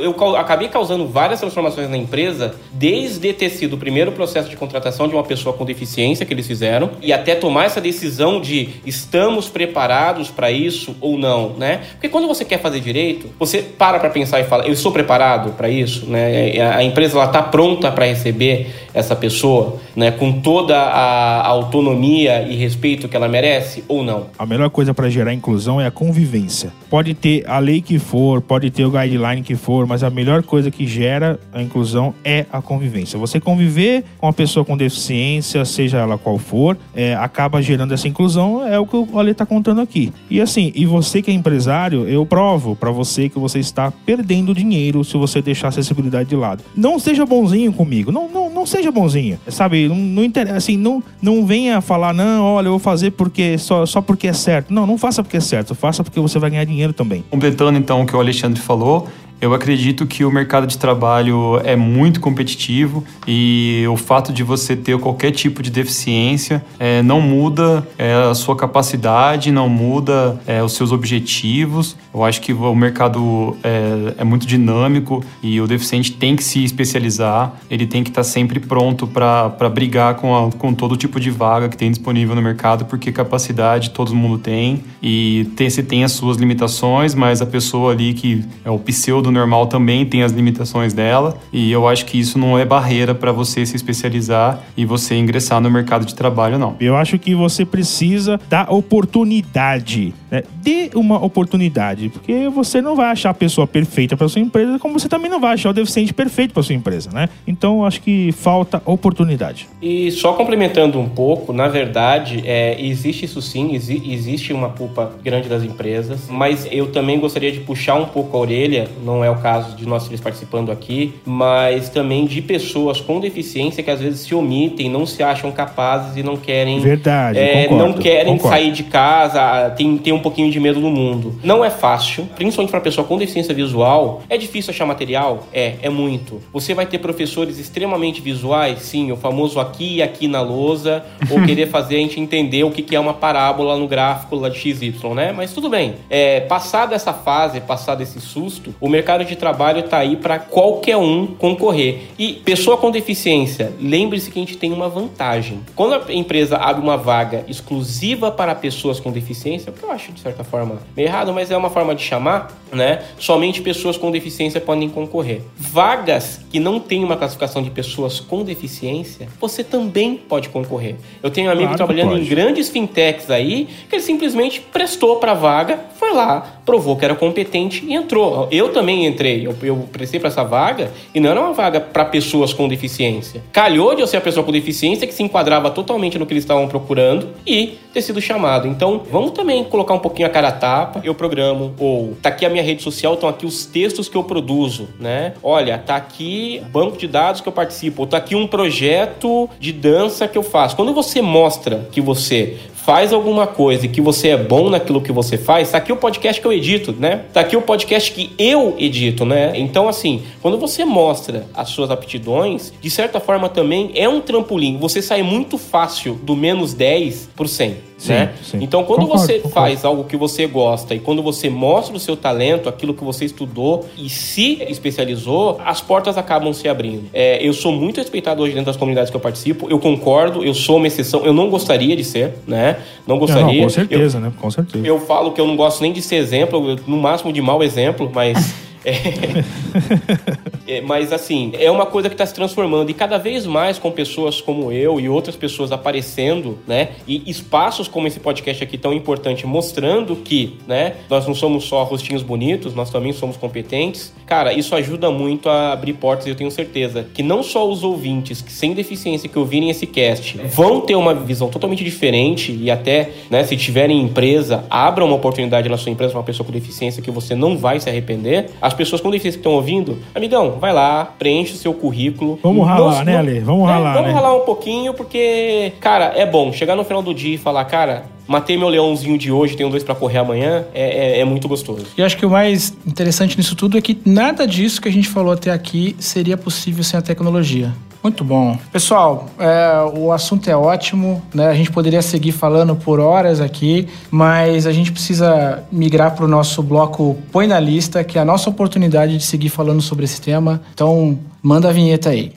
eu, 0.04 0.36
acabei 0.36 0.68
causando 0.68 1.08
várias 1.08 1.40
transformações 1.40 1.90
na 1.90 1.98
empresa, 1.98 2.56
desde 2.72 3.34
ter 3.34 3.50
sido 3.50 3.74
o 3.74 3.78
primeiro 3.78 4.12
processo 4.12 4.50
de 4.50 4.56
contratação 4.56 5.08
de 5.08 5.14
uma 5.14 5.24
pessoa 5.24 5.56
com 5.56 5.66
deficiência 5.66 6.26
que 6.26 6.34
eles 6.34 6.48
fizeram, 6.48 6.92
e 7.02 7.14
até 7.14 7.36
tomar 7.36 7.66
essa 7.66 7.82
decisão 7.82 8.42
de 8.42 8.70
estamos 8.86 9.48
preparados 9.48 10.30
para 10.30 10.52
isso 10.52 10.96
ou 11.02 11.18
não, 11.18 11.54
né? 11.58 11.82
Porque 11.94 12.10
quando 12.10 12.28
você 12.28 12.44
quer 12.46 12.60
fazer 12.60 12.80
direito, 12.80 13.30
você 13.38 13.60
para 13.62 14.00
para 14.00 14.10
pensar 14.10 14.40
e 14.40 14.44
fala, 14.44 14.66
eu 14.66 14.74
estou 14.74 14.92
preparado 14.92 15.52
para 15.52 15.70
isso, 15.70 16.06
né? 16.06 16.60
A 16.76 16.84
empresa 16.84 17.16
ela 17.18 17.26
está 17.26 17.42
pronta 17.42 17.92
para 17.92 18.06
receber 18.06 18.89
essa 19.00 19.16
pessoa, 19.16 19.78
né? 19.96 20.12
Com 20.12 20.42
toda 20.42 20.78
a 20.78 21.48
autonomia 21.48 22.44
e 22.44 22.56
respeito 22.56 23.08
que 23.08 23.16
ela 23.16 23.28
merece 23.28 23.84
ou 23.88 24.04
não? 24.04 24.28
A 24.38 24.46
melhor 24.46 24.70
coisa 24.70 24.94
para 24.94 25.10
gerar 25.10 25.34
inclusão 25.34 25.80
é 25.80 25.88
a 25.88 25.92
convivência. 25.92 26.72
Pode 26.90 27.14
ter 27.14 27.44
a 27.48 27.60
lei 27.60 27.82
que 27.82 27.98
for, 27.98 28.42
pode 28.42 28.70
ter 28.70 28.86
o 28.86 28.92
guideline 28.92 29.42
que 29.42 29.56
for, 29.56 29.86
mas 29.88 30.04
a 30.04 30.10
melhor 30.10 30.44
coisa 30.44 30.70
que 30.70 30.86
gera 30.86 31.40
a 31.54 31.62
inclusão 31.62 32.14
é 32.24 32.46
a 32.52 32.62
convivência. 32.62 33.18
Você 33.18 33.40
conviver 33.40 34.04
com 34.18 34.28
uma 34.28 34.34
pessoa 34.34 34.66
com 34.66 34.76
deficiência, 34.78 35.64
seja 35.66 35.98
ela 35.98 36.18
qual 36.18 36.38
for, 36.38 36.78
é, 36.96 37.16
acaba 37.16 37.62
gerando 37.62 37.94
essa 37.94 38.08
inclusão, 38.08 38.66
é 38.66 38.80
o 38.80 38.86
que 38.86 38.96
o 38.96 39.20
Ale 39.20 39.32
está 39.32 39.46
contando 39.46 39.82
aqui. 39.82 40.12
E 40.30 40.42
assim, 40.42 40.72
e 40.76 40.86
você 40.86 41.22
que 41.22 41.32
é 41.32 41.34
empresário, 41.34 42.08
eu 42.08 42.26
provo 42.26 42.76
para 42.76 42.92
você 42.92 43.30
que 43.30 43.40
você 43.40 43.60
está 43.60 43.92
perdendo 44.06 44.54
dinheiro 44.54 45.04
se 45.04 45.18
você 45.18 45.42
deixar 45.42 45.68
a 45.68 45.70
acessibilidade 45.70 46.30
de 46.30 46.36
lado. 46.36 46.64
Não 46.76 47.00
seja 47.00 47.26
bonzinho 47.26 47.72
comigo, 47.72 48.12
não, 48.12 48.30
não, 48.30 48.50
não 48.50 48.66
seja 48.66 48.89
bonzinho, 48.92 49.40
sabe? 49.48 49.88
Não, 49.88 49.96
não 49.96 50.24
interessa, 50.24 50.58
assim, 50.58 50.78
não, 50.78 51.04
não 51.22 51.46
venha 51.46 51.82
falar, 51.82 52.14
não, 52.14 52.44
olha, 52.44 52.68
eu 52.68 52.72
vou 52.72 52.80
fazer 52.80 53.12
porque 53.12 53.58
só, 53.58 53.86
só 53.86 54.02
porque 54.02 54.28
é 54.28 54.34
certo. 54.34 54.74
Não, 54.74 54.86
não 54.86 54.98
faça 54.98 55.24
porque 55.24 55.38
é 55.38 55.42
certo, 55.42 55.76
faça 55.76 56.04
porque 56.04 56.20
você 56.20 56.40
vai 56.40 56.50
ganhar 56.50 56.66
dinheiro 56.66 56.94
também. 56.94 57.24
Completando 57.30 57.78
então 57.78 58.02
o 58.02 58.06
que 58.06 58.16
o 58.16 58.20
Alexandre 58.20 58.60
falou, 58.60 59.08
Eu 59.42 59.54
acredito 59.54 60.06
que 60.06 60.26
o 60.26 60.32
mercado 60.32 60.68
de 60.68 60.78
trabalho 60.78 61.62
é 61.64 61.74
muito 61.74 62.20
competitivo 62.20 63.06
e 63.26 63.86
o 63.90 63.96
fato 63.96 64.34
de 64.34 64.44
você 64.44 64.76
ter 64.76 64.98
qualquer 65.00 65.32
tipo 65.32 65.64
de 65.64 65.72
deficiência 65.72 66.64
é, 66.78 67.02
não 67.02 67.22
muda 67.22 67.88
é, 67.98 68.14
a 68.14 68.34
sua 68.34 68.56
capacidade, 68.56 69.50
não 69.50 69.70
muda 69.70 70.40
é, 70.46 70.62
os 70.62 70.74
seus 70.74 70.92
objetivos. 70.92 71.96
Eu 72.14 72.24
acho 72.24 72.42
que 72.42 72.52
o 72.52 72.76
mercado 72.76 73.56
é, 73.64 74.16
é 74.18 74.24
muito 74.26 74.46
dinâmico 74.46 75.24
e 75.42 75.62
o 75.62 75.68
deficiente 75.68 76.12
tem 76.12 76.36
que 76.36 76.44
se 76.44 76.64
especializar, 76.64 77.54
ele 77.72 77.86
tem 77.86 78.04
que 78.04 78.10
estar 78.10 78.24
sempre 78.24 78.60
pronto 78.60 79.08
para 79.08 79.70
brigar 79.70 80.16
com, 80.16 80.36
a, 80.36 80.52
com 80.52 80.74
todo 80.74 80.98
tipo 80.98 81.18
de 81.18 81.30
vaga 81.30 81.70
que 81.70 81.78
tem 81.78 81.90
disponível 81.90 82.36
no 82.36 82.42
mercado, 82.42 82.84
porque 82.84 83.10
capacidade 83.10 83.92
todo 83.92 84.14
mundo 84.14 84.38
tem 84.38 84.84
e 85.02 85.48
tem, 85.56 85.70
se 85.70 85.82
tem 85.82 86.04
as 86.04 86.12
suas 86.12 86.36
limitações, 86.36 87.16
mas 87.16 87.42
a 87.42 87.46
pessoa 87.46 87.94
ali 87.94 88.14
que 88.14 88.44
é 88.66 88.70
o 88.70 88.80
pseudo 88.80 89.29
normal 89.32 89.68
também 89.68 90.06
tem 90.06 90.24
as 90.24 90.32
limitações 90.32 90.94
dela 90.94 91.38
e 91.52 91.72
eu 91.72 91.88
acho 91.88 92.06
que 92.06 92.20
isso 92.20 92.38
não 92.38 92.58
é 92.58 92.66
barreira 92.66 93.14
para 93.16 93.32
você 93.32 93.66
se 93.66 93.76
especializar 93.76 94.62
e 94.76 94.86
você 94.86 95.16
ingressar 95.16 95.62
no 95.62 95.70
mercado 95.70 96.06
de 96.06 96.16
trabalho, 96.16 96.58
não. 96.58 96.76
Eu 96.80 96.96
acho 96.96 97.18
que 97.18 97.36
você 97.36 97.66
precisa 97.66 98.40
da 98.50 98.64
oportunidade, 98.70 100.14
né? 100.30 100.44
Dê 100.62 100.90
uma 100.96 101.24
oportunidade, 101.24 102.10
porque 102.10 102.50
você 102.50 102.82
não 102.82 102.96
vai 102.96 103.12
achar 103.12 103.30
a 103.30 103.34
pessoa 103.34 103.66
perfeita 103.66 104.16
para 104.16 104.28
sua 104.28 104.42
empresa, 104.42 104.78
como 104.80 105.00
você 105.00 105.08
também 105.08 105.30
não 105.30 105.40
vai 105.40 105.54
achar 105.54 105.70
o 105.70 105.74
deficiente 105.74 106.14
perfeito 106.14 106.54
para 106.54 106.64
sua 106.64 106.76
empresa, 106.76 107.10
né? 107.12 107.30
Então, 107.48 107.86
acho 107.86 108.02
que 108.02 108.32
falta 108.32 108.82
oportunidade. 108.86 109.68
E 109.82 110.12
só 110.12 110.34
complementando 110.34 111.00
um 111.00 111.10
pouco, 111.10 111.54
na 111.54 111.68
verdade, 111.68 112.44
é, 112.46 112.80
existe 112.80 113.26
isso 113.26 113.42
sim, 113.42 113.74
exi 113.76 114.02
existe 114.12 114.54
uma 114.54 114.70
culpa 114.70 115.12
grande 115.24 115.50
das 115.50 115.64
empresas, 115.64 116.28
mas 116.30 116.68
eu 116.72 116.92
também 116.92 117.20
gostaria 117.20 117.52
de 117.52 117.60
puxar 117.60 117.96
um 117.96 118.06
pouco 118.06 118.36
a 118.38 118.40
orelha, 118.40 118.88
não 119.04 119.19
é 119.24 119.30
o 119.30 119.36
caso 119.36 119.76
de 119.76 119.86
nós 119.86 120.06
três 120.06 120.22
participando 120.22 120.72
aqui, 120.72 121.16
mas 121.26 121.90
também 121.90 122.26
de 122.26 122.42
pessoas 122.42 123.00
com 123.02 123.20
deficiência 123.20 123.84
que 123.84 123.92
às 123.92 124.00
vezes 124.00 124.22
se 124.22 124.36
omitem, 124.36 124.90
não 124.90 125.06
se 125.06 125.24
acham 125.24 125.52
capazes 125.52 126.18
e 126.18 126.24
não 126.24 126.38
querem. 126.38 126.80
Verdade, 126.80 127.40
é, 127.40 127.66
concordo, 127.66 127.84
não 127.84 127.94
querem 127.94 128.34
concordo. 128.38 128.58
sair 128.58 128.72
de 128.72 128.84
casa, 128.84 129.70
tem, 129.72 129.98
tem 129.98 130.14
um 130.14 130.20
pouquinho 130.20 130.52
de 130.52 130.60
medo 130.60 130.80
do 130.80 130.90
mundo. 130.90 131.40
Não 131.44 131.64
é 131.64 131.70
fácil, 131.70 132.28
principalmente 132.36 132.72
para 132.72 132.82
pessoa 132.82 133.06
com 133.06 133.18
deficiência 133.18 133.54
visual. 133.54 134.22
É 134.30 134.38
difícil 134.38 134.72
achar 134.72 134.86
material? 134.86 135.48
É, 135.54 135.76
é 135.82 135.90
muito. 135.90 136.42
Você 136.54 136.74
vai 136.74 136.86
ter 136.86 137.00
professores 137.00 137.58
extremamente 137.58 138.22
visuais, 138.22 138.82
sim, 138.82 139.12
o 139.12 139.18
famoso 139.18 139.60
aqui 139.60 139.96
e 139.96 140.02
aqui 140.02 140.28
na 140.28 140.42
lousa, 140.42 141.04
ou 141.30 141.42
querer 141.46 141.68
fazer 141.68 141.96
a 141.96 142.00
gente 142.00 142.20
entender 142.20 142.64
o 142.64 142.72
que 142.72 142.82
que 142.82 142.96
é 142.96 143.00
uma 143.00 143.14
parábola 143.14 143.78
no 143.78 143.88
gráfico 143.88 144.36
lá 144.36 144.50
de 144.50 144.58
XY, 144.58 144.94
né? 145.16 145.32
Mas 145.32 145.54
tudo 145.54 145.70
bem. 145.70 145.96
É, 146.10 146.42
passada 146.42 146.96
essa 146.96 147.14
fase, 147.14 147.60
passado 147.62 148.02
esse 148.02 148.20
susto, 148.22 148.74
o 148.80 148.88
mercado 148.88 149.09
de 149.18 149.36
trabalho 149.36 149.84
tá 149.84 149.98
aí 149.98 150.16
para 150.16 150.40
qualquer 150.40 150.98
um 150.98 151.28
concorrer. 151.28 152.02
E 152.18 152.34
pessoa 152.34 152.78
com 152.78 152.92
deficiência, 152.92 153.74
lembre-se 153.80 154.30
que 154.32 154.40
a 154.40 154.42
gente 154.42 154.58
tem 154.58 154.72
uma 154.72 154.88
vantagem. 154.88 155.60
Quando 155.76 155.96
a 155.96 156.14
empresa 156.14 156.58
abre 156.58 156.82
uma 156.82 156.98
vaga 156.98 157.44
exclusiva 157.48 158.32
para 158.32 158.54
pessoas 158.56 159.00
com 159.00 159.12
deficiência, 159.12 159.72
o 159.72 159.74
que 159.74 159.84
eu 159.84 159.92
acho 159.92 160.12
de 160.12 160.20
certa 160.20 160.44
forma 160.44 160.80
meio 160.96 161.08
errado, 161.08 161.34
mas 161.34 161.52
é 161.52 161.58
uma 161.58 161.70
forma 161.70 161.96
de 161.96 162.04
chamar, 162.04 162.52
né? 162.72 163.04
Somente 163.18 163.62
pessoas 163.62 163.98
com 163.98 164.12
deficiência 164.12 164.62
podem 164.62 164.90
concorrer. 164.90 165.42
Vagas 165.58 166.42
que 166.52 166.60
não 166.60 166.80
têm 166.80 167.04
uma 167.04 167.18
classificação 167.18 167.62
de 167.62 167.70
pessoas 167.70 168.20
com 168.20 168.44
deficiência, 168.44 169.28
você 169.40 169.64
também 169.64 170.16
pode 170.16 170.50
concorrer. 170.50 170.96
Eu 171.22 171.30
tenho 171.30 171.48
um 171.48 171.52
amigo 171.52 171.68
Claro 171.70 171.78
trabalhando 171.78 172.18
em 172.18 172.26
grandes 172.26 172.70
fintechs 172.70 173.30
aí, 173.30 173.68
que 173.90 173.96
ele 173.96 174.04
simplesmente 174.04 174.60
prestou 174.60 175.18
para 175.18 175.32
a 175.32 175.36
vaga, 175.36 175.80
foi 175.98 176.14
lá, 176.14 176.62
provou 176.66 176.96
que 176.96 177.06
era 177.06 177.16
competente 177.16 177.84
e 177.86 177.94
entrou. 177.94 178.48
Eu 178.52 178.70
também 178.70 178.99
entrei, 179.06 179.46
eu, 179.46 179.56
eu 179.62 179.88
prestei 179.92 180.20
para 180.20 180.30
essa 180.30 180.44
vaga 180.44 180.92
e 181.14 181.20
não 181.20 181.30
era 181.30 181.40
uma 181.40 181.54
vaga 181.54 181.80
para 181.80 182.06
pessoas 182.06 182.54
com 182.54 182.68
deficiência. 182.68 183.44
Calhou 183.52 183.96
de 183.96 184.02
eu 184.02 184.08
ser 184.08 184.18
a 184.18 184.22
pessoa 184.22 184.46
com 184.46 184.52
deficiência 184.52 185.08
que 185.08 185.14
se 185.14 185.24
enquadrava 185.24 185.70
totalmente 185.72 186.18
no 186.18 186.26
que 186.26 186.34
eles 186.34 186.44
estavam 186.44 186.68
procurando 186.68 187.30
e 187.46 187.78
ter 187.94 188.02
sido 188.02 188.22
chamado. 188.22 188.68
Então, 188.68 189.02
vamos 189.12 189.32
também 189.32 189.64
colocar 189.64 189.94
um 189.94 190.00
pouquinho 190.00 190.28
a 190.28 190.32
cara 190.32 190.50
a 190.50 190.52
tapa. 190.52 191.02
Eu 191.04 191.16
programo, 191.16 191.74
ou 191.80 192.16
tá 192.22 192.30
aqui 192.30 192.46
a 192.46 192.50
minha 192.50 192.64
rede 192.64 192.84
social, 192.84 193.14
estão 193.16 193.30
aqui 193.30 193.46
os 193.46 193.66
textos 193.66 194.08
que 194.08 194.16
eu 194.16 194.24
produzo, 194.24 194.90
né? 195.00 195.34
Olha, 195.42 195.78
tá 195.78 195.96
aqui 195.96 196.62
banco 196.72 196.98
de 196.98 197.08
dados 197.08 197.42
que 197.42 197.48
eu 197.48 197.54
participo, 197.54 198.04
ou 198.04 198.08
tá 198.08 198.18
aqui 198.18 198.36
um 198.36 198.48
projeto 198.48 199.50
de 199.60 199.72
dança 199.72 200.28
que 200.28 200.38
eu 200.38 200.44
faço. 200.44 200.76
Quando 200.76 200.94
você 200.94 201.22
mostra 201.22 201.88
que 201.92 202.02
você 202.02 202.58
faz 202.90 203.14
alguma 203.14 203.46
coisa 203.46 203.86
e 203.86 203.90
que 203.90 204.02
você 204.02 204.30
é 204.30 204.38
bom 204.38 204.68
naquilo 204.68 205.00
que 205.00 205.12
você 205.12 205.38
faz, 205.38 205.70
tá 205.70 205.78
aqui 205.78 205.94
o 205.94 205.98
podcast 205.98 206.42
que 206.42 206.48
eu 206.48 206.52
edito, 206.52 206.92
né? 206.92 207.26
Tá 207.32 207.42
aqui 207.42 207.56
o 207.56 207.62
podcast 207.62 208.12
que 208.12 208.32
eu 208.36 208.74
edito, 208.80 209.26
né? 209.26 209.52
Então, 209.54 209.88
assim, 209.88 210.24
quando 210.42 210.58
você 210.58 210.84
mostra 210.84 211.46
as 211.54 211.70
suas 211.70 211.92
aptidões, 211.92 212.74
de 212.82 212.90
certa 212.90 213.20
forma 213.20 213.48
também 213.48 213.92
é 213.94 214.10
um 214.10 214.20
trampolim. 214.20 214.80
Você 214.80 215.04
sai 215.04 215.22
muito 215.22 215.56
fácil 215.56 216.16
do 216.16 216.36
menos 216.36 216.74
10 216.74 217.30
por 217.36 217.48
100. 217.48 217.89
Sim, 218.00 218.14
né? 218.14 218.34
sim. 218.42 218.58
Então, 218.62 218.84
quando 218.86 219.02
Concordo, 219.02 219.22
você 219.22 219.34
concordo. 219.36 219.54
faz 219.54 219.84
algo 219.86 220.06
que 220.06 220.16
você 220.18 220.48
gosta 220.48 220.96
e 220.96 221.00
quando 221.00 221.22
você 221.22 221.50
mostra 221.50 221.96
o 221.96 222.00
seu 222.00 222.16
talento, 222.16 222.68
aquilo 222.70 222.94
que 222.94 223.04
você 223.04 223.26
estudou 223.26 223.86
e 223.98 224.10
se 224.10 224.64
especializou, 224.70 225.60
as 225.66 225.82
portas 225.82 226.18
acabam 226.18 226.54
se 226.54 226.68
abrindo. 226.70 227.04
É, 227.14 227.46
eu 227.46 227.54
sou 227.54 227.72
muito 227.74 227.98
respeitado 227.98 228.42
hoje 228.42 228.54
dentro 228.54 228.68
das 228.68 228.78
comunidades 228.78 229.10
que 229.12 229.16
eu 229.18 229.22
participo. 229.22 229.68
Eu 229.70 229.80
concordo, 229.80 230.44
eu 230.44 230.54
sou 230.54 230.78
uma 230.78 230.88
exceção. 230.88 231.26
Eu 231.26 231.34
não 231.34 231.50
gostaria 231.50 231.96
de 231.96 232.04
ser, 232.06 232.36
né? 232.48 232.78
Não 233.06 233.16
Não, 233.16 233.20
gostaria. 233.20 233.62
com 233.64 233.70
certeza, 233.70 234.20
né? 234.20 234.32
Com 234.40 234.50
certeza. 234.50 234.88
Eu, 234.88 234.96
eu 234.96 235.02
falo 235.02 235.32
que 235.32 235.42
eu 235.42 235.46
não 235.46 235.56
gosto 235.58 235.82
nem 235.82 235.92
de 235.92 236.02
ser 236.02 236.16
exemplo, 236.16 236.70
eu- 236.72 236.80
no 236.88 236.98
máximo 236.98 237.34
de 237.34 237.42
mau 237.42 237.62
exemplo, 237.62 238.10
mas. 238.14 238.56
É, 238.86 240.78
é, 240.78 240.82
mas 240.82 241.12
assim, 241.12 241.52
é 241.60 241.70
uma 241.70 241.86
coisa 241.86 242.10
que 242.10 242.16
está 242.16 242.26
se 242.26 242.34
transformando 242.34 242.90
e 242.90 242.94
cada 242.94 243.18
vez 243.18 243.46
mais 243.46 243.78
com 243.78 243.92
pessoas 243.92 244.40
como 244.40 244.72
eu 244.72 245.00
e 245.00 245.10
outras 245.10 245.36
pessoas 245.36 245.72
aparecendo, 245.72 246.60
né? 246.68 246.90
E 247.08 247.30
espaços 247.30 247.88
como 247.88 248.08
esse 248.08 248.20
podcast 248.20 248.64
aqui 248.64 248.78
tão 248.78 248.94
importante 248.94 249.46
mostrando 249.46 250.16
que, 250.16 250.58
né? 250.68 250.96
Nós 251.10 251.28
não 251.28 251.36
somos 251.36 251.66
só 251.66 251.84
rostinhos 251.84 252.24
bonitos, 252.24 252.74
nós 252.74 252.90
também 252.90 253.12
somos 253.12 253.38
competentes. 253.38 254.14
Cara, 254.26 254.54
isso 254.54 254.76
ajuda 254.76 255.12
muito 255.12 255.50
a 255.50 255.74
abrir 255.74 255.94
portas 255.94 256.28
e 256.28 256.30
eu 256.30 256.36
tenho 256.36 256.52
certeza 256.52 257.08
que 257.14 257.24
não 257.24 257.44
só 257.44 257.68
os 257.68 257.84
ouvintes 257.84 258.42
que 258.42 258.52
sem 258.52 258.74
deficiência 258.74 259.28
que 259.28 259.38
ouvirem 259.38 259.70
esse 259.70 259.88
cast 259.88 260.38
vão 260.46 260.82
ter 260.82 260.96
uma 260.96 261.14
visão 261.14 261.50
totalmente 261.50 261.84
diferente 261.84 262.52
e 262.52 262.72
até, 262.72 263.10
né? 263.30 263.44
Se 263.44 263.58
tiverem 263.58 264.00
empresa, 264.00 264.64
abra 264.70 265.04
uma 265.04 265.16
oportunidade 265.16 265.68
na 265.68 265.78
sua 265.78 265.92
empresa 265.92 266.12
para 266.12 266.20
uma 266.20 266.26
pessoa 266.26 266.46
com 266.46 266.52
deficiência 266.54 267.02
que 267.02 267.12
você 267.12 267.36
não 267.36 267.58
vai 267.58 267.80
se 267.80 267.90
arrepender. 267.90 268.52
As 268.70 268.76
pessoas 268.76 269.02
com 269.02 269.10
deficiência 269.10 269.40
que 269.40 269.48
estão 269.48 269.54
ouvindo, 269.54 269.98
amigão, 270.14 270.52
vai 270.60 270.72
lá, 270.72 271.04
preenche 271.18 271.54
o 271.54 271.56
seu 271.56 271.74
currículo. 271.74 272.38
Vamos 272.44 272.60
Não- 272.60 272.64
ralar, 272.66 273.04
né, 273.04 273.18
Ale? 273.18 273.40
Vamos 273.40 273.68
É, 273.68 273.72
ralar, 273.74 273.94
Vamos 273.94 274.10
né? 274.10 274.14
ralar 274.14 274.36
um 274.36 274.42
pouquinho, 274.42 274.94
porque, 274.94 275.74
cara, 275.80 276.14
é 276.16 276.24
bom 276.24 276.54
chegar 276.54 276.76
no 276.76 276.84
final 276.84 277.02
do 277.02 277.12
dia 277.12 277.34
e 277.34 277.38
falar, 277.40 277.66
cara, 277.66 278.04
matei 278.30 278.56
meu 278.58 278.70
leãozinho 278.70 279.18
de 279.18 279.32
hoje, 279.32 279.58
tenho 279.58 279.70
dois 279.70 279.84
para 279.84 279.96
correr 279.96 280.20
amanhã, 280.20 280.64
é, 280.74 281.18
é- 281.18 281.20
é 281.20 281.26
muito 281.26 281.48
gostoso. 281.48 281.88
E 281.98 282.02
acho 282.04 282.16
que 282.16 282.26
o 282.26 282.30
mais 282.30 282.72
interessante 282.86 283.36
nisso 283.36 283.56
tudo 283.56 283.76
é 283.78 283.82
que 283.82 283.98
nada 284.06 284.46
disso 284.46 284.80
que 284.80 284.88
a 284.88 284.92
gente 284.92 285.08
falou 285.10 285.34
até 285.34 285.50
aqui 285.52 285.96
seria 286.00 286.38
possível 286.38 286.84
sem 286.84 286.98
a 286.98 287.02
tecnologia. 287.02 287.74
Muito 288.02 288.24
bom. 288.24 288.58
Pessoal, 288.72 289.28
é, 289.38 289.98
o 289.98 290.14
assunto 290.14 290.50
é 290.50 290.56
ótimo, 290.56 291.22
né? 291.34 291.48
A 291.50 291.54
gente 291.54 291.70
poderia 291.70 292.02
seguir 292.02 292.32
falando 292.32 292.74
por 292.74 292.98
horas 292.98 293.42
aqui, 293.42 293.90
mas 294.10 294.66
a 294.66 294.72
gente 294.72 294.90
precisa 294.92 295.64
migrar 295.70 296.16
para 296.16 296.24
o 296.24 296.28
nosso 296.28 296.64
bloco 296.64 297.18
Põe 297.30 297.46
na 297.48 297.60
Lista, 297.60 298.02
que 298.02 298.18
é 298.18 298.22
a 298.22 298.26
nossa 298.26 298.50
oportunidade 298.50 299.18
de 299.18 299.24
seguir 299.26 299.50
falando 299.50 299.82
sobre 299.82 300.06
esse 300.06 300.22
tema. 300.22 300.62
Então, 300.74 301.20
manda 301.44 301.68
a 301.68 301.74
vinheta 301.74 302.10
aí. 302.12 302.32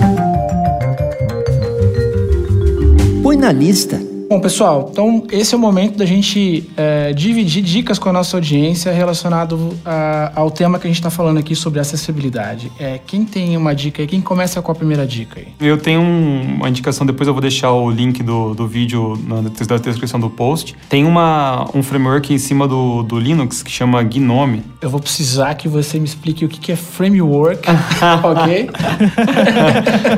Põe 3.22 3.36
na 3.36 3.52
lista. 3.52 4.01
Bom, 4.32 4.40
pessoal, 4.40 4.88
então 4.90 5.24
esse 5.30 5.54
é 5.54 5.58
o 5.58 5.60
momento 5.60 5.98
da 5.98 6.06
gente 6.06 6.66
é, 6.74 7.12
dividir 7.12 7.62
dicas 7.62 7.98
com 7.98 8.08
a 8.08 8.12
nossa 8.14 8.34
audiência 8.38 8.90
relacionado 8.90 9.76
a- 9.84 10.32
ao 10.34 10.50
tema 10.50 10.78
que 10.78 10.86
a 10.86 10.88
gente 10.90 10.96
está 10.96 11.10
falando 11.10 11.36
aqui 11.36 11.54
sobre 11.54 11.78
acessibilidade. 11.80 12.72
É, 12.80 12.98
quem 13.06 13.26
tem 13.26 13.54
uma 13.58 13.74
dica 13.74 14.00
aí? 14.00 14.08
Quem 14.08 14.22
começa 14.22 14.62
com 14.62 14.72
a 14.72 14.74
primeira 14.74 15.06
dica 15.06 15.38
aí? 15.38 15.48
Eu 15.60 15.76
tenho 15.76 16.00
um- 16.00 16.54
uma 16.56 16.68
indicação, 16.70 17.06
depois 17.06 17.26
eu 17.28 17.34
vou 17.34 17.42
deixar 17.42 17.72
o 17.72 17.90
link 17.90 18.22
do, 18.22 18.54
do 18.54 18.66
vídeo 18.66 19.18
na 19.26 19.42
descrição 19.78 20.18
do 20.18 20.30
post. 20.30 20.74
Tem 20.88 21.04
uma, 21.04 21.68
um 21.74 21.82
framework 21.82 22.32
em 22.32 22.38
cima 22.38 22.66
do, 22.66 23.02
do 23.02 23.18
Linux 23.20 23.62
que 23.62 23.70
chama 23.70 24.02
Gnome. 24.02 24.62
Eu 24.80 24.88
vou 24.88 24.98
precisar 24.98 25.52
que 25.56 25.68
você 25.68 25.98
me 25.98 26.06
explique 26.06 26.42
o 26.42 26.48
que 26.48 26.58
que 26.58 26.72
é 26.72 26.76
framework, 26.76 27.68
ok? 28.24 28.70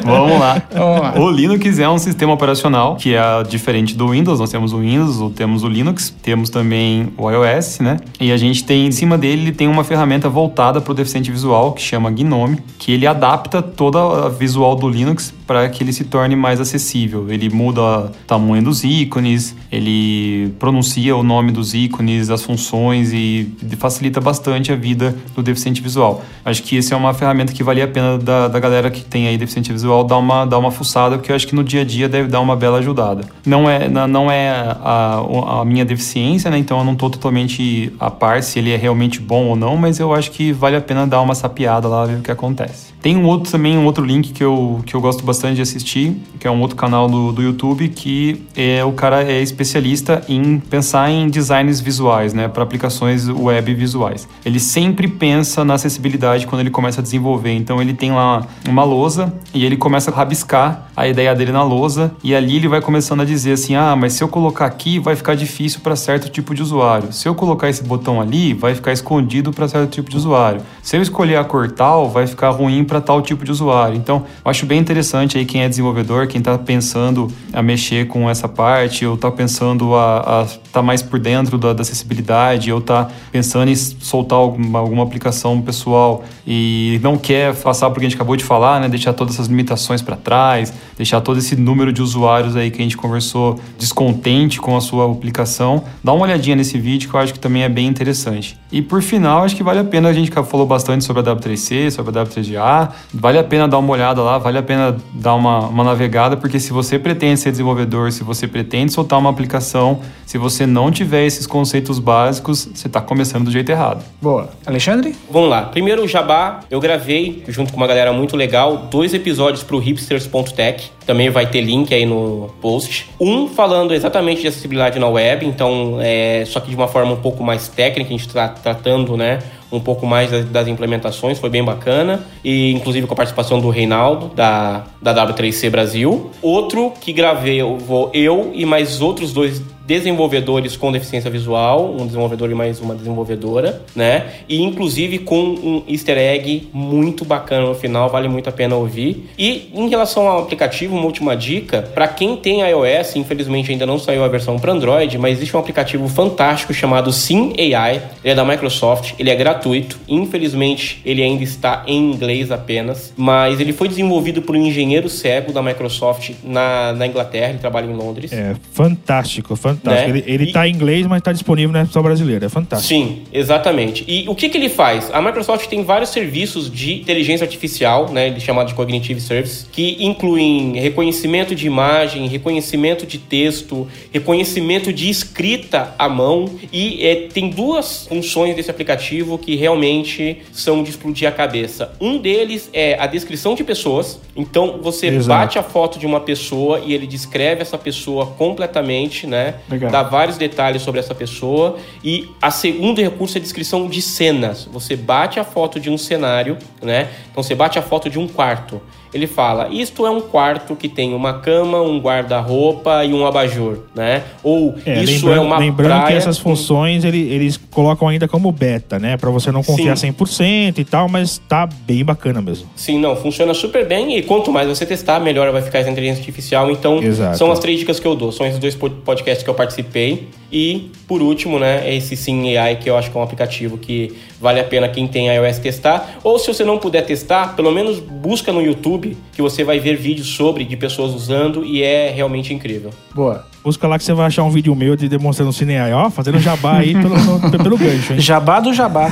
Vamos 0.04 0.38
lá. 0.38 0.62
Vamos 0.72 1.00
lá. 1.00 1.14
O 1.18 1.28
Linux 1.32 1.80
é 1.80 1.88
um 1.88 1.98
sistema 1.98 2.32
operacional 2.32 2.94
que 2.94 3.12
é 3.12 3.42
diferente 3.42 3.96
do 3.96 4.03
Windows. 4.08 4.40
Nós 4.40 4.50
temos 4.50 4.72
o 4.72 4.78
Windows, 4.78 5.20
ou 5.20 5.30
temos 5.30 5.62
o 5.62 5.68
Linux, 5.68 6.14
temos 6.22 6.50
também 6.50 7.12
o 7.16 7.30
iOS, 7.30 7.80
né? 7.80 7.98
E 8.20 8.32
a 8.32 8.36
gente 8.36 8.64
tem, 8.64 8.86
em 8.86 8.92
cima 8.92 9.18
dele, 9.18 9.42
ele 9.42 9.52
tem 9.52 9.68
uma 9.68 9.84
ferramenta 9.84 10.28
voltada 10.28 10.80
para 10.80 10.92
o 10.92 10.94
deficiente 10.94 11.30
visual 11.30 11.72
que 11.72 11.82
chama 11.82 12.10
Gnome, 12.10 12.58
que 12.78 12.92
ele 12.92 13.06
adapta 13.06 13.62
toda 13.62 14.26
a 14.26 14.28
visual 14.28 14.76
do 14.76 14.88
Linux 14.88 15.32
para 15.46 15.68
que 15.68 15.82
ele 15.82 15.92
se 15.92 16.04
torne 16.04 16.34
mais 16.36 16.60
acessível. 16.60 17.26
Ele 17.30 17.48
muda 17.50 17.82
o 17.82 18.08
tamanho 18.26 18.62
dos 18.62 18.84
ícones, 18.84 19.54
ele 19.70 20.52
pronuncia 20.58 21.16
o 21.16 21.22
nome 21.22 21.52
dos 21.52 21.74
ícones, 21.74 22.30
as 22.30 22.42
funções 22.42 23.12
e 23.12 23.52
facilita 23.78 24.20
bastante 24.20 24.72
a 24.72 24.76
vida 24.76 25.14
do 25.34 25.42
deficiente 25.42 25.80
visual. 25.80 26.22
Acho 26.44 26.62
que 26.62 26.78
essa 26.78 26.94
é 26.94 26.96
uma 26.96 27.14
ferramenta 27.14 27.52
que 27.52 27.62
valia 27.62 27.84
a 27.84 27.88
pena 27.88 28.18
da, 28.18 28.48
da 28.48 28.58
galera 28.58 28.90
que 28.90 29.04
tem 29.04 29.28
aí 29.28 29.36
deficiente 29.36 29.72
visual 29.72 30.04
dar 30.04 30.18
uma, 30.18 30.44
dar 30.44 30.58
uma 30.58 30.70
fuçada, 30.70 31.16
porque 31.16 31.30
eu 31.30 31.36
acho 31.36 31.46
que 31.46 31.54
no 31.54 31.64
dia 31.64 31.82
a 31.82 31.84
dia 31.84 32.08
deve 32.08 32.28
dar 32.28 32.40
uma 32.40 32.56
bela 32.56 32.78
ajudada. 32.78 33.24
Não 33.44 33.68
é, 33.68 33.88
não 33.88 34.30
é 34.30 34.50
a, 34.50 35.60
a 35.60 35.64
minha 35.64 35.84
deficiência, 35.84 36.50
né? 36.50 36.58
Então 36.58 36.78
eu 36.78 36.84
não 36.84 36.92
estou 36.92 37.10
totalmente 37.10 37.92
a 37.98 38.10
par 38.10 38.42
se 38.42 38.58
ele 38.58 38.70
é 38.70 38.76
realmente 38.76 39.20
bom 39.20 39.46
ou 39.46 39.56
não, 39.56 39.76
mas 39.76 39.98
eu 39.98 40.14
acho 40.14 40.30
que 40.30 40.52
vale 40.52 40.76
a 40.76 40.80
pena 40.80 41.06
dar 41.06 41.20
uma 41.20 41.34
sapiada 41.34 41.88
lá, 41.88 42.06
ver 42.06 42.18
o 42.18 42.22
que 42.22 42.30
acontece. 42.30 42.92
Tem 43.00 43.16
um 43.16 43.26
outro 43.26 43.52
também, 43.52 43.76
um 43.76 43.84
outro 43.84 44.02
link 44.02 44.32
que 44.32 44.42
eu, 44.42 44.80
que 44.86 44.94
eu 44.94 45.00
gosto 45.00 45.22
bastante 45.22 45.33
de 45.54 45.62
assistir, 45.62 46.16
que 46.38 46.46
é 46.46 46.50
um 46.50 46.60
outro 46.60 46.76
canal 46.76 47.08
do, 47.08 47.32
do 47.32 47.42
YouTube, 47.42 47.88
que 47.88 48.42
é 48.56 48.84
o 48.84 48.92
cara 48.92 49.22
é 49.22 49.40
especialista 49.40 50.22
em 50.28 50.58
pensar 50.58 51.10
em 51.10 51.28
designs 51.28 51.80
visuais, 51.80 52.32
né, 52.32 52.48
para 52.48 52.62
aplicações 52.62 53.28
web 53.28 53.74
visuais. 53.74 54.28
Ele 54.44 54.60
sempre 54.60 55.08
pensa 55.08 55.64
na 55.64 55.74
acessibilidade 55.74 56.46
quando 56.46 56.60
ele 56.60 56.70
começa 56.70 57.00
a 57.00 57.02
desenvolver. 57.02 57.52
Então 57.52 57.80
ele 57.80 57.94
tem 57.94 58.12
lá 58.12 58.46
uma 58.68 58.84
lousa 58.84 59.32
e 59.52 59.64
ele 59.64 59.76
começa 59.76 60.10
a 60.10 60.14
rabiscar 60.14 60.88
a 60.96 61.08
ideia 61.08 61.34
dele 61.34 61.52
na 61.52 61.62
lousa 61.62 62.12
e 62.22 62.34
ali 62.34 62.56
ele 62.56 62.68
vai 62.68 62.80
começando 62.80 63.20
a 63.22 63.24
dizer 63.24 63.52
assim: 63.52 63.74
"Ah, 63.74 63.96
mas 63.96 64.12
se 64.12 64.22
eu 64.22 64.28
colocar 64.28 64.66
aqui 64.66 64.98
vai 64.98 65.16
ficar 65.16 65.34
difícil 65.34 65.80
para 65.80 65.96
certo 65.96 66.28
tipo 66.28 66.54
de 66.54 66.62
usuário. 66.62 67.12
Se 67.12 67.28
eu 67.28 67.34
colocar 67.34 67.68
esse 67.68 67.82
botão 67.82 68.20
ali, 68.20 68.52
vai 68.52 68.74
ficar 68.74 68.92
escondido 68.92 69.52
para 69.52 69.66
certo 69.68 69.90
tipo 69.90 70.10
de 70.10 70.16
usuário. 70.16 70.60
Se 70.82 70.96
eu 70.96 71.02
escolher 71.02 71.36
a 71.36 71.44
cor 71.44 71.70
tal, 71.70 72.08
vai 72.08 72.26
ficar 72.26 72.50
ruim 72.50 72.84
para 72.84 73.00
tal 73.00 73.22
tipo 73.22 73.44
de 73.44 73.50
usuário". 73.50 73.96
Então, 73.96 74.24
eu 74.44 74.50
acho 74.50 74.66
bem 74.66 74.78
interessante 74.78 75.23
aí 75.36 75.44
quem 75.44 75.62
é 75.62 75.68
desenvolvedor, 75.68 76.26
quem 76.26 76.38
está 76.38 76.58
pensando 76.58 77.30
a 77.52 77.62
mexer 77.62 78.06
com 78.06 78.28
essa 78.28 78.48
parte 78.48 79.06
ou 79.06 79.14
está 79.14 79.30
pensando 79.30 79.94
a 79.94 80.46
estar 80.46 80.60
tá 80.72 80.82
mais 80.82 81.02
por 81.02 81.18
dentro 81.18 81.56
da, 81.56 81.72
da 81.72 81.82
acessibilidade 81.82 82.70
ou 82.72 82.78
está 82.78 83.08
pensando 83.32 83.70
em 83.70 83.74
soltar 83.74 84.38
alguma, 84.38 84.78
alguma 84.78 85.02
aplicação 85.02 85.60
pessoal 85.60 86.24
e 86.46 87.00
não 87.02 87.16
quer 87.16 87.54
passar 87.54 87.90
por 87.90 88.00
que 88.00 88.06
a 88.06 88.08
gente 88.08 88.16
acabou 88.16 88.36
de 88.36 88.44
falar, 88.44 88.80
né, 88.80 88.88
deixar 88.88 89.12
todas 89.12 89.34
essas 89.34 89.46
limitações 89.46 90.02
para 90.02 90.16
trás, 90.16 90.72
deixar 90.96 91.20
todo 91.20 91.38
esse 91.38 91.56
número 91.56 91.92
de 91.92 92.02
usuários 92.02 92.56
aí 92.56 92.70
que 92.70 92.78
a 92.78 92.82
gente 92.82 92.96
conversou 92.96 93.58
descontente 93.78 94.60
com 94.60 94.76
a 94.76 94.80
sua 94.80 95.10
aplicação, 95.10 95.84
dá 96.02 96.12
uma 96.12 96.24
olhadinha 96.24 96.56
nesse 96.56 96.78
vídeo 96.78 97.08
que 97.08 97.16
eu 97.16 97.20
acho 97.20 97.32
que 97.32 97.38
também 97.38 97.62
é 97.62 97.68
bem 97.68 97.86
interessante. 97.86 98.58
E 98.70 98.82
por 98.82 99.02
final, 99.02 99.44
acho 99.44 99.54
que 99.54 99.62
vale 99.62 99.78
a 99.78 99.84
pena, 99.84 100.08
a 100.08 100.12
gente 100.12 100.30
falou 100.30 100.66
bastante 100.66 101.04
sobre 101.04 101.20
a 101.20 101.34
W3C, 101.34 101.90
sobre 101.90 102.18
a 102.18 102.24
W3GA, 102.24 102.90
vale 103.12 103.38
a 103.38 103.44
pena 103.44 103.68
dar 103.68 103.78
uma 103.78 103.92
olhada 103.92 104.20
lá, 104.22 104.38
vale 104.38 104.58
a 104.58 104.62
pena 104.62 104.96
dar 105.14 105.34
uma, 105.34 105.60
uma 105.68 105.84
navegada, 105.84 106.36
porque 106.36 106.58
se 106.58 106.72
você 106.72 106.98
pretende 106.98 107.38
ser 107.38 107.52
desenvolvedor, 107.52 108.10
se 108.10 108.24
você 108.24 108.48
pretende 108.48 108.92
soltar 108.92 109.18
uma 109.18 109.30
aplicação, 109.30 110.00
se 110.26 110.36
você 110.36 110.66
não 110.66 110.90
tiver 110.90 111.24
esses 111.24 111.46
conceitos 111.46 112.00
básicos, 112.00 112.68
você 112.74 112.88
está 112.88 113.00
começando 113.00 113.44
do 113.44 113.50
jeito 113.50 113.70
errado. 113.70 114.04
Boa. 114.20 114.50
Alexandre? 114.66 115.14
Vamos 115.30 115.48
lá. 115.48 115.62
Primeiro, 115.62 116.02
o 116.02 116.08
Jabá, 116.08 116.60
eu 116.68 116.80
gravei, 116.80 117.44
junto 117.46 117.72
com 117.72 117.76
uma 117.76 117.86
galera 117.86 118.12
muito 118.12 118.36
legal, 118.36 118.88
dois 118.90 119.14
episódios 119.14 119.62
para 119.62 119.76
o 119.76 119.78
hipsters.tech. 119.78 120.90
Também 121.06 121.30
vai 121.30 121.46
ter 121.46 121.60
link 121.60 121.94
aí 121.94 122.04
no 122.04 122.50
post. 122.60 123.08
Um 123.20 123.48
falando 123.48 123.94
exatamente 123.94 124.40
de 124.40 124.48
acessibilidade 124.48 124.98
na 124.98 125.06
web, 125.06 125.46
então, 125.46 125.98
é, 126.00 126.44
só 126.46 126.58
que 126.58 126.70
de 126.70 126.76
uma 126.76 126.88
forma 126.88 127.12
um 127.12 127.20
pouco 127.20 127.44
mais 127.44 127.68
técnica, 127.68 128.08
a 128.08 128.16
gente 128.16 128.26
está 128.26 128.48
tratando, 128.48 129.16
né? 129.16 129.38
Um 129.76 129.80
pouco 129.80 130.06
mais 130.06 130.30
das, 130.46 130.68
implementações, 130.68 131.38
foi 131.38 131.50
bem 131.50 131.64
bacana. 131.64 132.24
E 132.42 132.72
inclusive 132.72 133.06
com 133.06 133.14
a 133.14 133.16
participação 133.16 133.60
do 133.60 133.68
Reinaldo, 133.70 134.28
da, 134.34 134.84
da 135.00 135.14
W3C 135.14 135.70
Brasil. 135.70 136.30
Outro 136.40 136.92
que 137.00 137.12
gravei, 137.12 137.60
eu, 137.60 137.78
vou, 137.78 138.10
eu 138.12 138.50
e 138.54 138.64
mais 138.64 139.00
outros 139.00 139.32
dois 139.32 139.62
desenvolvedores 139.86 140.76
com 140.76 140.90
deficiência 140.90 141.30
visual, 141.30 141.94
um 141.94 142.06
desenvolvedor 142.06 142.50
e 142.50 142.54
mais 142.54 142.80
uma 142.80 142.94
desenvolvedora, 142.94 143.82
né? 143.94 144.26
E 144.48 144.62
inclusive 144.62 145.18
com 145.18 145.36
um 145.36 145.82
easter 145.86 146.16
egg 146.16 146.68
muito 146.72 147.24
bacana 147.24 147.66
no 147.66 147.74
final, 147.74 148.08
vale 148.08 148.28
muito 148.28 148.48
a 148.48 148.52
pena 148.52 148.74
ouvir. 148.76 149.28
E 149.38 149.70
em 149.74 149.88
relação 149.88 150.26
ao 150.26 150.42
aplicativo, 150.42 150.94
uma 150.94 151.04
última 151.04 151.36
dica, 151.36 151.82
para 151.82 152.08
quem 152.08 152.36
tem 152.36 152.60
iOS, 152.62 153.16
infelizmente 153.16 153.70
ainda 153.70 153.84
não 153.84 153.98
saiu 153.98 154.24
a 154.24 154.28
versão 154.28 154.58
para 154.58 154.72
Android, 154.72 155.18
mas 155.18 155.36
existe 155.36 155.56
um 155.56 155.60
aplicativo 155.60 156.08
fantástico 156.08 156.72
chamado 156.72 157.12
Sim 157.12 157.52
AI, 157.58 158.02
ele 158.22 158.32
é 158.32 158.34
da 158.34 158.44
Microsoft, 158.44 159.14
ele 159.18 159.30
é 159.30 159.34
gratuito, 159.34 159.98
infelizmente 160.08 161.00
ele 161.04 161.22
ainda 161.22 161.42
está 161.42 161.84
em 161.86 162.12
inglês 162.12 162.50
apenas, 162.50 163.12
mas 163.16 163.60
ele 163.60 163.72
foi 163.72 163.88
desenvolvido 163.88 164.40
por 164.40 164.56
um 164.56 164.64
engenheiro 164.64 165.08
cego 165.08 165.52
da 165.52 165.62
Microsoft 165.62 166.30
na, 166.42 166.92
na 166.92 167.06
Inglaterra, 167.06 167.50
ele 167.50 167.58
trabalha 167.58 167.86
em 167.86 167.94
Londres. 167.94 168.32
É, 168.32 168.54
fantástico, 168.72 169.54
fantástico 169.54 169.73
fantástico. 169.74 170.12
Né? 170.12 170.18
Ele, 170.18 170.32
ele 170.32 170.44
e... 170.50 170.52
tá 170.52 170.66
em 170.68 170.72
inglês, 170.72 171.06
mas 171.06 171.18
está 171.18 171.32
disponível 171.32 171.72
na 171.72 171.82
versão 171.82 172.02
brasileira. 172.02 172.46
É 172.46 172.48
fantástico. 172.48 172.88
Sim, 172.88 173.22
exatamente. 173.32 174.04
E 174.06 174.28
o 174.28 174.34
que, 174.34 174.48
que 174.48 174.56
ele 174.56 174.68
faz? 174.68 175.10
A 175.12 175.20
Microsoft 175.20 175.66
tem 175.66 175.82
vários 175.82 176.10
serviços 176.10 176.70
de 176.70 176.94
inteligência 176.94 177.44
artificial, 177.44 178.10
né? 178.10 178.38
Chamado 178.40 178.68
de 178.68 178.74
Cognitive 178.74 179.20
Service, 179.20 179.66
que 179.70 179.96
incluem 180.00 180.78
reconhecimento 180.78 181.54
de 181.54 181.66
imagem, 181.66 182.26
reconhecimento 182.26 183.06
de 183.06 183.18
texto, 183.18 183.88
reconhecimento 184.12 184.92
de 184.92 185.08
escrita 185.08 185.94
à 185.98 186.08
mão. 186.08 186.50
E 186.72 187.04
é, 187.06 187.14
tem 187.32 187.50
duas 187.50 188.06
funções 188.06 188.54
desse 188.56 188.70
aplicativo 188.70 189.38
que 189.38 189.56
realmente 189.56 190.38
são 190.52 190.82
de 190.82 190.90
explodir 190.90 191.28
a 191.28 191.32
cabeça. 191.32 191.92
Um 192.00 192.18
deles 192.18 192.70
é 192.72 192.96
a 192.98 193.06
descrição 193.06 193.54
de 193.54 193.64
pessoas. 193.64 194.20
Então 194.36 194.80
você 194.82 195.06
Exato. 195.06 195.28
bate 195.28 195.58
a 195.58 195.62
foto 195.62 195.98
de 195.98 196.06
uma 196.06 196.20
pessoa 196.20 196.80
e 196.84 196.92
ele 196.92 197.06
descreve 197.06 197.62
essa 197.62 197.78
pessoa 197.78 198.26
completamente, 198.26 199.26
né? 199.26 199.54
Legal. 199.68 199.90
dá 199.90 200.02
vários 200.02 200.36
detalhes 200.36 200.82
sobre 200.82 201.00
essa 201.00 201.14
pessoa. 201.14 201.76
E 202.02 202.28
a 202.40 202.50
segundo 202.50 203.00
recurso 203.00 203.36
é 203.36 203.40
a 203.40 203.42
descrição 203.42 203.88
de 203.88 204.00
cenas. 204.02 204.68
Você 204.72 204.96
bate 204.96 205.38
a 205.40 205.44
foto 205.44 205.80
de 205.80 205.90
um 205.90 205.98
cenário, 205.98 206.58
né? 206.82 207.08
Então 207.30 207.42
você 207.42 207.54
bate 207.54 207.78
a 207.78 207.82
foto 207.82 208.10
de 208.10 208.18
um 208.18 208.26
quarto 208.26 208.80
ele 209.14 209.28
fala: 209.28 209.68
isto 209.70 210.04
é 210.04 210.10
um 210.10 210.20
quarto 210.20 210.74
que 210.74 210.88
tem 210.88 211.14
uma 211.14 211.34
cama, 211.34 211.80
um 211.80 212.00
guarda-roupa 212.00 213.04
e 213.04 213.14
um 213.14 213.24
abajur, 213.24 213.78
né? 213.94 214.24
Ou 214.42 214.74
é, 214.84 215.00
isso 215.04 215.30
é 215.30 215.38
uma 215.38 215.56
lembrando 215.56 215.90
praia... 215.90 216.06
que 216.08 216.12
essas 216.14 216.36
funções 216.36 217.04
ele, 217.04 217.20
eles 217.32 217.56
colocam 217.70 218.08
ainda 218.08 218.26
como 218.26 218.50
beta, 218.50 218.98
né? 218.98 219.16
Para 219.16 219.30
você 219.30 219.52
não 219.52 219.62
confiar 219.62 219.96
Sim. 219.96 220.12
100% 220.12 220.78
e 220.78 220.84
tal, 220.84 221.08
mas 221.08 221.38
tá 221.38 221.64
bem 221.86 222.04
bacana 222.04 222.42
mesmo. 222.42 222.68
Sim, 222.74 222.98
não, 222.98 223.14
funciona 223.14 223.54
super 223.54 223.86
bem 223.86 224.18
e 224.18 224.22
quanto 224.22 224.50
mais 224.50 224.66
você 224.66 224.84
testar, 224.84 225.20
melhor 225.20 225.52
vai 225.52 225.62
ficar 225.62 225.78
essa 225.78 225.90
inteligência 225.90 226.20
artificial. 226.20 226.68
Então, 226.72 227.00
Exato. 227.00 227.38
são 227.38 227.52
as 227.52 227.60
três 227.60 227.78
dicas 227.78 228.00
que 228.00 228.06
eu 228.06 228.16
dou. 228.16 228.32
São 228.32 228.44
esses 228.44 228.58
dois 228.58 228.74
podcasts 228.74 229.44
que 229.44 229.50
eu 229.50 229.53
participei. 229.54 230.28
E, 230.52 230.90
por 231.08 231.20
último, 231.20 231.58
né, 231.58 231.92
esse 231.94 232.16
Sim 232.16 232.56
AI, 232.56 232.76
que 232.76 232.88
eu 232.88 232.96
acho 232.96 233.10
que 233.10 233.16
é 233.16 233.20
um 233.20 233.24
aplicativo 233.24 233.76
que 233.76 234.14
vale 234.40 234.60
a 234.60 234.64
pena 234.64 234.88
quem 234.88 235.06
tem 235.08 235.28
iOS 235.28 235.58
testar. 235.58 236.18
Ou 236.22 236.38
se 236.38 236.46
você 236.46 236.64
não 236.64 236.78
puder 236.78 237.04
testar, 237.04 237.56
pelo 237.56 237.72
menos 237.72 237.98
busca 237.98 238.52
no 238.52 238.62
YouTube, 238.62 239.16
que 239.32 239.42
você 239.42 239.64
vai 239.64 239.80
ver 239.80 239.96
vídeos 239.96 240.28
sobre, 240.28 240.64
de 240.64 240.76
pessoas 240.76 241.12
usando, 241.12 241.64
e 241.64 241.82
é 241.82 242.10
realmente 242.10 242.54
incrível. 242.54 242.90
Boa. 243.14 243.53
Busca 243.64 243.88
lá 243.88 243.96
que 243.96 244.04
você 244.04 244.12
vai 244.12 244.26
achar 244.26 244.42
um 244.42 244.50
vídeo 244.50 244.76
meu 244.76 244.94
de 244.94 245.08
demonstrando 245.08 245.48
o 245.48 245.52
Cine 245.54 245.76
AI, 245.76 245.94
ó, 245.94 246.10
fazendo 246.10 246.38
jabá 246.38 246.76
aí 246.76 246.92
pelo, 246.92 247.14
pelo 247.64 247.78
gancho, 247.78 248.12
hein? 248.12 248.20
Jabá 248.20 248.60
do 248.60 248.74
jabá. 248.74 249.08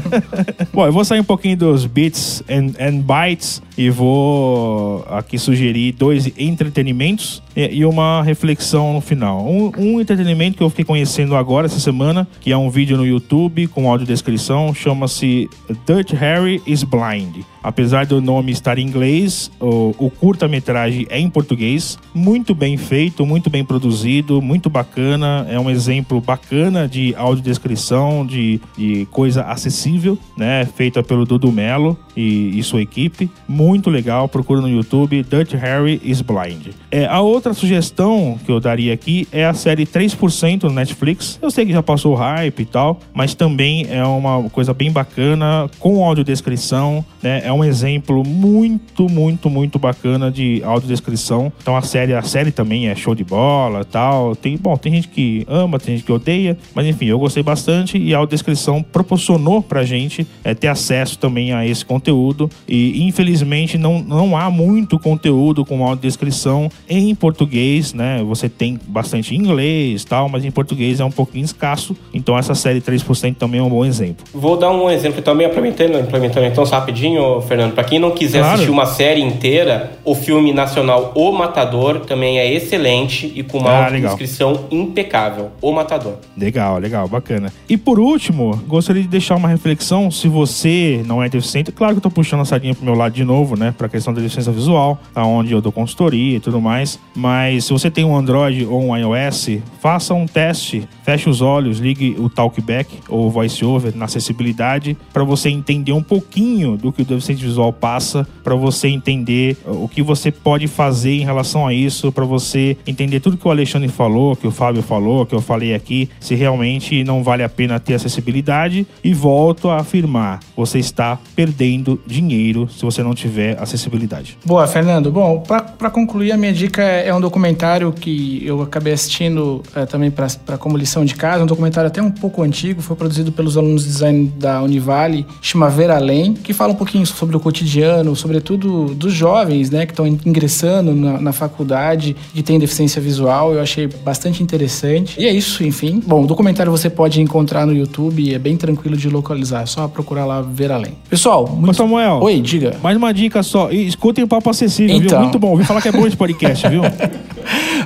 Bom, 0.72 0.86
eu 0.86 0.92
vou 0.92 1.04
sair 1.04 1.20
um 1.20 1.24
pouquinho 1.24 1.58
dos 1.58 1.84
bits 1.84 2.42
and, 2.48 2.72
and 2.80 3.00
bytes 3.00 3.60
e 3.76 3.90
vou 3.90 5.04
aqui 5.10 5.38
sugerir 5.38 5.92
dois 5.92 6.32
entretenimentos 6.38 7.42
e, 7.54 7.80
e 7.80 7.84
uma 7.84 8.22
reflexão 8.22 8.94
no 8.94 9.02
final. 9.02 9.46
Um, 9.46 9.70
um, 9.76 10.00
entretenimento 10.00 10.56
que 10.56 10.62
eu 10.62 10.70
fiquei 10.70 10.84
conhecendo 10.84 11.36
agora 11.36 11.66
essa 11.66 11.78
semana, 11.78 12.26
que 12.40 12.50
é 12.50 12.56
um 12.56 12.70
vídeo 12.70 12.96
no 12.96 13.06
YouTube 13.06 13.66
com 13.66 13.90
audiodescrição, 13.90 14.72
chama-se 14.72 15.50
Dirt 15.86 16.12
Harry 16.12 16.62
is 16.66 16.82
Blind. 16.82 17.44
Apesar 17.66 18.06
do 18.06 18.20
nome 18.20 18.52
estar 18.52 18.78
em 18.78 18.86
inglês, 18.86 19.50
o, 19.58 19.92
o 19.98 20.08
curta-metragem 20.08 21.04
é 21.10 21.18
em 21.18 21.28
português, 21.28 21.98
muito 22.14 22.54
bem 22.54 22.76
feito, 22.76 23.26
muito 23.26 23.50
bem 23.50 23.64
produzido, 23.64 24.40
muito 24.40 24.70
bacana. 24.70 25.44
É 25.50 25.58
um 25.58 25.68
exemplo 25.68 26.20
bacana 26.20 26.86
de 26.86 27.12
audiodescrição, 27.16 28.24
de, 28.24 28.60
de 28.78 29.04
coisa 29.10 29.42
acessível, 29.42 30.16
né? 30.38 30.64
Feita 30.76 31.02
pelo 31.02 31.24
Dudu 31.24 31.50
Melo 31.50 31.98
e, 32.16 32.56
e 32.56 32.62
sua 32.62 32.80
equipe. 32.80 33.28
Muito 33.48 33.90
legal, 33.90 34.28
procura 34.28 34.60
no 34.60 34.68
YouTube, 34.68 35.24
Dutch 35.24 35.54
Harry 35.54 36.00
is 36.04 36.20
Blind. 36.20 36.68
É, 36.88 37.06
a 37.06 37.20
outra 37.20 37.52
sugestão 37.52 38.38
que 38.46 38.52
eu 38.52 38.60
daria 38.60 38.94
aqui 38.94 39.26
é 39.32 39.44
a 39.44 39.52
série 39.52 39.84
3% 39.84 40.62
no 40.62 40.70
Netflix. 40.70 41.36
Eu 41.42 41.50
sei 41.50 41.66
que 41.66 41.72
já 41.72 41.82
passou 41.82 42.14
hype 42.14 42.60
e 42.60 42.64
tal, 42.64 43.00
mas 43.12 43.34
também 43.34 43.88
é 43.90 44.04
uma 44.04 44.48
coisa 44.50 44.72
bem 44.72 44.92
bacana, 44.92 45.68
com 45.80 46.04
audiodescrição, 46.04 47.04
né? 47.20 47.42
É 47.44 47.55
exemplo 47.64 48.24
muito, 48.24 49.08
muito, 49.08 49.48
muito 49.50 49.78
bacana 49.78 50.30
de 50.30 50.62
audiodescrição. 50.64 51.52
Então 51.60 51.76
a 51.76 51.82
série, 51.82 52.14
a 52.14 52.22
série 52.22 52.50
também 52.50 52.88
é 52.88 52.94
show 52.94 53.14
de 53.14 53.24
bola 53.24 53.84
tal. 53.84 54.34
Tem, 54.34 54.56
bom, 54.56 54.76
tem 54.76 54.94
gente 54.94 55.08
que 55.08 55.44
ama, 55.48 55.78
tem 55.78 55.96
gente 55.96 56.04
que 56.04 56.12
odeia, 56.12 56.56
mas 56.74 56.86
enfim, 56.86 57.06
eu 57.06 57.18
gostei 57.18 57.42
bastante 57.42 57.98
e 57.98 58.14
a 58.14 58.18
audiodescrição 58.18 58.82
proporcionou 58.82 59.62
pra 59.62 59.84
gente 59.84 60.26
é, 60.44 60.54
ter 60.54 60.68
acesso 60.68 61.18
também 61.18 61.52
a 61.52 61.66
esse 61.66 61.84
conteúdo. 61.84 62.50
E 62.68 63.02
infelizmente 63.06 63.78
não, 63.78 64.00
não 64.00 64.36
há 64.36 64.50
muito 64.50 64.98
conteúdo 64.98 65.64
com 65.64 65.84
audiodescrição 65.84 66.70
em 66.88 67.14
português, 67.14 67.92
né? 67.92 68.22
Você 68.24 68.48
tem 68.48 68.78
bastante 68.86 69.34
em 69.34 69.38
inglês 69.38 70.04
tal, 70.04 70.28
mas 70.28 70.44
em 70.44 70.50
português 70.50 71.00
é 71.00 71.04
um 71.04 71.10
pouquinho 71.10 71.44
escasso. 71.44 71.96
Então 72.12 72.36
essa 72.38 72.54
série 72.54 72.80
3% 72.80 73.36
também 73.36 73.60
é 73.60 73.62
um 73.62 73.68
bom 73.68 73.84
exemplo. 73.84 74.24
Vou 74.32 74.56
dar 74.56 74.70
um 74.70 74.90
exemplo 74.90 75.22
também, 75.22 75.46
implementando, 75.46 75.98
implementando 75.98 76.46
então 76.46 76.64
rapidinho, 76.64 77.40
Fernando. 77.46 77.74
Para 77.74 77.84
quem 77.84 77.98
não 77.98 78.10
quiser 78.10 78.40
claro. 78.40 78.54
assistir 78.54 78.70
uma 78.70 78.86
série 78.86 79.20
inteira, 79.20 79.92
o 80.04 80.14
filme 80.14 80.52
nacional 80.52 81.12
O 81.14 81.32
Matador 81.32 82.00
também 82.00 82.38
é 82.38 82.52
excelente 82.52 83.32
e 83.34 83.42
com 83.42 83.58
uma 83.58 83.86
ah, 83.86 83.90
descrição 83.90 84.66
impecável. 84.70 85.50
O 85.60 85.72
Matador. 85.72 86.14
Legal, 86.36 86.78
legal, 86.78 87.08
bacana. 87.08 87.52
E 87.68 87.76
por 87.76 87.98
último, 87.98 88.56
gostaria 88.66 89.02
de 89.02 89.08
deixar 89.08 89.36
uma 89.36 89.48
reflexão. 89.48 90.10
Se 90.10 90.28
você 90.28 91.02
não 91.06 91.22
é 91.22 91.28
deficiente, 91.28 91.72
claro 91.72 91.94
que 91.94 91.98
eu 91.98 92.02
tô 92.02 92.10
puxando 92.10 92.40
a 92.40 92.44
sardinha 92.44 92.74
pro 92.74 92.84
meu 92.84 92.94
lado 92.94 93.12
de 93.12 93.24
novo, 93.24 93.56
né? 93.56 93.74
Pra 93.76 93.88
questão 93.88 94.12
da 94.12 94.20
deficiência 94.20 94.52
visual, 94.52 94.98
onde 95.14 95.52
eu 95.52 95.60
dou 95.60 95.72
consultoria 95.72 96.36
e 96.36 96.40
tudo 96.40 96.60
mais. 96.60 96.98
Mas 97.14 97.64
se 97.64 97.72
você 97.72 97.90
tem 97.90 98.04
um 98.04 98.16
Android 98.16 98.64
ou 98.66 98.82
um 98.82 98.96
iOS, 98.96 99.58
faça 99.80 100.14
um 100.14 100.26
teste, 100.26 100.88
feche 101.04 101.28
os 101.28 101.40
olhos, 101.40 101.78
ligue 101.78 102.16
o 102.18 102.28
Talkback 102.28 103.00
ou 103.08 103.30
VoiceOver 103.30 103.96
na 103.96 104.06
acessibilidade 104.06 104.96
para 105.12 105.24
você 105.24 105.48
entender 105.48 105.92
um 105.92 106.02
pouquinho 106.02 106.76
do 106.76 106.92
que 106.92 107.02
o 107.02 107.04
deficiente 107.04 107.35
visual 107.44 107.72
passa, 107.72 108.26
para 108.42 108.54
você 108.54 108.88
entender 108.88 109.56
o 109.64 109.88
que 109.88 110.02
você 110.02 110.30
pode 110.30 110.66
fazer 110.66 111.12
em 111.12 111.24
relação 111.24 111.66
a 111.66 111.74
isso, 111.74 112.12
para 112.12 112.24
você 112.24 112.76
entender 112.86 113.20
tudo 113.20 113.36
que 113.36 113.46
o 113.46 113.50
Alexandre 113.50 113.88
falou, 113.88 114.36
que 114.36 114.46
o 114.46 114.50
Fábio 114.50 114.82
falou, 114.82 115.26
que 115.26 115.34
eu 115.34 115.40
falei 115.40 115.74
aqui, 115.74 116.08
se 116.20 116.34
realmente 116.34 117.04
não 117.04 117.22
vale 117.22 117.42
a 117.42 117.48
pena 117.48 117.78
ter 117.80 117.94
acessibilidade. 117.94 118.86
E 119.02 119.12
volto 119.12 119.68
a 119.68 119.76
afirmar: 119.76 120.40
você 120.56 120.78
está 120.78 121.18
perdendo 121.34 122.00
dinheiro 122.06 122.68
se 122.68 122.84
você 122.84 123.02
não 123.02 123.14
tiver 123.14 123.60
acessibilidade. 123.60 124.38
Boa, 124.44 124.66
Fernando. 124.66 125.10
Bom, 125.10 125.40
para 125.40 125.90
concluir, 125.90 126.32
a 126.32 126.36
minha 126.36 126.52
dica 126.52 126.82
é 126.82 127.14
um 127.14 127.20
documentário 127.20 127.92
que 127.92 128.42
eu 128.44 128.62
acabei 128.62 128.92
assistindo 128.92 129.62
é, 129.74 129.86
também 129.86 130.10
para 130.10 130.58
como 130.58 130.76
lição 130.76 131.04
de 131.04 131.14
casa, 131.14 131.42
um 131.42 131.46
documentário 131.46 131.88
até 131.88 132.02
um 132.02 132.10
pouco 132.10 132.42
antigo, 132.42 132.80
foi 132.80 132.96
produzido 132.96 133.32
pelos 133.32 133.56
alunos 133.56 133.84
de 133.84 133.90
design 133.90 134.32
da 134.36 134.62
Univale, 134.62 135.26
chama 135.40 135.68
Ver 135.68 135.90
Além, 135.90 136.34
que 136.34 136.52
fala 136.52 136.72
um 136.72 136.76
pouquinho 136.76 137.02
sobre 137.16 137.36
o 137.36 137.40
cotidiano, 137.40 138.14
sobretudo 138.14 138.94
dos 138.94 139.12
jovens, 139.12 139.70
né, 139.70 139.86
que 139.86 139.92
estão 139.92 140.06
ingressando 140.06 140.94
na, 140.94 141.20
na 141.20 141.32
faculdade 141.32 142.14
e 142.34 142.42
têm 142.42 142.58
deficiência 142.58 143.00
visual. 143.00 143.54
Eu 143.54 143.60
achei 143.60 143.86
bastante 143.86 144.42
interessante. 144.42 145.18
E 145.18 145.26
é 145.26 145.32
isso, 145.32 145.64
enfim. 145.64 146.02
Bom, 146.06 146.24
o 146.24 146.26
documentário 146.26 146.70
você 146.70 146.90
pode 146.90 147.20
encontrar 147.20 147.66
no 147.66 147.74
YouTube, 147.74 148.34
é 148.34 148.38
bem 148.38 148.56
tranquilo 148.56 148.96
de 148.96 149.08
localizar, 149.08 149.62
é 149.62 149.66
só 149.66 149.88
procurar 149.88 150.26
lá 150.26 150.42
Ver 150.42 150.70
Além. 150.70 150.92
Pessoal, 151.08 151.48
muito... 151.48 151.70
Ô 151.70 151.74
Samuel. 151.74 152.20
Oi, 152.22 152.40
diga. 152.40 152.76
Mais 152.82 152.96
uma 152.96 153.12
dica 153.12 153.42
só, 153.42 153.70
escutem 153.70 154.22
o 154.22 154.28
Papo 154.28 154.50
Acessível, 154.50 154.96
então... 154.96 155.08
viu? 155.08 155.20
Muito 155.20 155.38
bom, 155.38 155.50
ouvi 155.50 155.64
falar 155.64 155.80
que 155.80 155.88
é 155.88 155.92
bom 155.92 156.06
esse 156.06 156.16
podcast, 156.16 156.68
viu? 156.68 156.82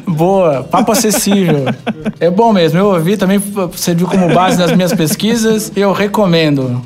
Boa, 0.07 0.62
papo 0.62 0.93
acessível. 0.93 1.64
É 2.18 2.31
bom 2.31 2.53
mesmo, 2.53 2.78
eu 2.78 2.87
ouvi, 2.87 3.16
também 3.16 3.41
serviu 3.74 4.07
como 4.07 4.33
base 4.33 4.59
nas 4.59 4.72
minhas 4.72 4.93
pesquisas, 4.93 5.72
eu 5.76 5.93
recomendo. 5.93 6.83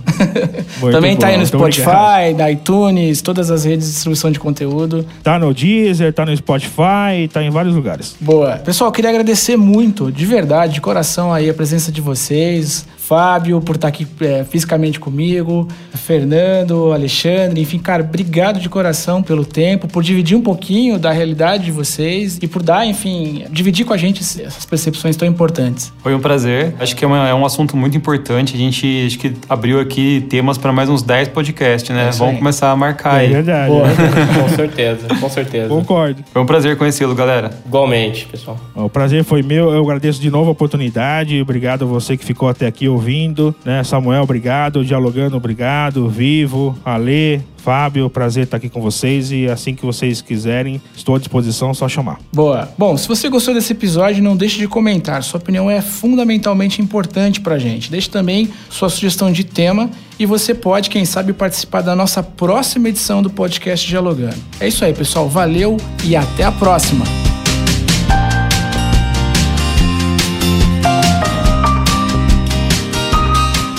também 0.93 1.17
tá 1.17 1.29
aí 1.29 1.37
no 1.37 1.47
Spotify, 1.47 2.34
na 2.35 2.51
iTunes, 2.51 3.23
todas 3.23 3.51
as 3.51 3.65
redes 3.65 3.87
de 3.87 3.93
distribuição 3.93 4.31
de 4.31 4.39
conteúdo. 4.39 5.07
Tá 5.23 5.39
no 5.39 5.53
Deezer, 5.55 6.13
tá 6.13 6.25
no 6.27 6.37
Spotify, 6.37 7.29
tá 7.33 7.43
em 7.43 7.51
vários 7.51 7.75
lugares. 7.75 8.17
Boa. 8.21 8.57
Pessoal, 8.57 8.91
queria 8.93 9.11
agradecer 9.11 9.57
muito, 9.57 10.11
de 10.11 10.27
verdade, 10.27 10.75
de 10.75 10.81
coração 10.81 11.33
aí 11.33 11.49
a 11.49 11.55
presença 11.55 11.91
de 11.91 12.01
vocês. 12.01 12.87
Fábio, 13.07 13.61
por 13.61 13.77
estar 13.77 13.89
aqui 13.89 14.07
é, 14.21 14.45
fisicamente 14.45 14.99
comigo, 14.99 15.69
Fernando, 15.95 16.93
Alexandre, 16.93 17.61
enfim, 17.61 17.79
cara, 17.79 18.03
obrigado 18.03 18.59
de 18.59 18.69
coração 18.69 19.23
pelo 19.23 19.45
tempo, 19.45 19.87
por 19.87 20.03
dividir 20.03 20.37
um 20.37 20.41
pouquinho 20.41 20.99
da 20.99 21.13
realidade 21.13 21.65
de 21.65 21.71
vocês 21.71 22.39
e 22.41 22.49
por 22.49 22.63
dar, 22.63 22.87
enfim, 22.87 23.45
dividir 23.51 23.85
com 23.85 23.93
a 23.93 23.97
gente 23.97 24.21
essas 24.21 24.65
percepções 24.65 25.17
tão 25.17 25.29
importantes. 25.29 25.93
Foi 26.03 26.15
um 26.15 26.21
prazer. 26.21 26.75
Acho 26.79 26.97
que 26.97 27.05
é, 27.05 27.09
uma, 27.09 27.29
é 27.29 27.35
um 27.35 27.45
assunto 27.45 27.77
muito 27.77 27.97
importante. 27.97 28.55
A 28.55 28.59
gente 28.59 29.05
acho 29.07 29.19
que 29.19 29.35
abriu 29.49 29.81
aqui 29.81 30.25
temas 30.31 30.57
para 30.57 30.73
mais 30.73 30.89
uns 30.89 31.03
10 31.03 31.29
podcasts, 31.29 31.95
né? 31.95 32.09
É 32.09 32.11
Vamos 32.11 32.39
começar 32.39 32.71
a 32.71 32.77
marcar 32.77 33.21
é 33.21 33.27
aí. 33.27 33.33
Verdade. 33.33 33.73
com 34.41 34.49
certeza, 34.49 35.09
com 35.21 35.29
certeza. 35.29 35.69
Concordo. 35.69 36.25
Foi 36.33 36.41
um 36.41 36.47
prazer 36.47 36.77
conhecê-lo, 36.79 37.15
galera. 37.15 37.51
Igualmente, 37.67 38.27
pessoal. 38.27 38.59
O 38.75 38.89
prazer 38.89 39.25
foi 39.25 39.43
meu. 39.43 39.71
Eu 39.73 39.85
agradeço 39.85 40.21
de 40.21 40.31
novo 40.31 40.49
a 40.49 40.53
oportunidade. 40.53 41.41
Obrigado 41.41 41.85
a 41.85 41.87
você 41.87 42.17
que 42.17 42.25
ficou 42.25 42.49
até 42.49 42.67
aqui 42.67 42.89
ouvindo, 42.95 43.55
né? 43.65 43.85
Samuel, 43.85 44.23
obrigado. 44.23 44.85
Dialogando, 44.85 45.37
obrigado. 45.37 46.09
Vivo, 46.09 46.77
Alê, 46.85 47.41
Fábio, 47.65 48.11
prazer 48.11 48.45
estar 48.45 48.59
aqui 48.59 48.69
com 48.69 48.83
vocês 48.83 49.33
e 49.33 49.47
assim 49.47 49.75
que 49.75 49.87
vocês 49.87 50.21
quiserem, 50.21 50.81
estou 50.95 51.15
à 51.15 51.19
disposição, 51.19 51.73
só 51.73 51.89
chamar. 51.89 52.19
Boa. 52.31 52.69
Bom, 52.77 52.95
se 52.97 53.09
você 53.09 53.29
gostou 53.31 53.55
desse 53.55 53.73
episódio, 53.73 54.23
não 54.23 54.37
deixe 54.37 54.59
de 54.59 54.69
comentar. 54.69 55.23
Sua 55.23 55.41
opinião 55.41 55.71
é 55.71 55.81
fundamentalmente 55.81 56.83
importante 56.83 57.41
pra 57.41 57.59
gente. 57.59 57.91
Deixe 57.91 58.11
também 58.11 58.51
sua 58.69 58.91
sugestão 58.91 59.33
de 59.33 59.45
tema 59.45 59.89
e 60.19 60.27
você 60.27 60.55
pode, 60.55 60.91
quem 60.91 61.07
sabe, 61.07 61.33
participar 61.33 61.81
da 61.81 61.97
nossa 61.97 62.23
próxima 62.23 62.91
edição 62.91 63.23
do 63.23 63.31
podcast 63.31 63.89
Dialogando. 63.89 64.37
É 64.61 64.69
isso 64.69 64.85
aí, 64.85 64.93
pessoal. 64.93 65.27
Valeu 65.27 65.79
e 66.05 66.15
até 66.15 66.45
a 66.45 66.53
próxima. 66.53 67.34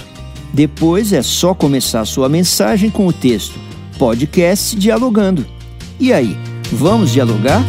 Depois 0.55 1.12
é 1.12 1.20
só 1.20 1.53
começar 1.53 2.07
sua 2.07 2.31
mensagem 2.31 2.89
com 2.89 3.07
o 3.07 3.12
texto 3.12 3.59
Podcast 3.99 4.74
Dialogando. 4.74 5.45
E 5.99 6.14
aí, 6.14 6.35
vamos 6.72 7.12
dialogar? 7.12 7.62